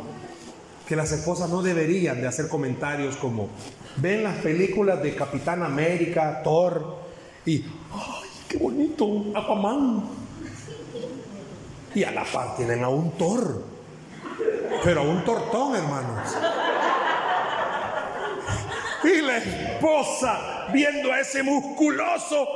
que 0.87 0.95
las 0.95 1.11
esposas 1.13 1.49
no 1.49 1.63
deberían 1.63 2.21
de 2.21 2.27
hacer 2.27 2.49
comentarios 2.49 3.17
como, 3.17 3.49
ven 3.97 4.23
las 4.23 4.37
películas 4.39 5.03
de 5.03 5.15
Capitán 5.15 5.63
América, 5.63 6.43
Thor, 6.43 6.99
y, 7.47 7.65
¡ay, 7.93 8.29
qué 8.49 8.59
bonito! 8.59 9.07
Aquaman. 9.35 10.20
Y 11.95 12.05
a 12.05 12.11
la 12.11 12.25
par 12.25 12.57
tienen 12.57 12.85
a 12.85 12.89
un 12.89 13.17
Thor, 13.19 13.65
pero 14.85 15.01
a 15.01 15.05
un 15.05 15.25
tortón, 15.25 15.75
hermanos. 15.75 16.37
Y 19.03 19.21
la 19.23 19.39
esposa 19.39 20.67
viendo 20.73 21.13
a 21.13 21.21
ese 21.21 21.43
musculoso. 21.43 22.47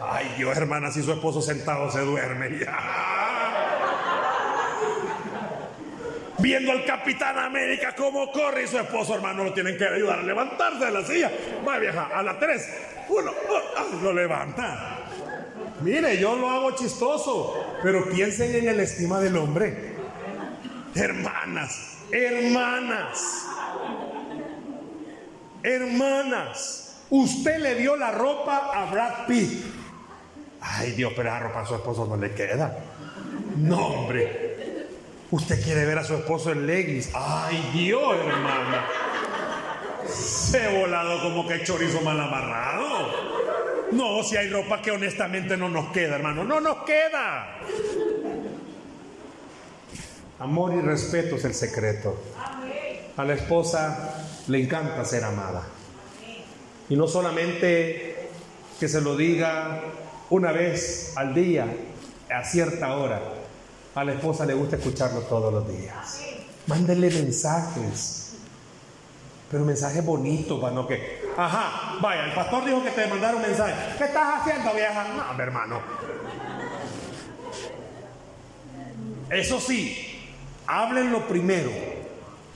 Ay 0.00 0.34
Dios, 0.36 0.56
hermana, 0.56 0.90
si 0.90 1.02
su 1.02 1.12
esposo 1.12 1.42
sentado 1.42 1.90
se 1.90 2.00
duerme 2.00 2.58
ya. 2.58 3.20
viendo 6.40 6.72
al 6.72 6.84
Capitán 6.84 7.38
América 7.38 7.94
cómo 7.94 8.30
corre 8.32 8.64
y 8.64 8.66
su 8.66 8.78
esposo, 8.78 9.14
hermano, 9.14 9.44
lo 9.44 9.52
tienen 9.52 9.76
que 9.76 9.84
ayudar 9.86 10.20
a 10.20 10.22
levantarse 10.22 10.86
de 10.86 10.90
la 10.90 11.04
silla. 11.04 11.30
Va 11.66 11.78
vieja, 11.78 12.08
a 12.12 12.22
las 12.22 12.38
tres, 12.38 12.68
uno, 13.08 13.32
lo 14.02 14.12
levanta. 14.12 14.99
Mire, 15.82 16.18
yo 16.18 16.36
lo 16.36 16.50
hago 16.50 16.72
chistoso, 16.72 17.56
pero 17.82 18.08
piensen 18.10 18.54
en 18.54 18.68
el 18.68 18.80
estima 18.80 19.20
del 19.20 19.36
hombre. 19.36 19.94
Hermanas, 20.94 21.98
hermanas, 22.10 23.46
hermanas, 25.62 27.02
usted 27.10 27.58
le 27.58 27.74
dio 27.76 27.96
la 27.96 28.10
ropa 28.10 28.70
a 28.74 28.90
Brad 28.90 29.26
Pitt. 29.26 29.64
Ay 30.60 30.92
Dios, 30.92 31.12
pero 31.16 31.30
la 31.30 31.40
ropa 31.40 31.60
a 31.60 31.66
su 31.66 31.74
esposo 31.74 32.06
no 32.06 32.16
le 32.16 32.32
queda. 32.32 32.76
No, 33.56 33.86
hombre, 33.86 34.50
Usted 35.30 35.62
quiere 35.62 35.84
ver 35.84 35.96
a 35.96 36.04
su 36.04 36.14
esposo 36.16 36.50
en 36.50 36.66
leggings. 36.66 37.10
Ay, 37.14 37.70
Dios, 37.72 38.16
hermana. 38.16 38.84
Se 40.08 40.80
volado 40.80 41.22
como 41.22 41.46
que 41.46 41.62
chorizo 41.62 42.00
mal 42.00 42.18
amarrado. 42.20 43.39
No, 43.92 44.22
si 44.22 44.36
hay 44.36 44.48
ropa 44.48 44.80
que 44.80 44.90
honestamente 44.90 45.56
no 45.56 45.68
nos 45.68 45.92
queda, 45.92 46.16
hermano, 46.16 46.44
no 46.44 46.60
nos 46.60 46.84
queda. 46.84 47.58
Amor 50.38 50.74
y 50.74 50.80
respeto 50.80 51.36
es 51.36 51.44
el 51.44 51.54
secreto. 51.54 52.16
A 53.16 53.24
la 53.24 53.34
esposa 53.34 54.24
le 54.48 54.62
encanta 54.62 55.04
ser 55.04 55.24
amada. 55.24 55.62
Y 56.88 56.96
no 56.96 57.06
solamente 57.06 58.28
que 58.78 58.88
se 58.88 59.00
lo 59.00 59.16
diga 59.16 59.82
una 60.30 60.52
vez 60.52 61.12
al 61.16 61.34
día, 61.34 61.66
a 62.30 62.44
cierta 62.44 62.96
hora. 62.96 63.20
A 63.94 64.04
la 64.04 64.12
esposa 64.12 64.46
le 64.46 64.54
gusta 64.54 64.76
escucharlo 64.76 65.20
todos 65.22 65.52
los 65.52 65.68
días. 65.68 66.22
Mándele 66.66 67.10
mensajes. 67.10 68.19
Pero 69.50 69.64
mensajes 69.64 70.04
bonitos, 70.04 70.60
para 70.60 70.72
no 70.72 70.86
que. 70.86 71.22
Ajá, 71.36 71.98
vaya, 72.00 72.26
el 72.26 72.32
pastor 72.32 72.64
dijo 72.64 72.84
que 72.84 72.90
te 72.90 73.06
mandaron 73.08 73.42
un 73.42 73.48
mensaje. 73.48 73.74
¿Qué 73.98 74.04
estás 74.04 74.40
haciendo, 74.40 74.72
vieja? 74.72 75.06
No, 75.16 75.34
mi 75.34 75.42
hermano. 75.42 75.80
Eso 79.28 79.60
sí, 79.60 80.30
háblenlo 80.66 81.26
primero. 81.26 81.70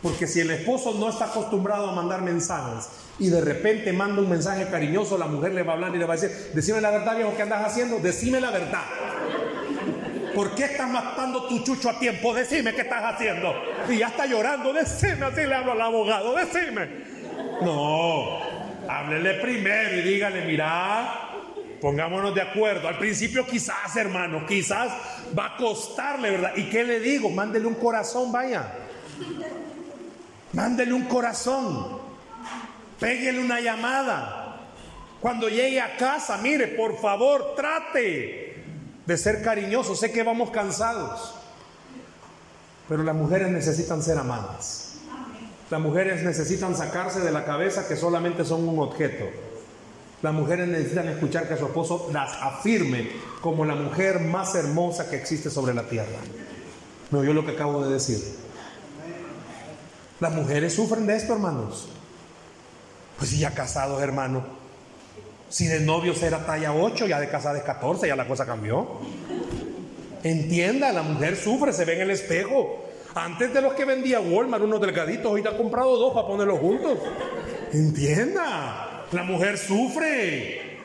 Porque 0.03 0.27
si 0.27 0.41
el 0.41 0.51
esposo 0.51 0.93
no 0.95 1.09
está 1.09 1.27
acostumbrado 1.27 1.89
a 1.89 1.93
mandar 1.95 2.21
mensajes 2.21 2.91
y 3.19 3.31
de 3.31 3.41
repente 3.41 3.91
manda 3.93 4.21
un 4.21 4.29
mensaje 4.29 4.69
cariñoso, 4.69 5.17
la 5.17 5.27
mujer 5.27 5.55
le 5.55 5.63
va 5.63 5.73
a 5.73 5.77
hablar 5.77 5.95
y 5.95 5.99
le 5.99 6.05
va 6.05 6.13
a 6.13 6.17
decir, 6.17 6.53
decime 6.53 6.83
la 6.83 6.91
verdad, 6.91 7.17
viejo, 7.17 7.33
¿qué 7.35 7.43
andas 7.43 7.65
haciendo? 7.65 7.99
Decime 8.01 8.39
la 8.39 8.51
verdad. 8.51 8.83
¿Por 10.35 10.55
qué 10.55 10.65
estás 10.65 10.91
matando 10.91 11.47
tu 11.47 11.63
chucho 11.63 11.91
a 11.91 11.99
tiempo? 11.99 12.35
Decime 12.35 12.75
qué 12.75 12.83
estás 12.83 13.15
haciendo. 13.15 13.55
Y 13.89 13.99
ya 13.99 14.09
está 14.09 14.27
llorando, 14.27 14.73
decime, 14.73 15.27
así 15.27 15.47
le 15.47 15.55
hablo 15.55 15.73
al 15.73 15.81
abogado, 15.81 16.35
decime. 16.35 16.89
No, 17.63 18.41
háblele 18.89 19.35
primero 19.35 19.97
y 19.97 20.03
dígale, 20.03 20.45
mira, 20.45 21.31
pongámonos 21.81 22.35
de 22.35 22.43
acuerdo. 22.43 22.89
Al 22.89 22.99
principio 22.99 23.47
quizás, 23.47 23.95
hermano, 23.97 24.45
quizás 24.47 24.93
va 25.39 25.55
a 25.55 25.57
costarle, 25.57 26.31
¿verdad? 26.31 26.53
¿Y 26.57 26.65
qué 26.65 26.85
le 26.85 27.01
digo? 27.01 27.31
Mándele 27.31 27.67
un 27.67 27.75
corazón, 27.75 28.33
vaya. 28.33 28.73
Mándele 30.53 30.93
un 30.93 31.05
corazón. 31.05 32.03
Péguele 32.99 33.41
una 33.41 33.61
llamada. 33.61 34.41
Cuando 35.21 35.49
llegue 35.49 35.81
a 35.81 35.97
casa, 35.97 36.39
mire, 36.39 36.69
por 36.69 37.01
favor, 37.01 37.55
trate 37.57 38.44
de 39.07 39.17
ser 39.17 39.43
cariñoso. 39.43 39.95
Sé 39.95 40.13
que 40.13 40.23
vamos 40.23 40.51
cansados, 40.51 41.35
pero 42.89 43.03
las 43.03 43.15
mujeres 43.15 43.49
necesitan 43.51 44.03
ser 44.03 44.19
amadas. 44.19 44.95
Las 45.71 45.81
mujeres 45.81 46.23
necesitan 46.23 46.77
sacarse 46.77 47.21
de 47.21 47.33
la 47.33 47.45
cabeza 47.45 47.89
que 47.89 47.97
solamente 47.97 48.45
son 48.45 48.69
un 48.69 48.79
objeto. 48.81 49.25
Las 50.23 50.33
mujeres 50.33 50.69
necesitan 50.69 51.09
escuchar 51.09 51.49
que 51.49 51.57
su 51.57 51.67
esposo 51.67 52.09
las 52.13 52.33
afirme 52.41 53.11
como 53.41 53.65
la 53.65 53.75
mujer 53.75 54.21
más 54.21 54.55
hermosa 54.55 55.11
que 55.11 55.17
existe 55.17 55.51
sobre 55.51 55.75
la 55.75 55.87
tierra. 55.89 56.19
¿Me 57.11 57.19
oyó 57.19 57.35
lo 57.35 57.45
que 57.45 57.53
acabo 57.53 57.85
de 57.85 57.93
decir? 57.93 58.19
Las 60.21 60.33
mujeres 60.33 60.75
sufren 60.75 61.07
de 61.07 61.17
esto, 61.17 61.35
hermanos. 61.35 61.89
Pues 63.19 63.31
si 63.31 63.39
ya 63.39 63.51
casados, 63.51 64.03
hermano. 64.03 64.64
Si 65.55 65.69
de 65.69 65.79
novios 65.79 66.21
era 66.21 66.45
talla 66.45 66.75
8, 66.75 67.07
ya 67.07 67.21
de 67.21 67.29
casada 67.29 67.57
es 67.59 67.63
14, 67.63 68.09
ya 68.09 68.17
la 68.17 68.27
cosa 68.27 68.45
cambió. 68.45 68.89
Entienda, 70.25 70.93
la 70.93 71.03
mujer 71.03 71.37
sufre, 71.37 71.73
se 71.73 71.85
ve 71.85 71.95
en 71.95 72.01
el 72.01 72.11
espejo. 72.11 72.87
Antes 73.15 73.55
de 73.55 73.63
los 73.63 73.75
que 73.75 73.85
vendía 73.85 74.19
Walmart, 74.19 74.65
unos 74.65 74.81
delgaditos, 74.81 75.31
hoy 75.31 75.43
te 75.43 75.49
ha 75.49 75.57
comprado 75.57 75.97
dos 75.97 76.13
para 76.13 76.27
ponerlos 76.27 76.59
juntos. 76.59 76.99
Entienda, 77.73 79.05
la 79.13 79.23
mujer 79.23 79.57
sufre. 79.57 80.81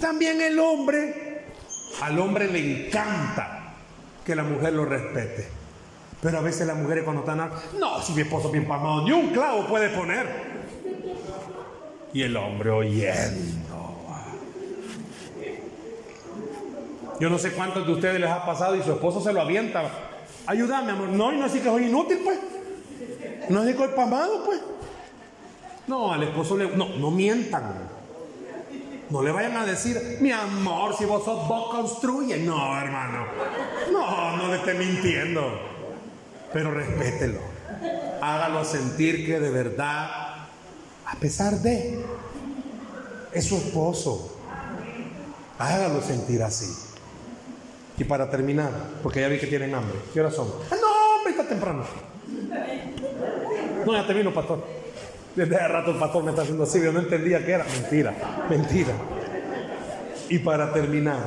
También 0.00 0.40
el 0.40 0.56
hombre, 0.60 1.42
al 2.00 2.16
hombre 2.20 2.46
le 2.46 2.86
encanta 2.86 3.74
que 4.24 4.36
la 4.36 4.44
mujer 4.44 4.72
lo 4.74 4.84
respete. 4.84 5.48
Pero 6.22 6.38
a 6.38 6.42
veces 6.42 6.64
las 6.64 6.76
mujeres 6.76 7.02
cuando 7.02 7.22
están, 7.22 7.50
no, 7.80 8.00
si 8.00 8.12
mi 8.12 8.22
esposo 8.22 8.52
bien 8.52 8.68
palmado, 8.68 9.02
ni 9.02 9.10
un 9.10 9.30
clavo 9.30 9.66
puede 9.66 9.88
poner. 9.88 10.28
Y 12.12 12.22
el 12.22 12.36
hombre 12.36 12.70
oyendo. 12.70 13.65
Yo 17.20 17.30
no 17.30 17.38
sé 17.38 17.52
cuántos 17.52 17.86
de 17.86 17.92
ustedes 17.92 18.20
les 18.20 18.30
ha 18.30 18.44
pasado 18.44 18.76
y 18.76 18.82
su 18.82 18.92
esposo 18.92 19.20
se 19.20 19.32
lo 19.32 19.40
avienta. 19.40 19.82
Ayúdame, 20.46 20.92
amor. 20.92 21.08
No, 21.08 21.32
y 21.32 21.36
no 21.36 21.46
así 21.46 21.58
que 21.58 21.64
soy 21.64 21.86
inútil, 21.86 22.20
pues. 22.22 22.38
No 23.48 23.62
es 23.62 23.74
que 23.74 23.84
soy 23.84 23.94
pamado, 23.94 24.44
pues. 24.44 24.60
No, 25.86 26.12
al 26.12 26.22
esposo 26.22 26.56
le. 26.56 26.68
No, 26.76 26.88
no 26.96 27.10
mientan. 27.10 27.96
No 29.08 29.22
le 29.22 29.30
vayan 29.30 29.56
a 29.56 29.64
decir, 29.64 30.18
mi 30.20 30.32
amor, 30.32 30.96
si 30.96 31.04
vos 31.04 31.24
sos 31.24 31.46
vos 31.46 31.70
construye. 31.70 32.38
No, 32.38 32.78
hermano. 32.78 33.26
No, 33.92 34.36
no 34.36 34.48
le 34.48 34.56
esté 34.56 34.74
mintiendo. 34.74 35.60
Pero 36.52 36.72
respételo. 36.72 37.40
Hágalo 38.20 38.64
sentir 38.64 39.24
que 39.24 39.38
de 39.38 39.50
verdad, 39.50 40.48
a 41.06 41.16
pesar 41.20 41.54
de, 41.60 42.04
es 43.32 43.44
su 43.46 43.56
esposo. 43.56 44.36
Hágalo 45.58 46.02
sentir 46.02 46.42
así. 46.42 46.85
Y 47.98 48.04
para 48.04 48.30
terminar, 48.30 48.70
porque 49.02 49.20
ya 49.20 49.28
vi 49.28 49.38
que 49.38 49.46
tienen 49.46 49.74
hambre. 49.74 49.96
¿Qué 50.12 50.20
horas 50.20 50.34
son? 50.34 50.48
Ah, 50.70 50.76
no, 50.80 51.16
hombre, 51.16 51.30
está 51.30 51.48
temprano. 51.48 51.84
No, 53.86 53.92
ya 53.92 54.06
termino, 54.06 54.34
pastor. 54.34 54.64
Desde 55.34 55.54
hace 55.54 55.68
rato 55.68 55.90
el 55.90 55.98
pastor 55.98 56.24
me 56.24 56.30
está 56.30 56.42
haciendo 56.42 56.64
así, 56.64 56.80
yo 56.80 56.92
no 56.92 57.00
entendía 57.00 57.44
qué 57.44 57.52
era. 57.52 57.64
Mentira, 57.64 58.14
mentira. 58.48 58.94
Y 60.28 60.38
para 60.38 60.72
terminar, 60.72 61.20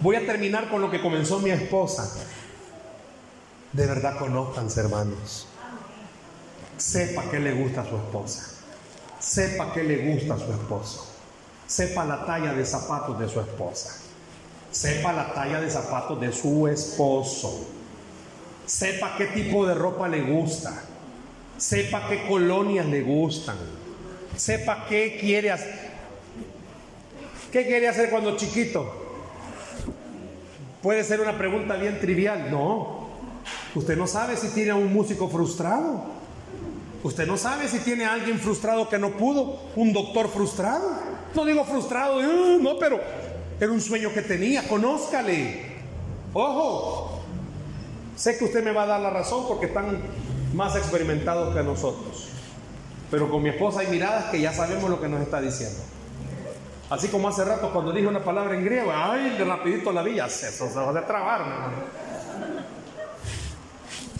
voy 0.00 0.16
a 0.16 0.26
terminar 0.26 0.68
con 0.68 0.80
lo 0.80 0.90
que 0.90 1.00
comenzó 1.00 1.38
mi 1.38 1.50
esposa. 1.50 2.12
De 3.72 3.86
verdad 3.86 4.18
conozcanse, 4.18 4.80
hermanos. 4.80 5.46
Sepa 6.76 7.24
qué 7.30 7.38
le 7.38 7.52
gusta 7.52 7.82
a 7.82 7.88
su 7.88 7.96
esposa. 7.96 8.50
Sepa 9.18 9.72
qué 9.72 9.84
le 9.84 10.12
gusta 10.12 10.34
a 10.34 10.38
su 10.38 10.52
esposo. 10.52 11.06
Sepa 11.66 12.04
la 12.04 12.26
talla 12.26 12.52
de 12.52 12.66
zapatos 12.66 13.18
de 13.20 13.28
su 13.28 13.40
esposa. 13.40 14.01
Sepa 14.72 15.12
la 15.12 15.34
talla 15.34 15.60
de 15.60 15.70
zapatos 15.70 16.18
de 16.18 16.32
su 16.32 16.66
esposo. 16.66 17.66
Sepa 18.64 19.14
qué 19.18 19.26
tipo 19.26 19.66
de 19.66 19.74
ropa 19.74 20.08
le 20.08 20.22
gusta. 20.22 20.72
Sepa 21.58 22.08
qué 22.08 22.26
colonias 22.26 22.86
le 22.86 23.02
gustan. 23.02 23.56
Sepa 24.34 24.86
qué 24.88 25.18
quiere 25.20 25.50
hacer. 25.50 25.92
¿Qué 27.52 27.66
quiere 27.66 27.86
hacer 27.86 28.08
cuando 28.08 28.34
chiquito? 28.36 28.90
Puede 30.82 31.04
ser 31.04 31.20
una 31.20 31.36
pregunta 31.36 31.76
bien 31.76 32.00
trivial. 32.00 32.50
No. 32.50 33.08
Usted 33.74 33.96
no 33.96 34.06
sabe 34.06 34.38
si 34.38 34.48
tiene 34.48 34.70
a 34.70 34.74
un 34.74 34.90
músico 34.90 35.28
frustrado. 35.28 36.02
Usted 37.02 37.26
no 37.26 37.36
sabe 37.36 37.68
si 37.68 37.80
tiene 37.80 38.06
a 38.06 38.14
alguien 38.14 38.38
frustrado 38.38 38.88
que 38.88 38.98
no 38.98 39.10
pudo. 39.10 39.60
Un 39.76 39.92
doctor 39.92 40.30
frustrado. 40.30 40.98
No 41.34 41.44
digo 41.44 41.64
frustrado, 41.64 42.18
uh, 42.18 42.58
no, 42.62 42.78
pero 42.78 43.00
era 43.60 43.72
un 43.72 43.80
sueño 43.80 44.12
que 44.12 44.22
tenía, 44.22 44.68
conózcale. 44.68 45.72
Ojo, 46.32 47.20
sé 48.16 48.36
que 48.38 48.44
usted 48.44 48.64
me 48.64 48.72
va 48.72 48.84
a 48.84 48.86
dar 48.86 49.00
la 49.00 49.10
razón 49.10 49.46
porque 49.46 49.66
están 49.66 49.98
más 50.54 50.76
experimentados 50.76 51.54
que 51.54 51.62
nosotros. 51.62 52.28
Pero 53.10 53.30
con 53.30 53.42
mi 53.42 53.50
esposa 53.50 53.80
hay 53.80 53.88
miradas 53.88 54.26
que 54.30 54.40
ya 54.40 54.52
sabemos 54.52 54.88
lo 54.88 55.00
que 55.00 55.08
nos 55.08 55.20
está 55.20 55.40
diciendo. 55.40 55.78
Así 56.88 57.08
como 57.08 57.28
hace 57.28 57.44
rato 57.44 57.72
cuando 57.72 57.92
dije 57.92 58.06
una 58.06 58.22
palabra 58.22 58.54
en 58.54 58.64
griego, 58.64 58.92
ay, 58.94 59.36
de 59.36 59.44
rapidito 59.44 59.92
la 59.92 60.02
vi, 60.02 60.18
eso 60.18 60.68
se 60.68 60.74
va 60.74 60.90
a 60.90 61.06
trabar, 61.06 61.72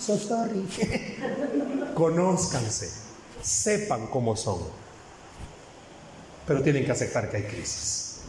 So 0.00 0.16
sorry. 0.18 0.66
Conózcanse, 1.94 2.90
sepan 3.40 4.08
cómo 4.08 4.34
son. 4.36 4.58
Pero 6.46 6.62
tienen 6.62 6.84
que 6.84 6.90
aceptar 6.90 7.30
que 7.30 7.36
hay 7.36 7.44
crisis. 7.44 8.22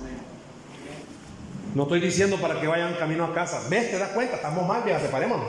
No 1.75 1.83
estoy 1.83 2.01
diciendo 2.01 2.37
para 2.37 2.61
que 2.61 2.67
vayan 2.67 2.93
camino 2.95 3.25
a 3.25 3.33
casa. 3.33 3.61
¿Ves? 3.69 3.89
¿Te 3.89 3.97
das 3.97 4.09
cuenta? 4.09 4.35
Estamos 4.35 4.67
mal, 4.67 4.83
vieja, 4.83 4.99
separémonos. 4.99 5.47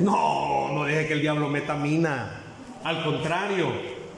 No, 0.00 0.72
no 0.72 0.84
deje 0.84 1.06
que 1.06 1.14
el 1.14 1.22
diablo 1.22 1.48
meta 1.48 1.76
mina. 1.76 2.42
Al 2.84 3.02
contrario, 3.02 3.72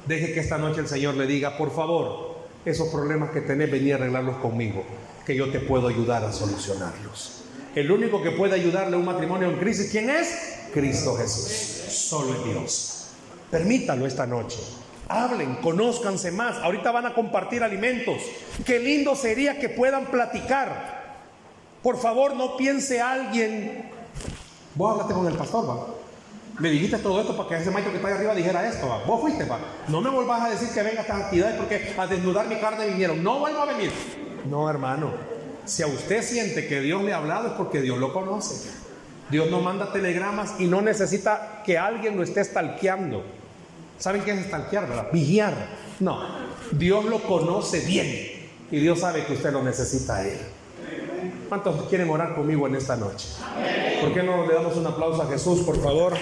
deje 0.06 0.32
que 0.32 0.40
esta 0.40 0.58
noche 0.58 0.80
el 0.80 0.88
Señor 0.88 1.14
le 1.14 1.26
diga, 1.26 1.56
por 1.56 1.72
favor, 1.72 2.36
esos 2.64 2.88
problemas 2.88 3.30
que 3.30 3.40
tenés, 3.40 3.70
vení 3.70 3.92
a 3.92 3.96
arreglarlos 3.96 4.36
conmigo, 4.36 4.84
que 5.24 5.36
yo 5.36 5.50
te 5.50 5.60
puedo 5.60 5.86
ayudar 5.88 6.24
a 6.24 6.32
solucionarlos. 6.32 7.44
El 7.74 7.90
único 7.90 8.20
que 8.22 8.32
puede 8.32 8.54
ayudarle 8.54 8.96
a 8.96 8.98
un 8.98 9.04
matrimonio 9.04 9.48
en 9.48 9.56
crisis, 9.58 9.90
¿quién 9.90 10.10
es? 10.10 10.60
Cristo 10.72 11.16
Jesús. 11.16 11.46
Solo 11.92 12.34
es 12.34 12.44
Dios. 12.44 13.06
Permítalo 13.50 14.06
esta 14.06 14.26
noche 14.26 14.58
hablen, 15.08 15.56
conózcanse 15.56 16.30
más. 16.30 16.56
Ahorita 16.58 16.90
van 16.90 17.06
a 17.06 17.14
compartir 17.14 17.62
alimentos. 17.62 18.16
Qué 18.64 18.78
lindo 18.78 19.14
sería 19.14 19.58
que 19.58 19.68
puedan 19.68 20.06
platicar. 20.06 21.02
Por 21.82 21.98
favor, 21.98 22.36
no 22.36 22.56
piense 22.56 23.00
alguien. 23.00 23.90
Vos 24.74 24.92
háblate 24.92 25.14
con 25.14 25.26
el 25.26 25.34
pastor, 25.34 25.68
va. 25.68 25.86
Me 26.58 26.70
dijiste 26.70 26.98
todo 26.98 27.20
esto 27.20 27.36
para 27.36 27.48
que 27.48 27.56
ese 27.56 27.70
maestro 27.70 27.92
que 27.92 27.96
está 27.96 28.08
ahí 28.08 28.14
arriba 28.14 28.34
dijera 28.34 28.68
esto. 28.68 28.88
¿va? 28.88 29.02
Vos 29.04 29.20
fuiste, 29.20 29.44
va. 29.44 29.58
No 29.88 30.00
me 30.00 30.10
volvás 30.10 30.42
a 30.42 30.50
decir 30.50 30.68
que 30.72 30.82
venga 30.82 31.00
a 31.00 31.02
estas 31.02 31.22
actividades 31.22 31.56
porque 31.56 31.94
a 31.96 32.06
desnudar 32.06 32.46
mi 32.46 32.56
carne 32.56 32.86
vinieron. 32.86 33.22
No 33.22 33.40
vuelvo 33.40 33.60
a 33.60 33.66
venir. 33.66 33.90
No, 34.48 34.68
hermano. 34.68 35.12
Si 35.64 35.82
a 35.82 35.86
usted 35.86 36.22
siente 36.22 36.66
que 36.66 36.80
Dios 36.80 37.02
le 37.02 37.12
ha 37.12 37.18
hablado 37.18 37.48
es 37.48 37.52
porque 37.54 37.80
Dios 37.80 37.98
lo 37.98 38.12
conoce. 38.12 38.70
Dios 39.30 39.50
no 39.50 39.60
manda 39.60 39.92
telegramas 39.92 40.54
y 40.58 40.66
no 40.66 40.82
necesita 40.82 41.62
que 41.64 41.78
alguien 41.78 42.16
lo 42.16 42.22
esté 42.22 42.44
stalkeando. 42.44 43.24
¿Saben 44.02 44.22
qué 44.22 44.32
es 44.32 44.46
stalkear, 44.46 44.88
verdad? 44.88 45.06
Vigiar. 45.12 45.54
No. 46.00 46.18
Dios 46.72 47.04
lo 47.04 47.22
conoce 47.22 47.86
bien. 47.86 48.50
Y 48.72 48.80
Dios 48.80 48.98
sabe 48.98 49.24
que 49.24 49.34
usted 49.34 49.52
lo 49.52 49.62
necesita 49.62 50.16
a 50.16 50.26
Él. 50.26 50.38
¿Cuántos 51.48 51.88
quieren 51.88 52.10
orar 52.10 52.34
conmigo 52.34 52.66
en 52.66 52.74
esta 52.74 52.96
noche? 52.96 53.28
¿Por 54.00 54.12
qué 54.12 54.24
no 54.24 54.44
le 54.44 54.54
damos 54.54 54.76
un 54.76 54.88
aplauso 54.88 55.22
a 55.22 55.26
Jesús, 55.26 55.60
por 55.60 55.80
favor? 55.80 56.14